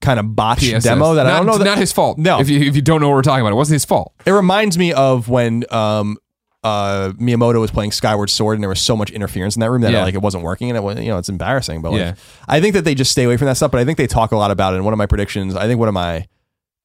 [0.00, 0.84] kind of botch PSS.
[0.84, 2.18] demo that not, I don't know it's that not his fault.
[2.18, 2.38] No.
[2.40, 4.12] if you if you don't know what we're talking about, it wasn't his fault.
[4.26, 6.16] it reminds me of when um
[6.64, 9.82] uh Miyamoto was playing Skyward Sword and there was so much interference in that room
[9.82, 10.02] that Yeah.
[10.02, 12.14] like it wasn't working and it was you know it's embarrassing but like Yeah.
[12.48, 14.32] I think that they just stay away from that stuff but I think they talk
[14.32, 16.26] a lot about it and one of my predictions I think one of my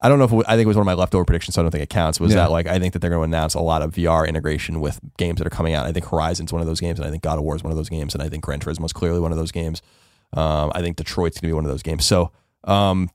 [0.02, 1.62] I don't know if it, I think it was one of my leftover predictions so
[1.62, 2.40] I don't think it counts was Yeah.
[2.42, 4.98] that like I think that they're going to announce a lot of VR integration with
[5.16, 7.22] games that are coming out I think Horizon's one of those games and I think
[7.22, 9.20] God of War is one of those games and I think Gran Turismo is clearly
[9.20, 9.80] one of those games
[10.34, 12.30] um I think Detroit's going to be one of those games so
[12.64, 13.08] um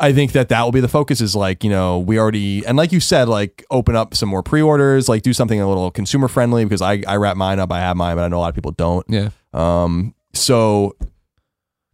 [0.00, 2.76] I think that that will be the focus is like, you know, we already, and
[2.76, 5.92] like you said, like open up some more pre orders, like do something a little
[5.92, 7.70] consumer friendly because I, I wrap mine up.
[7.70, 9.06] I have mine, but I know a lot of people don't.
[9.08, 9.28] Yeah.
[9.52, 10.96] Um, so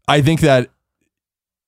[0.07, 0.71] I think that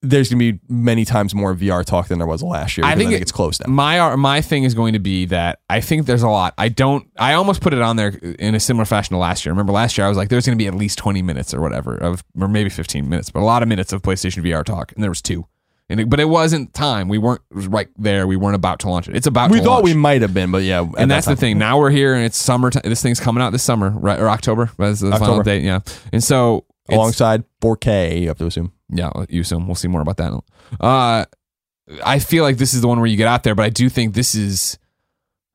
[0.03, 2.87] there's going to be many times more VR talk than there was last year.
[2.87, 3.71] I think I think it- it's close now.
[3.71, 6.55] My my thing is going to be that I think there's a lot.
[6.57, 7.07] I don't.
[7.19, 8.09] I almost put it on there
[8.39, 9.53] in a similar fashion to last year.
[9.53, 11.61] Remember last year I was like, there's going to be at least 20 minutes or
[11.61, 14.93] whatever of, or maybe 15 minutes, but a lot of minutes of PlayStation VR talk,
[14.93, 15.47] and there was two.
[15.91, 17.09] And it, but it wasn't time.
[17.09, 18.27] We weren't right there.
[18.29, 19.17] We weren't about to launch it.
[19.17, 19.51] It's about.
[19.51, 19.85] We to thought launch.
[19.87, 20.87] we might have been, but yeah.
[20.97, 21.59] and that's the thing.
[21.59, 22.71] Now we're here, and it's summer.
[22.71, 24.21] This thing's coming out this summer, right?
[24.21, 24.71] Or October.
[24.79, 25.43] That's the final October.
[25.43, 25.65] date.
[25.65, 25.81] Yeah.
[26.13, 28.73] And so Alongside 4K, you have to assume.
[28.93, 30.41] Yeah, you assume we'll see more about that.
[30.81, 31.25] Uh,
[32.05, 33.89] I feel like this is the one where you get out there, but I do
[33.89, 34.79] think this is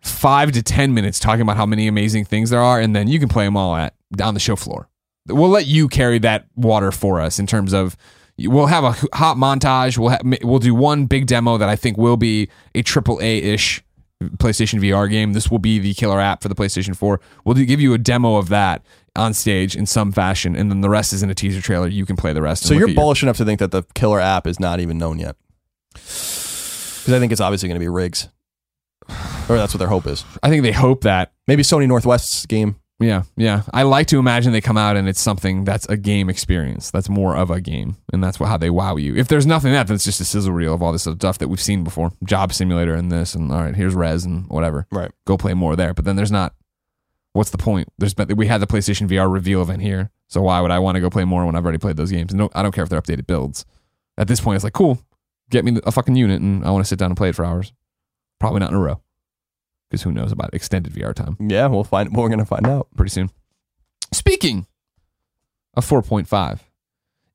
[0.01, 3.19] five to ten minutes talking about how many amazing things there are, and then you
[3.19, 4.89] can play them all at on the show floor.
[5.27, 7.97] We'll let you carry that water for us in terms of
[8.37, 9.97] we'll have a hot montage.
[9.97, 13.37] We'll ha- we'll do one big demo that I think will be a triple A
[13.37, 13.81] ish
[14.23, 15.33] PlayStation VR game.
[15.33, 17.19] This will be the killer app for the PlayStation 4.
[17.43, 18.85] We'll do, give you a demo of that
[19.15, 21.87] on stage in some fashion, and then the rest is in a teaser trailer.
[21.87, 22.63] You can play the rest.
[22.63, 24.97] So you're at your- bullish enough to think that the killer app is not even
[24.97, 25.35] known yet?
[25.93, 28.29] Because I think it's obviously going to be rigs,
[29.47, 30.23] or that's what their hope is.
[30.41, 32.75] I think they hope that Maybe Sony Northwest's game.
[32.99, 33.63] Yeah, yeah.
[33.73, 36.91] I like to imagine they come out and it's something that's a game experience.
[36.91, 39.15] That's more of a game, and that's what, how they wow you.
[39.15, 41.49] If there's nothing that, then it's just a sizzle reel of all this stuff that
[41.49, 42.11] we've seen before.
[42.23, 44.87] Job simulator and this, and all right, here's Rez and whatever.
[44.91, 45.11] Right.
[45.27, 45.93] Go play more there.
[45.93, 46.53] But then there's not.
[47.35, 47.89] What's the point?
[47.97, 50.95] There's been, we had the PlayStation VR reveal event here, so why would I want
[50.95, 52.33] to go play more when I've already played those games?
[52.33, 53.65] No, I don't care if they're updated builds.
[54.17, 55.01] At this point, it's like cool.
[55.49, 57.43] Get me a fucking unit, and I want to sit down and play it for
[57.43, 57.73] hours.
[58.39, 59.01] Probably not in a row,
[59.89, 62.15] because who knows about extended VR time Yeah, we'll find.
[62.15, 62.87] We're going to find out.
[62.95, 63.29] pretty soon.
[64.13, 64.65] Speaking
[65.73, 66.59] of 4.5,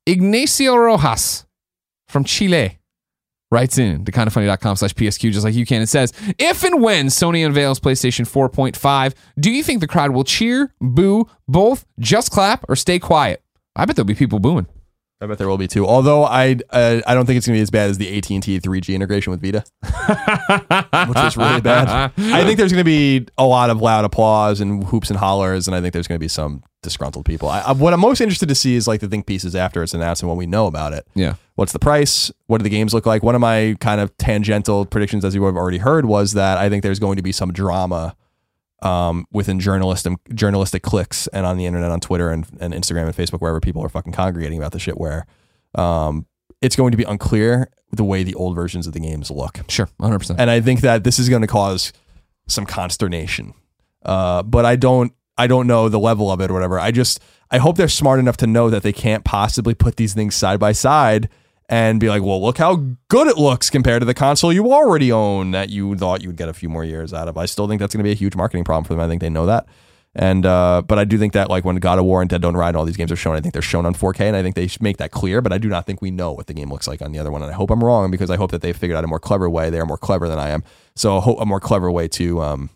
[0.07, 1.45] Ignacio Rojas
[2.07, 2.79] from Chile
[3.51, 5.81] writes in to kindoffunny.com slash PSQ just like you can.
[5.81, 10.23] It says, if and when Sony unveils PlayStation 4.5, do you think the crowd will
[10.23, 13.43] cheer, boo, both, just clap, or stay quiet?
[13.75, 14.67] I bet there'll be people booing.
[15.21, 15.85] I bet there will be too.
[15.85, 18.29] Although I uh, I don't think it's going to be as bad as the AT
[18.31, 19.63] and T 3G integration with Vita,
[21.07, 22.11] which was really bad.
[22.17, 25.67] I think there's going to be a lot of loud applause and hoops and hollers,
[25.67, 27.49] and I think there's going to be some disgruntled people.
[27.49, 29.93] I, I, what I'm most interested to see is like the think pieces after it's
[29.93, 31.07] announced and when we know about it.
[31.13, 31.35] Yeah.
[31.53, 32.31] What's the price?
[32.47, 33.21] What do the games look like?
[33.21, 36.69] One of my kind of tangential predictions, as you have already heard, was that I
[36.69, 38.15] think there's going to be some drama
[38.81, 43.15] um, within journalistic journalistic clicks and on the internet, on Twitter and, and Instagram and
[43.15, 44.97] Facebook, wherever people are fucking congregating about the shit.
[44.97, 45.25] Where
[45.75, 46.25] um,
[46.61, 49.89] it's going to be unclear the way the old versions of the games look, Sure,
[49.99, 50.35] 100%.
[50.37, 51.91] and I think that this is going to cause
[52.47, 53.53] some consternation.
[54.05, 56.79] Uh, but I don't I don't know the level of it or whatever.
[56.79, 60.13] I just I hope they're smart enough to know that they can't possibly put these
[60.13, 61.29] things side by side
[61.71, 62.75] and be like, well, look how
[63.07, 66.35] good it looks compared to the console you already own that you thought you would
[66.35, 67.37] get a few more years out of.
[67.37, 68.99] I still think that's going to be a huge marketing problem for them.
[68.99, 69.65] I think they know that.
[70.13, 72.57] And uh, but I do think that like when God of War and Dead Don't
[72.57, 74.43] Ride and all these games are shown, I think they're shown on 4K, and I
[74.43, 75.39] think they make that clear.
[75.39, 77.31] But I do not think we know what the game looks like on the other
[77.31, 79.21] one, and I hope I'm wrong because I hope that they figured out a more
[79.21, 79.69] clever way.
[79.69, 80.65] They are more clever than I am,
[80.97, 82.69] so a more clever way to um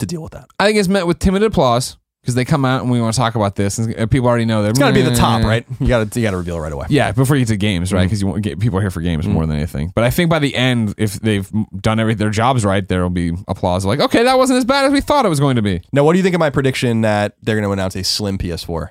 [0.00, 0.48] to deal with that.
[0.58, 3.18] I think it's met with timid applause because they come out and we want to
[3.18, 5.16] talk about this, and uh, people already know they're It's got to be the mm.
[5.16, 5.66] top, right?
[5.80, 6.86] You got to you got to reveal it right away.
[6.90, 8.00] Yeah, before you get to games, right?
[8.00, 8.06] Mm-hmm.
[8.06, 9.34] Because you want get people are here for games mm-hmm.
[9.34, 9.92] more than anything.
[9.94, 13.10] But I think by the end, if they've done every their jobs right, there will
[13.10, 13.86] be applause.
[13.86, 15.82] Like, okay, that wasn't as bad as we thought it was going to be.
[15.92, 18.38] Now, what do you think of my prediction that they're going to announce a slim
[18.38, 18.90] PS4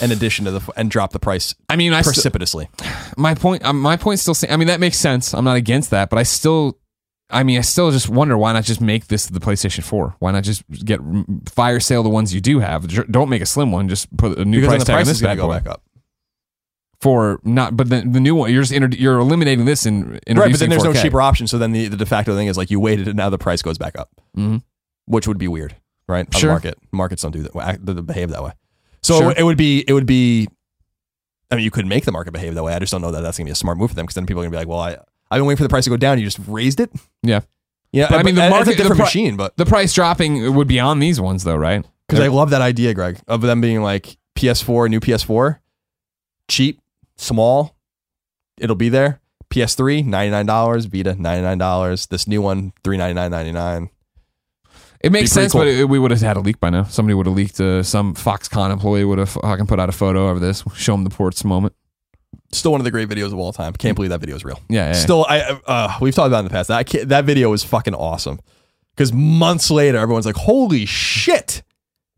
[0.00, 2.68] in addition to the and drop the price I mean, I st- precipitously?
[3.16, 4.36] my point, um, my point still.
[4.48, 5.34] I mean, that makes sense.
[5.34, 6.78] I'm not against that, but I still,
[7.32, 10.16] I mean, I still just wonder why not just make this the PlayStation 4?
[10.18, 11.00] Why not just get
[11.48, 12.86] fire sale the ones you do have?
[13.10, 13.88] Don't make a slim one.
[13.88, 15.54] Just put a new because price tag on this bad go boy.
[15.54, 15.82] back up.
[17.00, 17.76] for not.
[17.76, 20.60] But the, the new one, you're just inter- you're eliminating this and introducing Right, but
[20.60, 21.02] then there's no 4K.
[21.02, 21.46] cheaper option.
[21.46, 23.62] So then the, the de facto thing is like you waited and now the price
[23.62, 24.62] goes back up, Mhm.
[25.06, 25.74] which would be weird,
[26.08, 26.26] right?
[26.32, 26.48] On Sure.
[26.48, 27.78] the market, markets don't do that.
[27.84, 28.52] they behave that way.
[29.02, 29.34] So Sure.
[29.36, 30.48] it would be it would be.
[31.50, 32.72] I mean, you could make the market behave that way.
[32.74, 34.14] I just don't know that that's going to be a smart move for them because
[34.14, 34.96] then people are going to be like, "Well, I
[35.32, 36.18] I've been waiting for the price to go down.
[36.18, 36.90] You just raised it."
[37.22, 37.40] Yeah.
[37.92, 40.54] Yeah, But I mean, the market- a different the pri- machine, but The price dropping
[40.54, 41.84] would be on these ones though, right?
[42.08, 45.58] Because I love that idea, Greg, of them being like PS4, new PS4,
[46.48, 46.80] cheap,
[47.16, 47.76] small,
[48.58, 49.20] it'll be there.
[49.50, 52.08] PS3, $99, Vita, $99.
[52.08, 53.90] This new one, $399.99.
[55.04, 56.84] It makes sense, but it, we would have had a leak by now.
[56.84, 57.60] Somebody would have leaked.
[57.60, 61.04] Uh, some Foxconn employee would have fucking put out a photo of this, show them
[61.04, 61.74] the ports moment.
[62.52, 63.72] Still one of the great videos of all time.
[63.72, 64.60] Can't believe that video is real.
[64.68, 64.92] Yeah, yeah.
[64.92, 66.68] Still, I uh, we've talked about it in the past.
[66.68, 68.40] That that video was fucking awesome.
[68.94, 71.62] Because months later, everyone's like, "Holy shit,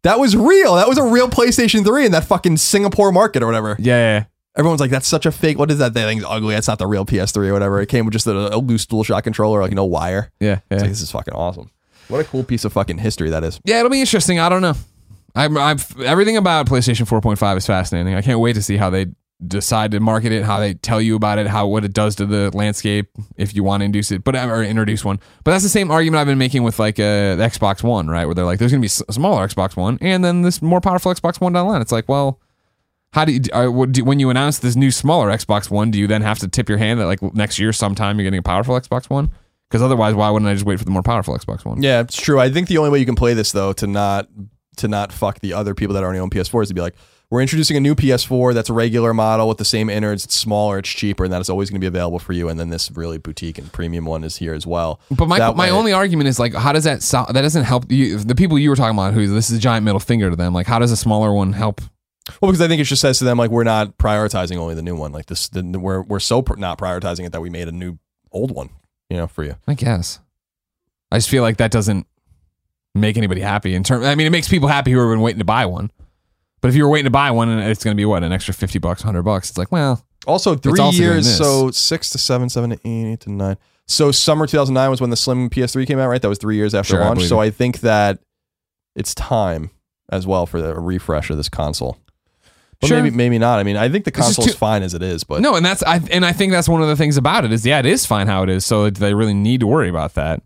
[0.03, 0.75] that was real.
[0.75, 4.25] That was a real PlayStation 3 in that fucking Singapore market or whatever." yeah, yeah.
[4.57, 5.57] Everyone's like, "That's such a fake.
[5.59, 5.95] What is that?
[5.95, 6.55] That thing's ugly.
[6.55, 9.23] That's not the real PS3 or whatever." It came with just a, a loose DualShock
[9.23, 10.33] controller, like no wire.
[10.41, 10.79] Yeah, It's yeah.
[10.79, 11.71] like, this is fucking awesome.
[12.09, 13.61] What a cool piece of fucking history that is.
[13.65, 14.39] Yeah, it'll be interesting.
[14.41, 14.75] I don't know.
[15.37, 18.15] I'm, I'm everything about PlayStation 4.5 is fascinating.
[18.15, 19.07] I can't wait to see how they
[19.47, 22.27] decide to market it, how they tell you about it, how what it does to
[22.27, 25.19] the landscape if you want to induce it, but or introduce one.
[25.43, 28.27] But that's the same argument I've been making with like uh, the Xbox One, right?
[28.27, 31.13] Where they're like, there's gonna be a smaller Xbox One, and then this more powerful
[31.13, 31.83] Xbox One down the line.
[31.83, 32.41] It's like, well.
[33.13, 35.93] How do you do, when you announce this new smaller Xbox One?
[35.93, 38.41] Do you then have to tip your hand that like next year sometime you're getting
[38.41, 39.31] a powerful Xbox One?
[39.69, 41.81] Because otherwise, why wouldn't I just wait for the more powerful Xbox One?
[41.81, 42.41] Yeah, it's true.
[42.41, 44.29] I think the only way you can play this though to not
[44.79, 46.97] to not fuck the other people that already own PS4 is to be like,
[47.31, 50.25] we're introducing a new PS4 that's a regular model with the same innards.
[50.25, 52.49] It's smaller, it's cheaper, and that is always going to be available for you.
[52.49, 55.01] And then this really boutique and premium one is here as well.
[55.11, 57.65] But my That my way- only argument is like, how does that so- that doesn't
[57.65, 58.19] help you?
[58.19, 60.53] The people you were talking about, who this is a giant middle finger to them.
[60.55, 61.81] Like, how does a smaller one help?
[62.41, 64.83] Well, because I think it just says to them like we're not prioritizing only the
[64.83, 65.13] new one.
[65.13, 67.99] Like this, the, we're we're so pr- not prioritizing it that we made a new
[68.33, 68.71] old one.
[69.11, 69.57] You know, for you.
[69.67, 70.21] I guess.
[71.13, 72.07] I just feel like that doesn't
[72.95, 73.75] make anybody happy.
[73.75, 74.07] In terms.
[74.07, 75.91] I mean, it makes people happy who have been waiting to buy one.
[76.65, 78.33] But if you were waiting to buy one and it's going to be what an
[78.33, 82.17] extra fifty bucks, hundred bucks, it's like, well, Also, three also years, so six to
[82.17, 83.59] seven, seven to eight, eight to nine.
[83.87, 86.23] So summer 2009 was when the Slim PS3 came out, right?
[86.23, 87.17] That was three years after Sure, launch.
[87.17, 87.43] believe So you.
[87.43, 88.21] I think that
[88.97, 89.73] it's time
[90.09, 91.99] as well for the refresh of this console.
[92.81, 93.03] But Sure.
[93.03, 93.59] maybe maybe not.
[93.59, 95.83] I mean, I think the console console's fine as it is, but no, and that's
[95.83, 98.07] I and I think that's one of the things about it is yeah, it is
[98.07, 98.65] fine how it is.
[98.65, 100.41] So they really need to worry about that.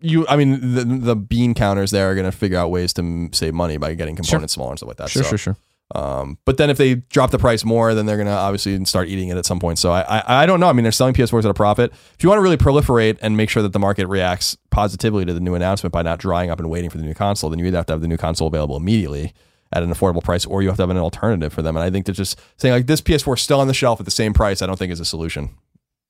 [0.00, 3.02] You I mean the the bean counters there are going to figure out ways to
[3.02, 5.10] m- save money by getting components smaller and stuff like that.
[5.10, 5.56] Sure, So, sure, sure.
[5.92, 9.28] Um, but then if they drop the price more, then they're gonna obviously start eating
[9.28, 9.78] it at some point.
[9.78, 10.68] So I, I I don't know.
[10.68, 11.92] I mean, they're selling PS4s at a profit.
[12.14, 15.34] If you want to really proliferate and make sure that the market reacts positively to
[15.34, 17.66] the new announcement by not drying up and waiting for the new console, then you
[17.66, 19.32] either have to have the new console available immediately
[19.72, 21.76] at an affordable price, or you have to have an alternative for them.
[21.76, 24.04] And I think that just saying like this PS4 is still on the shelf at
[24.04, 25.50] the same price, I don't think is a solution.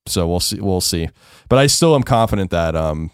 [0.07, 0.61] So we'll see.
[0.61, 1.09] We'll see.
[1.49, 3.11] But I still am confident that um,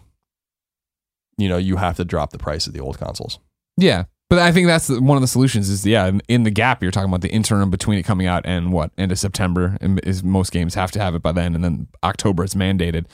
[1.39, 3.39] you know, you have to drop the price of the old consoles.
[3.77, 4.05] Yeah.
[4.29, 7.09] But I think that's one of the solutions is yeah in, the gap you're talking
[7.09, 10.51] about the interim between it coming out and what end of September and is most
[10.51, 13.07] games have to have it by then and then October it's mandated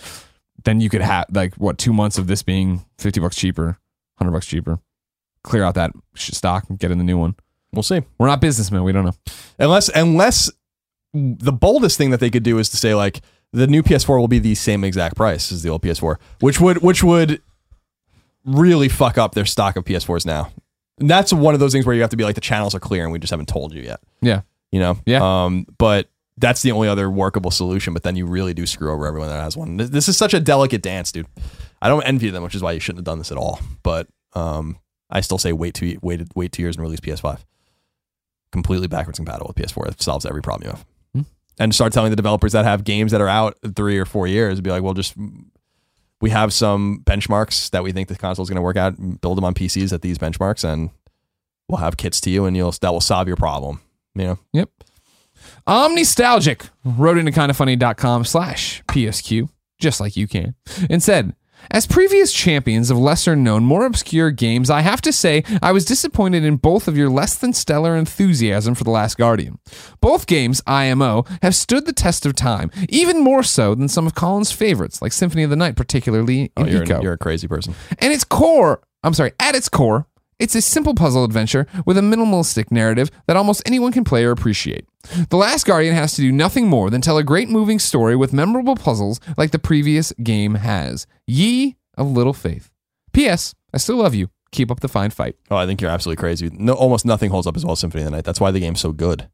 [0.64, 3.78] then you could have like what two months of this being 50 bucks cheaper
[4.16, 4.78] 100 bucks cheaper
[5.44, 7.34] clear out that stock and get in the new one
[7.74, 8.00] We'll see.
[8.18, 9.14] we're not businessmen we don't know
[9.58, 10.50] unless unless
[11.12, 13.20] the boldest thing that they could do is to say like
[13.52, 16.78] the new PS4 will be the same exact price as the old PS4, which would
[16.78, 17.42] which would
[18.44, 20.50] really fuck up their stock of PS4s now.
[20.98, 22.80] And that's one of those things where you have to be like the channels are
[22.80, 24.00] clear and we just haven't told you yet.
[24.20, 24.98] yeah You know?
[25.06, 25.44] Yeah.
[25.44, 26.08] Um, but
[26.38, 27.92] that's the only other workable solution.
[27.92, 29.76] But then you really do screw over everyone that has one.
[29.76, 31.26] This, this is such a delicate dance, dude.
[31.80, 33.60] I don't envy them, which is why you shouldn't have done this at all.
[33.82, 34.78] But um,
[35.10, 37.40] I still say wait two wait wait two years and release PS5.
[38.50, 39.88] Completely backwards compatible with PS4.
[39.88, 40.86] It solves every problem you have.
[41.14, 41.20] Hmm.
[41.58, 44.60] And start telling the developers that have games that are out three or four years,
[44.60, 45.14] be like, well, just
[46.22, 49.20] we have some benchmarks that we think the console is going to work out.
[49.20, 50.90] Build them on PCs at these benchmarks, and
[51.68, 53.80] we'll have kits to you, and you'll that will solve your problem.
[54.14, 54.70] You know, Yep.
[55.66, 60.54] Omnistalgic wrote into kindoffunny.com slash PSQ, just like you can,
[60.88, 61.34] and said,
[61.70, 65.84] as previous champions of lesser known, more obscure games, I have to say I was
[65.84, 69.58] disappointed in both of your less than stellar enthusiasm for The Last Guardian.
[70.00, 74.14] Both games, IMO, have stood the test of time, even more so than some of
[74.14, 77.02] Colin's favorites, like Symphony of the Night, particularly in Oh, you're, Ico.
[77.02, 77.74] you're a crazy person.
[77.98, 80.06] And its core, I'm sorry, at its core,
[80.42, 84.32] it's a simple puzzle adventure with a minimalistic narrative that almost anyone can play or
[84.32, 84.86] appreciate.
[85.30, 88.32] The Last Guardian has to do nothing more than tell a great moving story with
[88.32, 91.06] memorable puzzles like the previous game has.
[91.26, 92.70] Ye of little faith.
[93.12, 93.54] P.S.
[93.72, 94.28] I still love you.
[94.50, 95.36] Keep up the fine fight.
[95.50, 96.50] Oh, I think you're absolutely crazy.
[96.52, 98.24] No, almost nothing holds up as well as Symphony of the Night.
[98.24, 99.28] That's why the game's so good.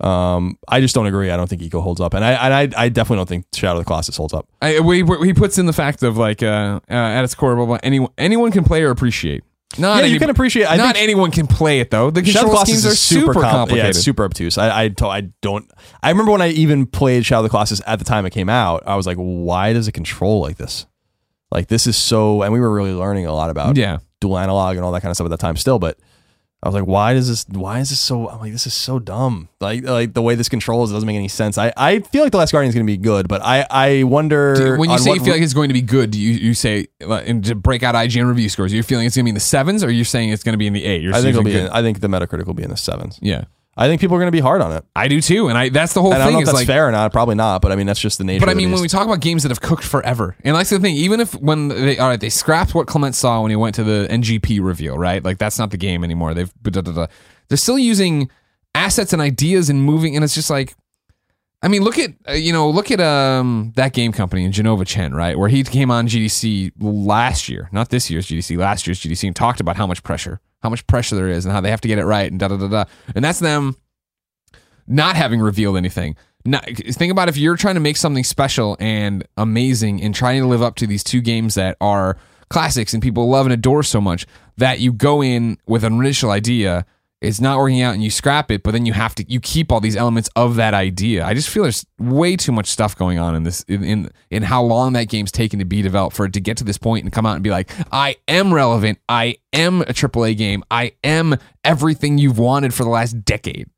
[0.00, 1.30] Um, I just don't agree.
[1.30, 3.78] I don't think Ico holds up, and I and I, I definitely don't think Shadow
[3.78, 4.46] of the Colossus holds up.
[4.60, 7.64] I, we, he puts in the fact of like uh, uh, at its core, blah,
[7.64, 9.42] blah, anyone anyone can play or appreciate.
[9.76, 10.66] Not yeah, you can appreciate.
[10.66, 12.10] I not anyone can play it though.
[12.10, 13.84] The Shadow of the control Colossus schemes are super, complicated.
[13.84, 14.56] Yeah, it's super obtuse.
[14.56, 15.70] I I, I don't.
[16.02, 18.48] I remember when I even played Shadow of the Colossus at the time it came
[18.48, 18.82] out.
[18.86, 20.86] I was like, why does it control like this?
[21.50, 23.98] Like this is so, and we were really learning a lot about yeah.
[24.20, 25.98] dual analog and all that kind of stuff at that time still, but
[26.60, 28.98] I was like, why does this why is this so I'm like, this is so
[28.98, 29.48] dumb.
[29.60, 31.56] Like like the way this controls doesn't make any sense.
[31.56, 34.54] I, I feel like the last Guardian is gonna be good, but I, I wonder
[34.56, 36.32] Do- when you say what- you feel like it's going to be good, do you
[36.32, 38.72] you say and to break out IGN review scores?
[38.72, 40.58] You're feeling it's going to be in the sevens, or you're saying it's going to
[40.58, 41.00] be in the eight?
[41.02, 43.18] You're I think it'll be in, I think the Metacritic will be in the sevens.
[43.22, 43.44] yeah.
[43.78, 44.84] I think people are gonna be hard on it.
[44.96, 46.34] I do too, and I that's the whole And I don't thing.
[46.34, 48.24] know if that's like, fair or not, probably not, but I mean that's just the
[48.24, 50.70] nature but I mean, when we talk about games that have cooked forever, and that's
[50.70, 50.96] the thing.
[50.96, 53.84] Even if when they all right, they scrapped what Clement saw when he went to
[53.84, 55.22] the NGP reveal, right?
[55.22, 56.34] Like that's not the game anymore.
[56.34, 57.06] They've da, da, da.
[57.48, 58.28] they're still using
[58.74, 60.74] assets and ideas and moving, and it's just like.
[61.60, 64.86] I mean, look at uh, you know, look at um that game company in Jenova
[64.86, 65.36] Chen, right?
[65.38, 69.34] Where he came on GDC last year, not this year's GDC, last year's GDC, and
[69.34, 71.88] talked about how much pressure, how much pressure there is, and how they have to
[71.88, 72.84] get it right, and da da da da.
[73.14, 73.76] And that's them
[74.86, 76.16] not having revealed anything.
[76.46, 80.62] Think about if you're trying to make something special and amazing and trying to live
[80.62, 82.16] up to these two games that are
[82.48, 84.26] classics and people love and adore so much
[84.56, 86.86] that you go in with an initial idea
[87.20, 89.72] it's not working out and you scrap it but then you have to you keep
[89.72, 93.18] all these elements of that idea i just feel there's way too much stuff going
[93.18, 96.26] on in this in in, in how long that game's taken to be developed for
[96.26, 98.98] it to get to this point and come out and be like i am relevant
[99.08, 103.68] i am a aaa game i am everything you've wanted for the last decade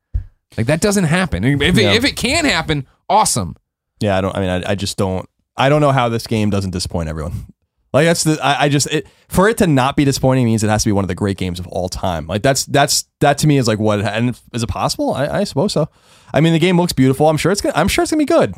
[0.56, 1.44] like that doesn't happen.
[1.44, 1.92] If it, Yeah.
[1.92, 3.54] if it can happen, awesome.
[4.00, 6.50] Yeah, I don't I mean I, I just don't I don't know how this game
[6.50, 7.46] doesn't disappoint everyone.
[7.92, 10.68] Like that's the I, I just it, for it to not be disappointing means it
[10.70, 12.26] has to be one of the great games of all time.
[12.26, 15.12] Like that's that's that to me is like what and is it possible?
[15.14, 15.88] I, I suppose so.
[16.32, 17.26] I mean the game looks beautiful.
[17.28, 18.54] I'm sure it's gonna I'm sure it's gonna be good,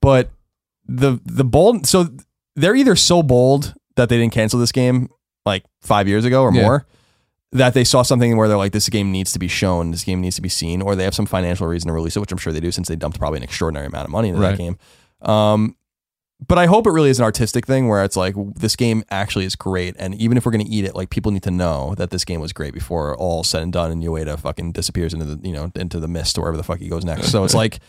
[0.00, 0.30] but
[0.86, 2.08] the the bold so
[2.56, 5.08] they're either so bold that they didn't cancel this game
[5.44, 6.62] like five years ago or Yeah.
[6.62, 6.86] more
[7.52, 10.20] that they saw something where they're like this game needs to be shown, this game
[10.20, 12.38] needs to be seen, or they have some financial reason to release it, which I'm
[12.38, 14.52] sure they do since they dumped probably an extraordinary amount of money into Right.
[14.52, 14.78] that game.
[15.22, 15.76] Um,
[16.46, 19.44] but I hope it really is an artistic thing where it's like this game actually
[19.44, 22.10] is great, and even if we're gonna eat it, like people need to know that
[22.10, 25.46] this game was great before all said and done, and Ueda fucking disappears into the
[25.46, 27.30] you know into the mist or wherever the fuck he goes next.
[27.30, 27.80] So it's like,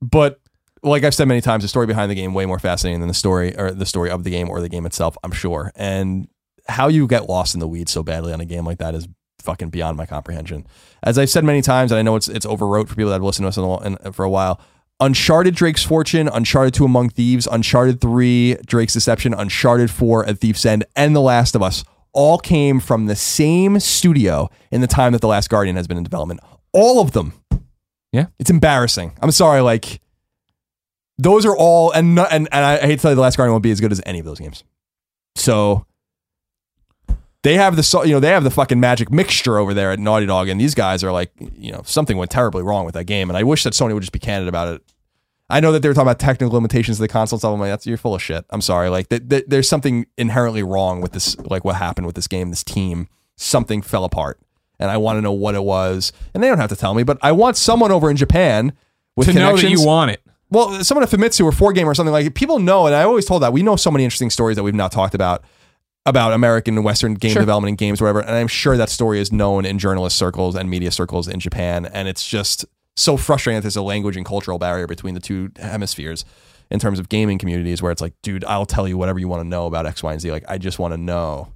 [0.00, 0.40] but
[0.82, 3.14] like I've said many times, the story behind the game way more fascinating than the
[3.14, 5.16] story or the story of the game or the game itself.
[5.22, 6.28] I'm sure, and
[6.68, 9.08] how you get lost in the weeds so badly on a game like that is
[9.40, 10.66] fucking beyond my comprehension.
[11.02, 13.22] As I've said many times, and I know it's it's overwrote for people that have
[13.22, 14.60] listened to us in a, in, for a while.
[15.00, 20.64] Uncharted Drake's Fortune, Uncharted 2 Among Thieves, Uncharted 3 Drake's Deception, Uncharted 4 at Thief's
[20.64, 25.12] End, and The Last of Us all came from the same studio in the time
[25.12, 26.40] that The Last Guardian has been in development.
[26.72, 27.34] All of them.
[28.12, 28.26] Yeah.
[28.38, 29.12] It's embarrassing.
[29.20, 30.00] I'm sorry, like
[31.18, 33.62] those are all and and and I hate to tell you The Last Guardian won't
[33.62, 34.64] be as good as any of those games.
[35.34, 35.84] So
[37.46, 40.26] they have the you know they have the fucking magic mixture over there at Naughty
[40.26, 43.30] Dog, and these guys are like you know something went terribly wrong with that game,
[43.30, 44.82] and I wish that Sony would just be candid about it.
[45.48, 47.54] I know that they were talking about technical limitations of the console stuff.
[47.54, 48.44] I'm like, that's you're full of shit.
[48.50, 48.88] I'm sorry.
[48.88, 51.38] Like, th- th- there's something inherently wrong with this.
[51.38, 53.06] Like, what happened with this game, this team,
[53.36, 54.40] something fell apart,
[54.80, 56.12] and I want to know what it was.
[56.34, 58.72] And they don't have to tell me, but I want someone over in Japan
[59.14, 60.20] with to know that you want it.
[60.50, 63.42] Well, someone at Famitsu or 4Game or something like people know, and I always told
[63.42, 65.44] that we know so many interesting stories that we've not talked about
[66.06, 67.42] about American and Western game Sure.
[67.42, 68.20] development and games, whatever.
[68.20, 71.84] And I'm sure that story is known in journalist circles and media circles in Japan.
[71.86, 72.64] And it's just
[72.94, 76.24] so frustrating that there's a language and cultural barrier between the two hemispheres
[76.70, 79.42] in terms of gaming communities where it's like, dude, I'll tell you whatever you want
[79.42, 80.30] to know about X, Y, and Z.
[80.30, 81.52] Like, I just want to know.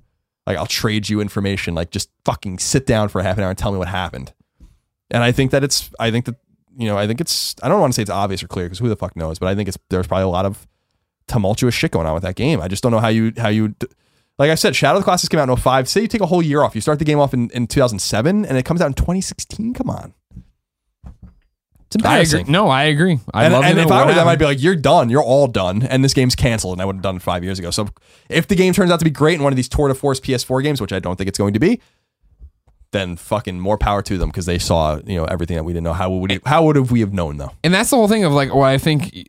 [0.46, 1.74] Like, I'll trade you information.
[1.74, 4.32] Like, just fucking sit down for half an hour and tell me what happened.
[5.10, 6.36] And I think that it's, I think that,
[6.76, 8.78] you know, I think it's, I don't want to say it's obvious or clear because
[8.78, 10.66] who the fuck knows, but I think it's, there's probably a lot of
[11.28, 12.60] tumultuous shit going on with that game.
[12.60, 13.74] I just don't know how you, how you,
[14.40, 15.88] like I said, Shadow of the Colossus came out in 05.
[15.88, 16.74] Say you take a whole year off.
[16.74, 19.74] You start the game off in, in 2007 and it comes out in 2016.
[19.74, 20.14] Come on.
[21.04, 22.40] It's I embarrassing.
[22.42, 22.52] agree.
[22.52, 23.18] No, I agree.
[23.34, 25.10] I And, love and if I were them, I'd be like, "You're done.
[25.10, 27.58] You're all done." And this game's canceled, and I would have done it five years
[27.58, 27.72] ago.
[27.72, 27.88] So,
[28.28, 30.20] if the game turns out to be great in one of these tour de force
[30.20, 31.80] PS4 games, which I don't think it's going to be,
[32.92, 35.82] then fucking more power to them because they saw you know everything that we didn't
[35.84, 35.92] know.
[35.92, 37.50] How would we, how would have we have known though?
[37.64, 39.26] and that's the whole thing of like what I think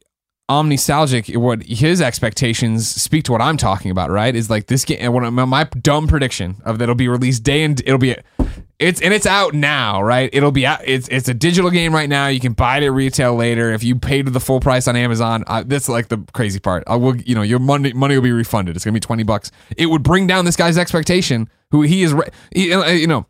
[0.51, 4.35] Omnistalgic, what his expectations speak to what I'm talking about, right?
[4.35, 5.13] Is like this game.
[5.13, 8.17] What my, dumb prediction of that it'll be released day and it'll be,
[8.77, 10.29] it's and it's out now, right?
[10.33, 10.81] It'll be out.
[10.83, 12.27] It's it's a digital game right now.
[12.27, 15.45] You can buy it at retail later if you paid the full price on Amazon.
[15.47, 16.83] Uh, that's like the crazy part.
[16.85, 18.75] I will, you know, your money money will be refunded.
[18.75, 19.51] It's gonna be twenty bucks.
[19.77, 21.49] It would bring down this guy's expectation.
[21.69, 22.13] Who he is,
[22.53, 23.25] he, uh, you know.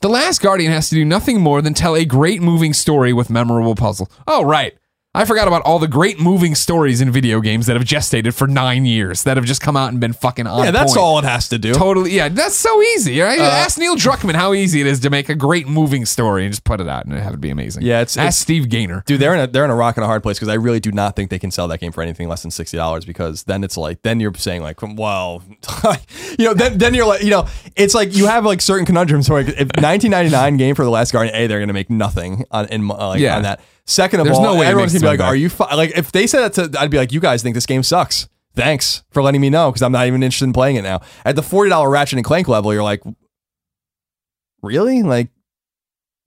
[0.00, 3.30] The Last Guardian has to do nothing more than tell a great moving story with
[3.30, 4.10] memorable puzzle.
[4.26, 4.76] Oh, right.
[5.14, 8.46] I forgot about all the great moving stories in video games that have gestated for
[8.46, 11.04] nine years that have just come out and been fucking on Yeah, that's point.
[11.04, 11.74] all it has to do.
[11.74, 13.38] Totally, yeah, that's so easy, right?
[13.38, 16.52] Uh, Ask Neil Druckmann how easy it is to make a great moving story and
[16.52, 17.82] just put it out and have it be amazing.
[17.82, 19.02] Yeah, it's- Ask it's- Steve Gaynor.
[19.04, 20.80] Dude, they're in a they're in a rock and a hard place because I really
[20.80, 23.42] do not think they can sell that game for anything less than sixty dollars because
[23.42, 25.42] then it's like then you're saying like well,
[26.38, 29.28] you know then then you're like you know it's like you have like certain conundrums
[29.28, 31.90] where like, if nineteen ninety nine game for the last Guardian A they're gonna make
[31.90, 33.36] nothing on in uh, like Yeah.
[33.36, 33.60] on that.
[33.86, 35.74] Second of There's all, no way it everyone's makes gonna be like, are you fi-?
[35.74, 38.28] like if they said that to I'd be like, you guys think this game sucks.
[38.54, 41.00] Thanks for letting me know because I'm not even interested in playing it now.
[41.24, 43.02] At the forty dollar Ratchet and Clank level, you're like,
[44.62, 45.02] really?
[45.02, 45.30] Like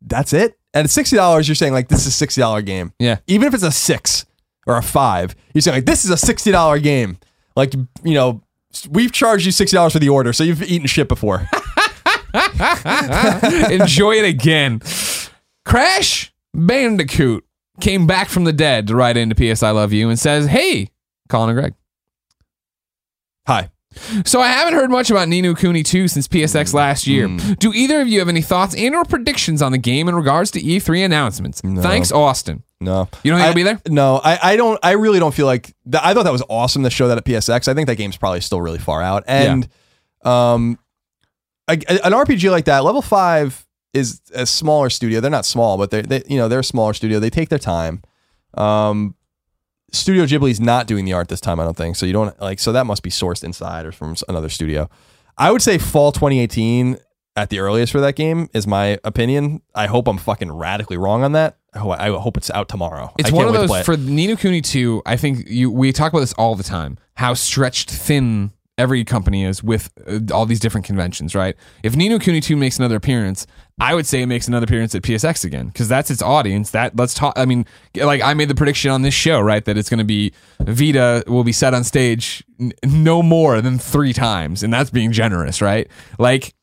[0.02, 0.58] that's it?
[0.74, 2.94] And at sixty dollars, you're saying like this is a sixty dollar game.
[3.00, 3.18] Yeah.
[3.28, 4.26] Even if it's a six
[4.68, 7.18] or a five, you're saying like this is a sixty dollar game.
[7.56, 7.74] Like
[8.04, 8.42] you know,
[8.90, 11.48] we've charged you sixty dollars for the order, so you've eaten shit before.
[13.70, 14.82] Enjoy it again.
[15.64, 17.45] Crash Bandicoot
[17.82, 20.90] came back from the dead to write into PS I Love You and says, Hey,
[21.30, 21.74] Colin and Greg.
[23.48, 23.70] Hi.
[24.26, 27.28] So I haven't heard much about Ni no Kuni 2 since PSX last year.
[27.30, 27.54] Hmm.
[27.54, 30.52] Do either of you have any thoughts and or predictions on the game in regards
[30.52, 31.62] to E3 announcements?
[31.62, 32.64] Thanks, Austin.
[32.82, 33.82] No, You don't think I, it'll be there?
[33.88, 34.78] No, I, I don't.
[34.84, 35.74] I really don't feel like.
[35.90, 37.70] Th- I thought that was awesome to show that at PSX.
[37.70, 39.24] I think that game's probably still really far out.
[39.28, 39.70] And
[40.26, 40.78] um,
[41.70, 43.66] a- a- an RPG like that, level five
[43.96, 45.22] is a smaller studio.
[45.22, 47.20] They're not small, but they they you know they're a smaller studio.
[47.20, 48.04] They take their time.
[48.54, 49.16] Um,
[49.92, 51.60] Studio Ghibli's not doing the art this time.
[51.60, 52.06] I don't think so.
[52.06, 54.90] You don't like so that must be sourced inside or from another studio.
[55.38, 56.98] I would say fall 2018
[57.38, 59.62] at the earliest for that game is my opinion.
[59.74, 61.58] I hope I'm fucking radically wrong on that.
[61.74, 63.14] I hope, I hope it's out tomorrow.
[63.18, 65.04] It's I can't one of wait to play those for Ni no Kuni 2.
[65.06, 66.98] I think you we talk about this all the time.
[67.16, 71.56] How stretched thin every company is with uh, all these different conventions, right?
[71.84, 73.48] If Ni no Kuni 2 makes another appearance,
[73.80, 76.72] I would say it makes another appearance at PSX again because that's its audience.
[76.72, 77.34] That let's talk.
[77.38, 77.66] I mean,
[77.96, 79.64] like I made the prediction on this show, right?
[79.66, 83.78] That it's going to be Vita will be set on stage n- no more than
[83.78, 85.90] three times, and that's being generous, right?
[86.20, 86.54] Like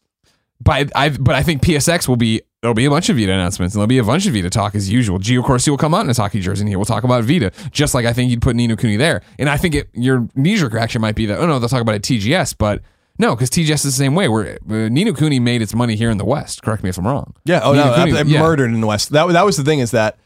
[0.60, 3.74] by I, but I think PSX will be there'll be a bunch of Vita announcements
[3.74, 5.18] and there'll be a bunch of Vita talk as usual.
[5.18, 7.50] Gio Corsi will come out in his hockey jersey and he will talk about Vita,
[7.72, 9.22] just like I think you'd put Ni no Kuni there.
[9.38, 11.82] And I think it, your knee jerk reaction might be that oh no, they'll talk
[11.82, 12.80] about it at TGS, but
[13.18, 14.28] no, because TGS is the same way.
[14.28, 16.62] Where uh, Ni no Kuni made its money here in the West.
[16.62, 17.34] Correct me if I'm wrong.
[17.44, 17.60] Yeah.
[17.62, 18.40] Oh Nino no, Cooney- I, I yeah.
[18.40, 19.10] murdered in the West.
[19.10, 20.18] That that was the thing is that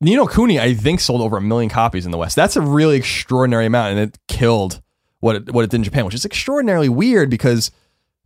[0.00, 2.34] Ni no Kuni, I think, sold over a million copies in the West.
[2.34, 4.82] That's a really extraordinary amount, and it killed
[5.20, 7.70] what it, what it did in Japan, which is extraordinarily weird because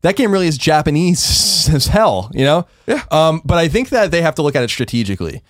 [0.05, 2.67] that game really is Japanese as hell, you know.
[2.87, 3.05] Yeah.
[3.11, 5.43] Um, but I think that they have to look at it strategically.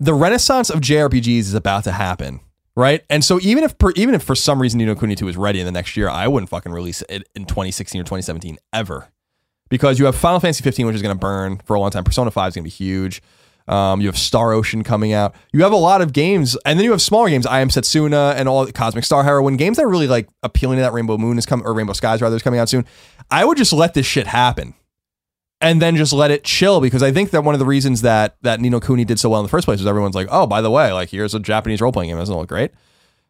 [0.00, 2.40] The renaissance of JRPGs is about to happen,
[2.74, 3.04] right?
[3.08, 5.36] And so even if per, even if for some reason Ni no Kuni 2 is
[5.36, 9.12] ready in the next year, I wouldn't fucking release it in 2016 or 2017 ever
[9.68, 12.02] because you have Final Fantasy 15, which is going to burn for a long time.
[12.02, 13.22] Persona 5 is going to be huge.
[13.68, 15.36] Um, you have Star Ocean coming out.
[15.52, 17.46] You have a lot of games, and then you have smaller games.
[17.46, 20.82] I Am Setsuna and all Cosmic Star Heroine games that are really like appealing to
[20.82, 20.92] that.
[20.92, 22.84] Rainbow Moon is coming, or Rainbow Skies rather is coming out soon.
[23.30, 24.74] I would just let this shit happen,
[25.60, 28.36] and then just let it chill because I think that one of the reasons that
[28.42, 30.46] that Ni no Kuni did so well in the first place was everyone's like, oh,
[30.46, 32.18] by the way, like here's a Japanese role playing game.
[32.18, 32.72] Doesn't it look great?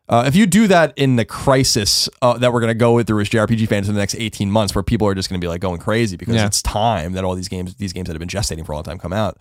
[0.09, 3.20] Uh, if you do that in the crisis uh, that we're going to go through
[3.20, 5.47] as JRPG fans in the next 18 months, where people are just going to be
[5.48, 6.47] like going crazy because Yeah.
[6.47, 8.82] it's time that all these games, these games that have been gestating for a long
[8.82, 9.39] time, come out.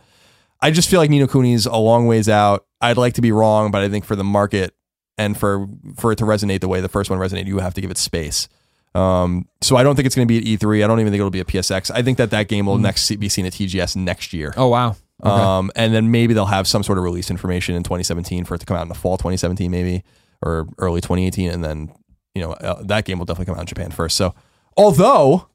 [0.61, 2.68] I just feel like Ni no Kuni's a long ways out.
[2.81, 4.76] I'd like to be wrong, but I think for the market
[5.18, 7.81] and for for it to resonate the way the first one resonated, you have to
[7.81, 8.48] give it space.
[8.95, 10.84] Um, so I don't think it's going to be at E3.
[10.84, 11.91] I don't even think it'll be at PSX.
[11.94, 14.53] I think that that game will next see- be seen at TGS next year.
[14.57, 14.95] Oh wow.
[15.24, 15.30] Okay.
[15.30, 18.60] Um, and then maybe they'll have some sort of release information in 2017 for it
[18.60, 20.03] to come out in the fall 2017, maybe
[20.41, 21.94] or early 2018, and then
[22.34, 24.16] you know uh, that game will definitely come out in Japan first.
[24.16, 24.34] So,
[24.78, 25.48] although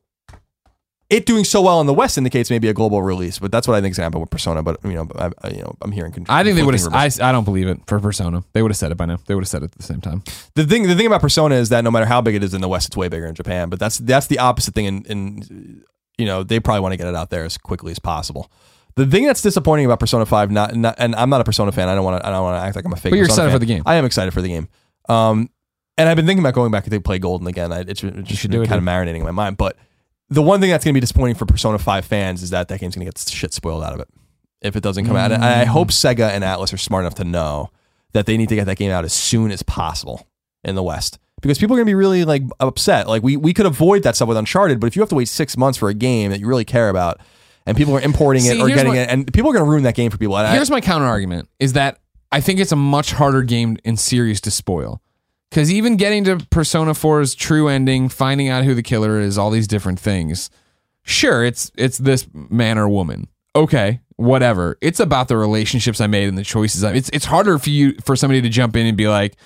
[1.14, 3.74] it doing so well in the West indicates maybe a global release, but that's what
[3.74, 4.62] I think is going to happen with Persona.
[4.62, 6.12] But you know, I, I, you know, I'm hearing.
[6.12, 6.92] con- I think they would have.
[6.92, 7.10] I.
[7.22, 8.42] I don't believe it for Persona.
[8.52, 9.18] They would have said it by now.
[9.26, 10.24] They would have said it at the same time.
[10.54, 12.60] the thing the thing about Persona is that no matter how big it is in
[12.60, 13.68] the West, it's way bigger in Japan.
[13.68, 14.86] But that's that's the opposite thing.
[14.86, 15.84] In, in
[16.18, 18.50] you know, they probably want to get it out there as quickly as possible.
[18.96, 21.88] The thing that's disappointing about Persona Five, not, not and I'm not a Persona fan.
[21.88, 22.26] I don't want to.
[22.26, 23.12] I don't want to act like I'm a fake.
[23.12, 23.82] But you're Persona excited for the game.
[23.86, 24.68] I am excited for the game.
[25.08, 25.50] Um,
[25.96, 27.72] and I've been thinking about going back to play Golden again.
[27.72, 29.56] I, it's, it's just should do it, kind of marinating in my mind.
[29.56, 29.76] But
[30.30, 32.80] the one thing that's going to be disappointing for Persona Five fans is that that
[32.80, 34.08] game's going to get shit spoiled out of it
[34.62, 35.32] if it doesn't come out.
[35.32, 35.92] And I hope mm.
[35.92, 37.70] Sega and Atlus are smart enough to know
[38.12, 40.26] that they need to get that game out as soon as possible
[40.62, 43.06] in the West because people are going to be really like upset.
[43.06, 45.28] Like we we could avoid that stuff with Uncharted, but if you have to wait
[45.28, 47.20] six months for a game that you really care about,
[47.66, 49.70] and people are importing it See, or getting my- it, and people are going to
[49.70, 50.38] ruin that game for people.
[50.38, 51.98] And I- Here's my counter argument: is that
[52.32, 55.02] I think it's a much harder game in series to spoil.
[55.54, 59.50] Because even getting to Persona 4's true ending, finding out who the killer is, all
[59.50, 60.50] these different things.
[61.04, 63.28] Sure, it's it's this man or woman.
[63.54, 64.76] Okay, whatever.
[64.80, 66.94] It's about the relationships I made and the choices I.
[66.94, 69.36] It's it's harder for you for somebody to jump in and be like,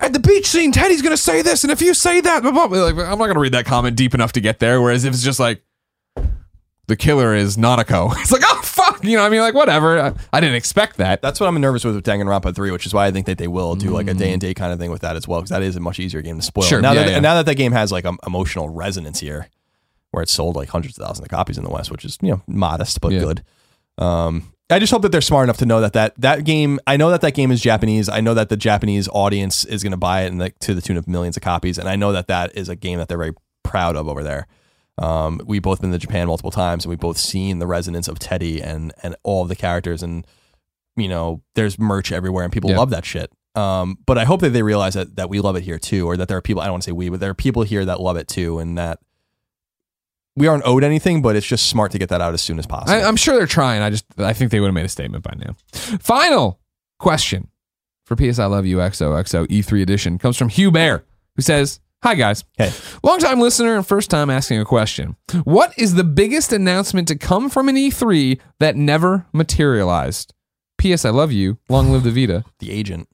[0.00, 2.68] at the beach scene, Teddie's gonna say this, and if you say that, blah, blah,
[2.68, 4.82] blah," like, I'm not gonna read that comment deep enough to get there.
[4.82, 5.62] Whereas if it's just like,
[6.86, 8.12] the killer is Nanako.
[8.20, 9.24] It's like, oh fuck, you know.
[9.24, 10.00] I mean, like whatever.
[10.00, 11.22] I, I didn't expect that.
[11.22, 13.48] That's what I'm nervous with with Danganronpa 3, which is why I think that they
[13.48, 15.50] will do like a day and day kind of thing with that as well, because
[15.50, 16.64] that is a much easier game to spoil.
[16.64, 17.20] Sure, now, yeah, that, yeah.
[17.20, 19.48] now that that game has like um, emotional resonance here,
[20.10, 22.30] where it's sold like hundreds of thousands of copies in the West, which is you
[22.30, 23.20] know modest but Yeah.
[23.20, 23.44] good.
[23.98, 26.80] Um, I just hope that they're smart enough to know that that that game.
[26.86, 28.08] I know that that game is Japanese.
[28.08, 30.80] I know that the Japanese audience is going to buy it in the, to the
[30.80, 33.18] tune of millions of copies, and I know that that is a game that they're
[33.18, 34.46] very proud of over there.
[34.98, 38.18] Um, we've both been to Japan multiple times, and we've both seen the resonance of
[38.18, 40.26] Teddie and and all of the characters, and
[40.96, 42.78] you know, there's merch everywhere, and people Yeah.
[42.78, 43.32] love that shit.
[43.56, 46.16] Um, but I hope that they realize that that we love it here too, or
[46.16, 46.62] that there are people.
[46.62, 48.58] I don't want to say we, but there are people here that love it too,
[48.60, 48.98] and that
[50.36, 51.22] we aren't owed anything.
[51.22, 52.92] But it's just smart to get that out as soon as possible.
[53.00, 53.82] I, I'm sure they're trying.
[53.82, 55.54] I just I think they would have made a statement by now.
[56.00, 56.60] Final
[56.98, 57.48] question
[58.04, 61.04] for PS I Love You XOXO E3 edition comes from Hugh Bear,
[61.36, 62.44] who says, Hi guys.
[62.58, 62.70] Hey.
[63.02, 65.16] Longtime listener and first time asking a question.
[65.44, 70.34] What is the biggest announcement to come from an E3 that never materialized?
[70.76, 71.06] P.S.
[71.06, 71.56] I love you.
[71.70, 72.44] Long live the Vita.
[72.58, 73.08] the agent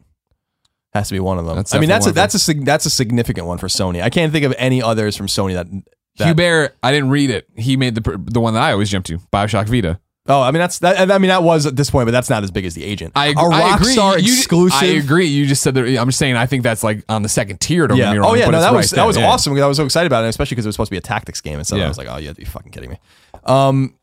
[0.92, 1.54] has to be one of them.
[1.54, 4.02] That's I mean, that's a, that's a that's a significant one for Sony.
[4.02, 5.68] I can't think of any others from Sony that.
[6.16, 7.46] that Hugh Bear, I didn't read it.
[7.54, 10.00] He made the the one that I always jump to, Bioshock Vita.
[10.31, 11.11] Oh, I mean that's that.
[11.11, 13.12] I mean that was at this point, but that's not as big as the agent.
[13.16, 13.94] I, a ag- I agree.
[13.94, 14.78] Rockstar You- exclusive.
[14.82, 15.27] I agree.
[15.27, 15.85] You just said that.
[15.98, 16.36] I'm just saying.
[16.36, 17.86] I think that's like on the second tier.
[17.86, 18.12] Don't Yeah.
[18.12, 18.31] me wrong.
[18.31, 18.47] Oh yeah.
[18.47, 18.97] but No, it's that right was there.
[18.98, 19.28] that was Yeah.
[19.31, 20.98] awesome because I was so excited about it, especially because it was supposed to be
[20.98, 21.78] a tactics game and stuff.
[21.78, 21.85] Yeah.
[21.85, 22.98] I was like, oh, you have to be fucking kidding me.
[23.44, 23.94] Um,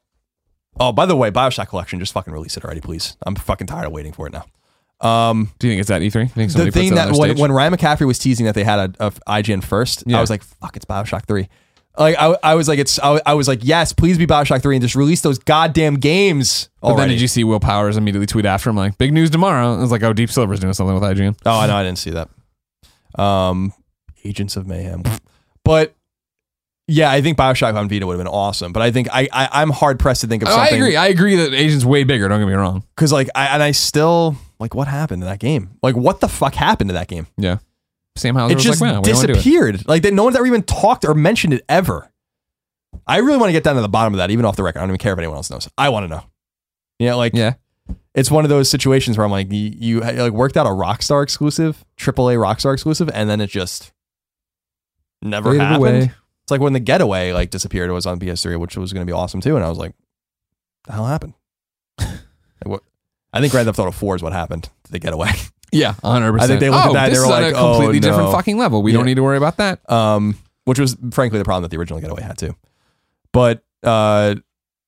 [0.80, 3.18] Oh, by the way, Bioshock Collection, just fucking release it already, please.
[3.26, 4.46] I'm fucking tired of waiting for it now.
[5.02, 6.04] Um, Do you think it's at E3?
[6.22, 7.40] You think the puts thing it on that their when, stage?
[7.42, 10.04] when Ryan McCaffrey was teasing that they had a, a IGN first.
[10.12, 11.48] I was like, fuck, it's Bioshock 3.
[11.98, 14.76] Like I, I was like, it's I, I was like, yes, please be Bioshock 3
[14.76, 18.46] and just release those goddamn games But then did you see Will Powers immediately tweet
[18.46, 19.76] after him like, "Big news tomorrow"?
[19.76, 21.98] I was like, "Oh, Deep Silver's doing something with IGN." oh, I know, I didn't
[21.98, 22.30] see that.
[23.22, 23.74] Um,
[24.24, 25.04] Agents of Mayhem,
[25.64, 25.94] but
[26.88, 28.72] yeah, I think Bioshock on Vita would have been awesome.
[28.74, 30.82] But I think I, I I'm hard pressed to think of Oh, I something.
[30.82, 30.96] agree.
[30.96, 32.28] I agree that Agent's way bigger.
[32.28, 32.84] Don't get me wrong.
[32.96, 35.72] because like I and I still like what happened to that game?
[35.82, 37.28] Like what the fuck happened to that game?
[37.38, 37.58] Yeah.
[38.18, 39.88] Sam Houser it was just like, "Wow, we don't wanna do it." disappeared.
[39.88, 42.12] Like that, no one's ever even talked or mentioned it ever.
[43.06, 44.80] I really want to get down to the bottom of that, even off the record.
[44.80, 45.70] I don't even care if anyone else knows.
[45.78, 46.24] I want to know.
[47.00, 47.54] Yeah, like Yeah.
[48.16, 51.22] it's one of those situations where I'm like, you, you like worked out a Rockstar
[51.24, 53.92] exclusive, AAA Rockstar exclusive, and then it just
[55.22, 55.76] never happened.
[55.78, 56.12] away.
[56.44, 57.90] It's like when the Getaway like disappeared.
[57.90, 59.94] It was on PS3, which was going to be awesome too, and I was like,
[60.86, 61.34] the hell happened?
[62.66, 62.84] Like, what?
[63.32, 65.30] I think Grand Theft Auto 4 is what happened to the Getaway.
[65.72, 66.40] Yeah, 100%.
[66.42, 67.58] I think they looked at oh, that and This they is were on like, a
[67.58, 68.82] completely oh, different fucking level.
[68.84, 68.98] We Yeah.
[68.98, 69.80] don't need to worry about that.
[69.92, 72.56] um, which was frankly the problem that the original Getaway had too.
[73.32, 74.36] But uh,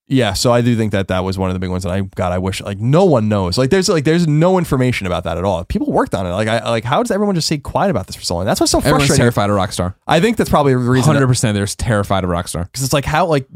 [0.07, 2.01] yeah, so I do think that that was one of the big ones that I
[2.01, 5.37] God I wish like no one knows like there's like there's no information about that
[5.37, 5.63] at all.
[5.65, 8.15] People worked on it like I like how does everyone just stay quiet about this
[8.17, 8.45] for so long?
[8.45, 9.21] That's what's so Everyone's frustrating.
[9.21, 9.95] terrified of Rockstar.
[10.07, 12.63] I think that's probably the reason 100% they're terrified of Rockstar.
[12.65, 13.47] because it's like how like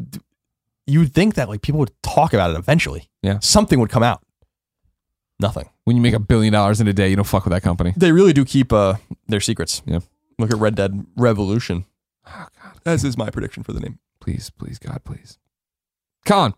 [0.85, 3.09] you would think that like people would talk about it eventually.
[3.21, 3.39] Yeah.
[3.39, 4.22] something would come out.
[5.39, 5.69] Nothing.
[5.83, 7.93] When you make a billion dollars in a day, you don't fuck with that company.
[7.97, 8.95] They really do keep uh
[9.27, 9.81] their secrets.
[9.85, 9.99] Yeah.
[10.39, 11.85] Look at Red Dead Revolution.
[12.27, 12.79] Oh, God.
[12.85, 13.99] As is my prediction for the name.
[14.19, 15.37] Please, please, God, please.
[16.25, 16.53] Colin,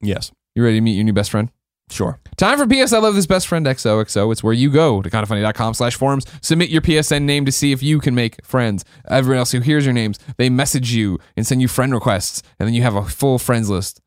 [0.00, 0.32] Yes.
[0.54, 1.50] you ready to meet your new best friend?
[1.90, 2.18] Sure.
[2.36, 4.32] Time for PS I Love This Best Friend XOXO.
[4.32, 7.82] It's where you go to kindoffunny.com slash forums, submit your PSN name to see if
[7.82, 8.84] you can make friends.
[9.08, 12.66] Everyone else who hears your names, they message you and send you friend requests, and
[12.66, 14.00] then you have a full friends list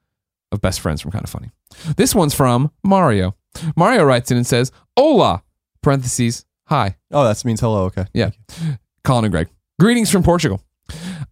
[0.51, 1.51] of best friends from Kind of Funny.
[1.97, 3.35] This one's from Mario.
[3.75, 5.43] Mario writes in and says, Hola,
[5.81, 6.97] parentheses, hi.
[7.11, 7.85] Oh, that means hello.
[7.85, 8.05] Okay.
[8.13, 8.31] Yeah.
[9.03, 9.47] Colin and Greg.
[9.79, 10.61] Greetings from Portugal.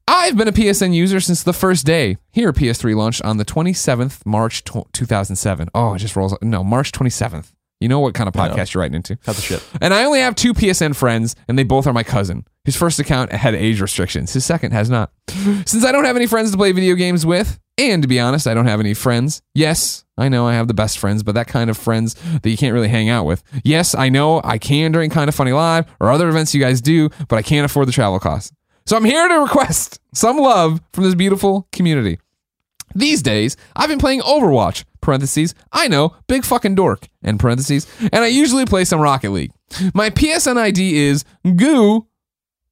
[0.07, 2.17] I've been a PSN user since the first day.
[2.31, 5.69] Here, PS3 launched on the 27th March tw 2007.
[5.73, 6.35] Oh, it just rolls.
[6.41, 7.51] No, March 27th.
[7.81, 9.17] You know what kind of podcast you're writing into.
[9.17, 9.63] Cut the shit.
[9.81, 12.45] And I only have two PSN friends, and they both are my cousin.
[12.63, 14.33] His first account had age restrictions.
[14.33, 15.11] His second has not.
[15.27, 18.47] Since I don't have any friends to play video games with, and to be honest,
[18.47, 19.41] I don't have any friends.
[19.53, 22.57] Yes, I know I have the best friends, but that kind of friends that you
[22.57, 23.43] can't really hang out with.
[23.63, 26.81] Yes, I know I can during Kind of Funny Live or other events you guys
[26.81, 28.51] do, but I can't afford the travel costs.
[28.85, 32.19] So I'm here to request some love from this beautiful community.
[32.93, 38.23] These days, I've been playing Overwatch, parentheses, I know, big fucking dork, end parentheses, and
[38.23, 39.51] I usually play some Rocket League.
[39.93, 42.07] My PSN ID is GOO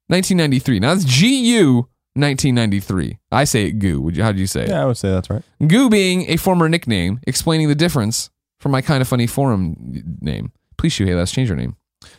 [0.06, 0.80] 1993.
[0.80, 3.18] Now that's GU 1993.
[3.32, 4.00] I say it GOO.
[4.00, 4.68] Would you, how do you say it?
[4.68, 5.42] Yeah, I would say that's right.
[5.66, 8.30] Goo being a former nickname, explaining the difference
[8.60, 9.76] from my kind of funny forum
[10.20, 10.52] name.
[10.76, 11.76] Please, Shuhei, let's change your name.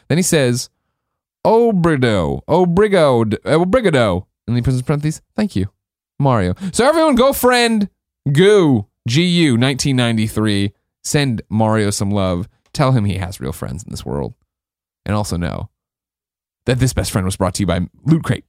[0.08, 0.70] Then he says,
[1.46, 4.26] Obrido, Obrigo, eh, Obrigado.
[4.48, 5.70] And then he puts in parentheses, thank you,
[6.20, 6.56] Mario.
[6.72, 7.90] So everyone go friend
[8.32, 10.74] Goo, G-U, 1993.
[11.04, 12.50] Send Mario some love.
[12.74, 14.34] Tell him he has real friends in this world.
[15.06, 15.70] And also know
[16.66, 18.46] that this best friend was brought to you by Loot Crate.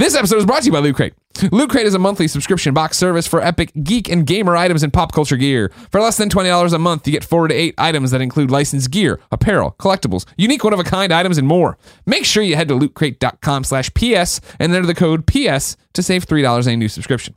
[0.00, 1.12] This episode is brought to you by Loot Crate.
[1.52, 4.90] Loot Crate is a monthly subscription box service for epic geek and gamer items and
[4.90, 5.70] pop culture gear.
[5.90, 8.90] For less than $20 a month, you get four to eight items that include licensed
[8.90, 11.76] gear, apparel, collectibles, unique one-of-a-kind items, and more.
[12.06, 16.24] Make sure you head to lootcrate.com slash PS and enter the code PS to save
[16.24, 17.34] $3 on a new subscription.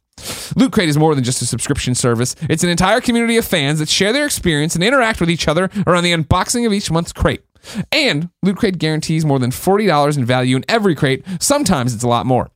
[0.55, 2.35] Loot Crate is more than just a subscription service.
[2.49, 5.69] It's an entire community of fans that share their experience and interact with each other
[5.87, 7.43] around the unboxing of each month's crate.
[7.91, 11.23] And Loot Crate guarantees more than $40 in value in every crate.
[11.39, 12.51] Sometimes it's a lot more.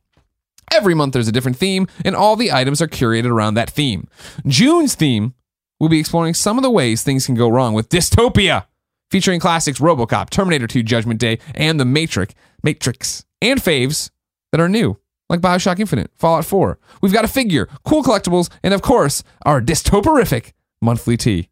[0.72, 4.06] Every month there's a different theme, and all the items are curated around that theme.
[4.46, 5.34] June's theme
[5.80, 8.66] will be exploring some of the ways things can go wrong with Dystopia,
[9.10, 14.10] featuring classics Robocop, Terminator 2 Judgment Day, and The Matrix, Matrix, and faves
[14.52, 14.98] that are new,
[15.28, 16.78] like Bioshock Infinite, Fallout 4.
[17.02, 21.48] We've got a figure, cool collectibles, and of course, our dystoporific monthly tea.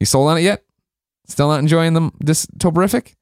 [0.00, 0.64] You sold on it yet?
[1.26, 3.14] Still not enjoying the dystoporific?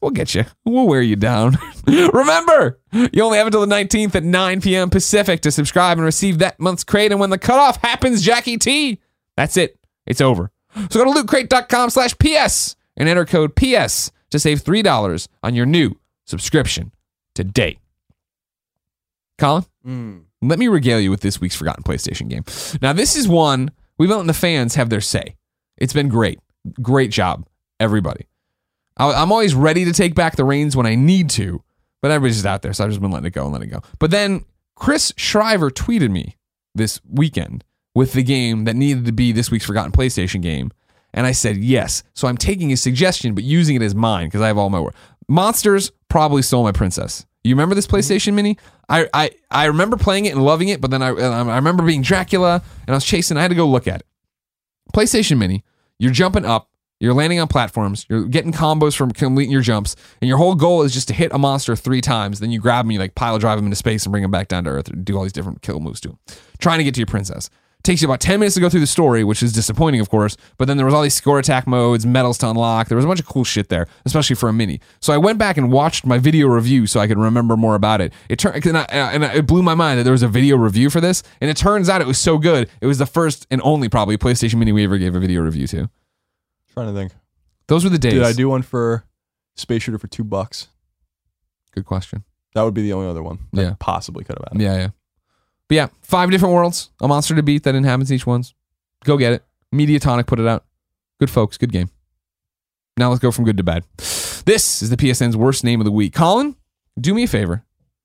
[0.00, 0.44] We'll get you.
[0.64, 1.58] We'll wear you down.
[1.86, 4.88] Remember, you only have until the 19th at 9 p.m.
[4.88, 7.10] Pacific to subscribe and receive that month's crate.
[7.10, 9.00] And when the cutoff happens, Jackie T,
[9.36, 9.78] that's it.
[10.06, 10.50] It's over.
[10.90, 15.66] So go to lootcrate.com slash PS and enter code PS to save $3 on your
[15.66, 16.92] new subscription
[17.34, 17.78] today.
[19.40, 20.22] Colin, mm.
[20.42, 22.44] let me regale you with this week's Forgotten PlayStation game.
[22.80, 25.36] Now, this is one we've letting the fans have their say.
[25.76, 26.38] It's been great.
[26.80, 27.46] Great job,
[27.80, 28.26] everybody.
[28.96, 31.62] I- I'm always ready to take back the reins when I need to,
[32.02, 33.72] but everybody's just out there, so I've just been letting it go and letting it
[33.72, 33.82] go.
[33.98, 34.44] But then
[34.76, 36.36] Chris Shriver tweeted me
[36.74, 37.64] this weekend
[37.94, 40.70] with the game that needed to be this week's Forgotten PlayStation game?
[41.12, 42.02] And I said yes.
[42.14, 44.80] So I'm taking his suggestion, but using it as mine because I have all my
[44.80, 44.94] work.
[45.28, 47.26] Monsters probably stole my princess.
[47.42, 47.96] You remember this mm-hmm.
[47.96, 48.58] PlayStation Mini?
[48.88, 52.02] I, I, I remember playing it and loving it, but then I, I remember being
[52.02, 53.36] Dracula and I was chasing.
[53.36, 54.06] I had to go look at it.
[54.94, 55.64] PlayStation Mini,
[55.98, 56.68] you're jumping up,
[56.98, 60.82] you're landing on platforms, you're getting combos from completing your jumps, and your whole goal
[60.82, 62.40] is just to hit a monster three times.
[62.40, 64.48] Then you grab him, you like pile drive him into space and bring him back
[64.48, 66.18] down to Earth and do all these different kill moves to him.
[66.58, 67.48] Trying to get to your princess.
[67.82, 70.36] Takes you about 10 minutes to go through the story, which is disappointing, of course.
[70.58, 72.88] But then there was all these score attack modes, medals to unlock.
[72.88, 74.80] There was a bunch of cool shit there, especially for a mini.
[75.00, 78.00] So I went back and watched my video review so I could remember more about
[78.02, 78.12] it.
[78.28, 80.90] It turned and, I, and it blew my mind that there was a video review
[80.90, 82.68] for this, and it turns out it was so good.
[82.82, 85.66] It was the first and only probably PlayStation Mini we ever gave a video review
[85.68, 85.88] to.
[86.74, 87.12] Trying to think.
[87.66, 88.12] Those were the days.
[88.14, 89.04] Did I do one for
[89.56, 90.68] Space Shooter for two bucks?
[91.72, 92.24] Good question.
[92.54, 93.38] That would be the only other one.
[93.52, 93.74] That Yeah.
[93.78, 94.60] possibly could have happened.
[94.60, 94.88] Yeah, yeah.
[95.70, 98.54] But yeah, five different worlds, a monster to beat that inhabits each one's.
[99.04, 99.44] Go get it.
[99.72, 100.64] Mediatonic put it out.
[101.20, 101.90] Good folks, good game.
[102.96, 103.84] Now let's go from good to bad.
[103.96, 106.12] This is the PSN's worst name of the week.
[106.12, 106.56] Colin,
[107.00, 107.62] do me a favor.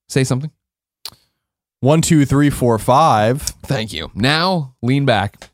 [0.07, 0.51] Say something.
[1.79, 3.41] One, two, three, four, five.
[3.41, 4.11] Thank you.
[4.13, 5.49] Now lean back.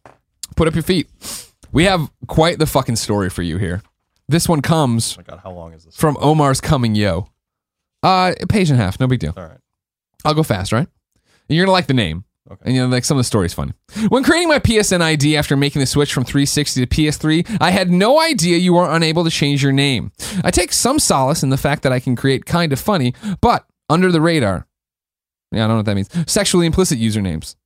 [0.58, 1.08] Put up your feet.
[1.72, 3.84] We have quite the fucking story for you here.
[4.28, 5.96] This one comes Oh my god, how long is this?
[5.96, 7.30] from Omar's Coming Yo.
[8.04, 9.34] Uh, a page and a half, no big deal.
[9.38, 9.60] All right.
[10.26, 10.90] I'll go fast, right?
[11.52, 12.24] And you're gonna like the name.
[12.50, 12.62] Okay.
[12.64, 13.74] And you know, like some of the story's funny.
[14.08, 17.92] When creating my PSN ID after making the switch from 360 to PS3, I had
[17.92, 20.14] no idea you were unable to change your name.
[20.46, 23.66] I take some solace in the fact that I can create kind of funny, but
[23.90, 24.66] under the radar.
[25.52, 26.32] Yeah, I don't know what that means.
[26.32, 27.58] Sexually implicit usernames.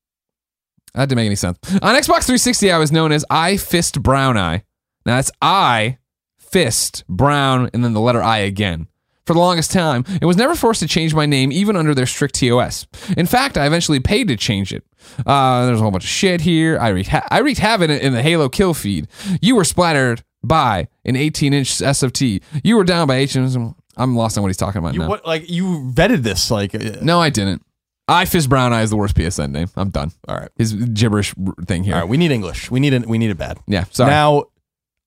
[0.96, 1.60] That didn't make any sense.
[1.84, 4.64] On Xbox 360, I was known as I Fist Brown Eye.
[5.06, 6.00] Now that's I
[6.40, 8.88] Fist Brown and then the letter I again.
[9.26, 12.06] For the longest time, it was never forced to change my name, even under their
[12.06, 12.86] strict TOS.
[13.18, 14.84] In fact, I eventually paid to change it.
[15.26, 16.78] Uh, there's a whole bunch of shit here.
[16.80, 19.08] I wreaked, ha- I wreaked havoc in, the Halo kill feed.
[19.42, 22.42] You were splattered by an 18 inch SFT.
[22.64, 23.74] You were down by 18.
[23.98, 25.08] I'm lost on what he's talking about You now.
[25.10, 25.26] what?
[25.26, 26.52] Like you vetted this?
[26.52, 27.64] Like uh, No, I didn't.
[28.08, 29.70] I Fist Brown Eye is the worst PSN name.
[29.76, 30.12] I'm done.
[30.28, 30.52] all right.
[30.56, 31.34] His gibberish
[31.66, 31.96] thing here.
[31.96, 32.10] All right.
[32.10, 32.70] We need English.
[32.70, 33.08] We need it.
[33.08, 33.58] We need it bad.
[33.66, 34.12] Yeah, sorry.
[34.12, 34.44] Now,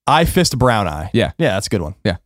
[0.08, 1.10] I fist brown eye.
[1.12, 1.30] Yeah.
[1.38, 1.94] Yeah, that's a good one.
[2.04, 2.16] Yeah.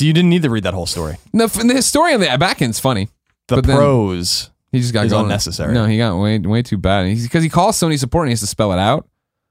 [0.00, 1.18] So you didn't need to read that whole story.
[1.34, 3.10] the, the story on the back end's funny.
[3.48, 4.50] The then- pros.
[4.72, 5.24] He just got is going.
[5.24, 5.74] unnecessary.
[5.74, 7.14] No, he got way way too bad.
[7.14, 9.06] Because he calls Sony support and he has to spell it out.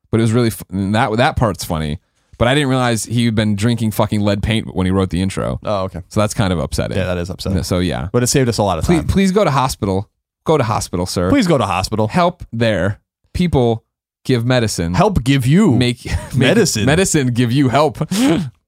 [0.09, 1.99] But it was really that that part's funny.
[2.39, 5.59] But I didn't realize he'd been drinking fucking lead paint when he wrote the intro.
[5.61, 6.01] Oh, okay.
[6.07, 6.97] So that's kind of upsetting.
[6.97, 7.61] Yeah, that is upsetting.
[7.63, 9.07] So yeah, But it saved us a lot of please, time.
[9.07, 10.09] please go to hospital.
[10.45, 11.29] Go to hospital, sir.
[11.29, 12.07] Please go to hospital.
[12.07, 13.01] help there.
[13.33, 13.83] People
[14.23, 14.93] give medicine.
[14.95, 16.85] Help give you make, make Medicine.
[16.85, 17.97] Medicine give you help.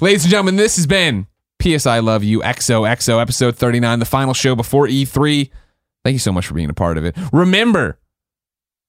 [0.00, 1.26] Ladies and gentlemen, this has been
[1.58, 5.50] PS I Love You XOXO episode 39, the final show before E3.
[6.04, 7.16] Thank you so much for being a part of it.
[7.32, 7.98] Remember,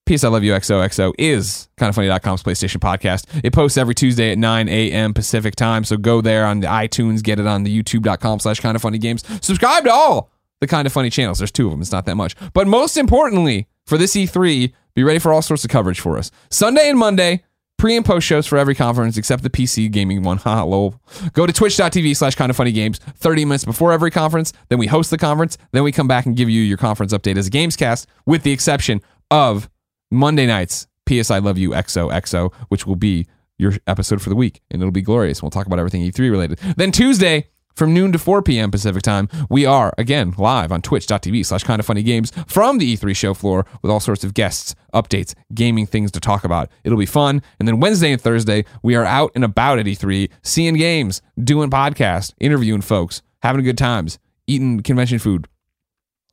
[0.08, 3.26] PS I Love You XOXO is kindoffunny.com's PlayStation podcast.
[3.44, 5.14] It posts every Tuesday at 9 a.m.
[5.14, 5.84] Pacific time.
[5.84, 8.98] So go there on the iTunes, get it on the youtube.com slash kind of funny
[8.98, 9.24] games.
[9.46, 11.38] Subscribe to all the kind of funny channels.
[11.38, 11.82] There's two of them.
[11.82, 12.36] It's not that much.
[12.54, 16.32] But most importantly, for this E3, be ready for all sorts of coverage for us.
[16.50, 17.44] Sunday and Monday,
[17.78, 20.38] pre and post shows for every conference except the PC gaming one.
[20.46, 20.96] Ha lol.
[21.34, 24.54] Go to twitch.tv slash kind of funny games 30 minutes before every conference.
[24.70, 25.58] Then we host the conference.
[25.72, 28.52] Then we come back and give you your conference update as a Gamescast, with the
[28.52, 29.70] exception of
[30.12, 33.28] Monday nights, PS I Love You XOXO, which will be
[33.58, 34.62] your episode for the week.
[34.70, 35.42] And it'll be glorious.
[35.42, 36.60] We'll talk about everything E3 related.
[36.78, 38.72] Then Tuesday, from noon to 4 p.m.
[38.72, 42.96] Pacific time, we are again live on twitch.tv slash kind of funny games from the
[42.96, 46.70] E3 show floor with all sorts of guests, updates, gaming things to talk about.
[46.84, 47.42] It'll be fun.
[47.60, 51.70] And then Wednesday and Thursday, we are out and about at E3, seeing games, doing
[51.70, 55.48] podcasts, interviewing folks, having good times, eating convention food.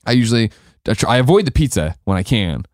[0.06, 0.50] I usually
[1.06, 2.64] I avoid the pizza when I can,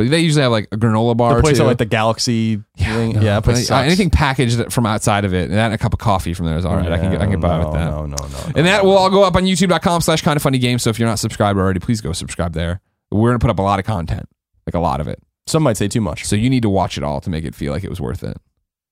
[0.00, 1.34] but they usually have like a granola bar.
[1.36, 1.64] the place too.
[1.64, 3.12] like the Galaxy thing.
[3.12, 5.98] No, yeah, place anything packaged from outside of it, and that and a cup of
[5.98, 6.90] coffee from there is all right.
[6.90, 7.90] I can get, I can get by no, with that.
[7.90, 8.52] No, no, no, no.
[8.56, 10.82] And that will all go up on youtube.com slash kind of funny games.
[10.82, 12.80] So if you're not subscribed already, please go subscribe there.
[13.10, 14.26] We're going to put up a lot of content,
[14.66, 15.22] like a lot of it.
[15.46, 16.24] Some might say too much.
[16.24, 18.22] So you need to watch it all to make it feel like it was worth
[18.24, 18.38] it.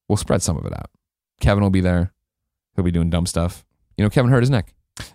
[0.09, 0.91] We'll spread some of it out.
[1.41, 2.13] Kevin will be there.
[2.77, 3.65] He'll be doing dumb stuff.
[3.97, 4.75] You know, Kevin hurt his neck.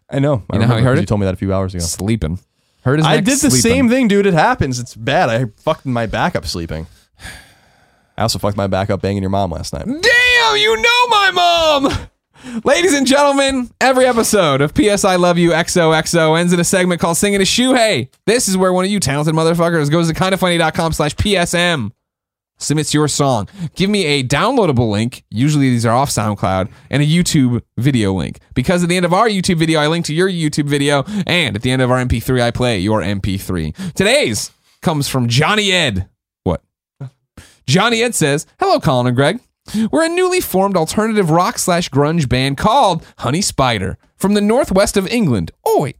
[0.10, 0.44] I know.
[0.50, 1.02] I You know how he 'cause it?
[1.02, 1.84] You told me that a few hours ago.
[1.84, 2.40] Sleeping.
[2.84, 3.60] Hurt his I did the sleeping.
[3.62, 4.26] same thing, dude.
[4.26, 4.80] It happens.
[4.80, 5.30] It's bad.
[5.30, 6.88] I fucked my back up sleeping.
[8.18, 9.86] I also fucked my back up banging your mom last night.
[9.86, 12.08] Damn, you know my mom.
[12.66, 17.00] Ladies and gentlemen, every episode of PS I Love You XOXO ends in a segment
[17.00, 18.10] called Singing a Shuhei.
[18.26, 21.92] This is where one of you talented motherfuckers goes to kindoffunny.com slash PSM,
[22.64, 23.48] submits your song.
[23.76, 28.40] Give me a downloadable link, usually these are off SoundCloud, and a YouTube video link.
[28.54, 31.56] Because at the end of our YouTube video, I link to your YouTube video, and
[31.56, 33.94] at the end of our MP3, I play your MP3.
[33.94, 36.10] Today's comes from Johnny Ed.
[36.44, 36.62] What?
[37.66, 39.40] Johnny Ed says, Hello, Colin and Greg.
[39.92, 44.98] We're a newly formed alternative rock slash grunge band called Honey Spider from the northwest
[44.98, 45.52] of England.
[45.66, 45.94] Oh, Oi!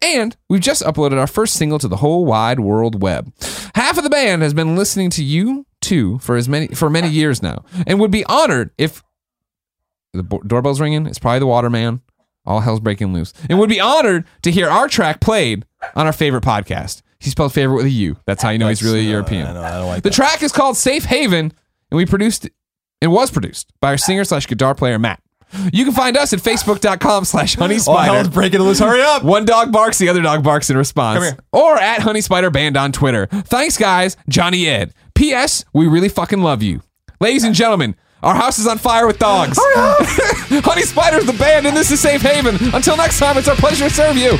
[0.00, 3.32] And we've just uploaded our first single to the whole wide world web.
[3.74, 7.08] Half of the band has been listening to you two for as many for many
[7.08, 9.02] years now, and would be honored if
[10.12, 11.06] the doorbell's ringing.
[11.06, 12.02] It's probably the waterman.
[12.44, 15.64] All hell's breaking loose, and would be honored to hear our track played
[15.96, 17.02] on our favorite podcast.
[17.18, 18.16] He spelled favorite with a U.
[18.24, 19.46] That's how you know he's really uh, European.
[19.48, 20.14] I, know, I don't like The that.
[20.14, 21.52] track is called Safe Haven,
[21.90, 22.48] and we produced
[23.00, 25.20] it was produced by our singer slash guitar player Matt.
[25.72, 28.30] You can find us at facebook.com slash oh, honey All hell's spider.
[28.30, 28.78] breaking loose.
[28.78, 29.22] Hurry up.
[29.22, 31.16] One dog barks, the other dog barks in response.
[31.16, 31.38] Come here.
[31.52, 33.26] Or at Honey Spider Band on Twitter.
[33.26, 34.16] Thanks, guys.
[34.28, 34.92] Johnny Ed.
[35.14, 35.64] P.S.
[35.72, 36.82] We really fucking love you.
[37.20, 39.56] Ladies and gentlemen, our house is on fire with dogs.
[39.62, 42.56] Honey Spider's the band, and this is Safe Haven.
[42.74, 44.36] Until next time, it's our pleasure to serve you.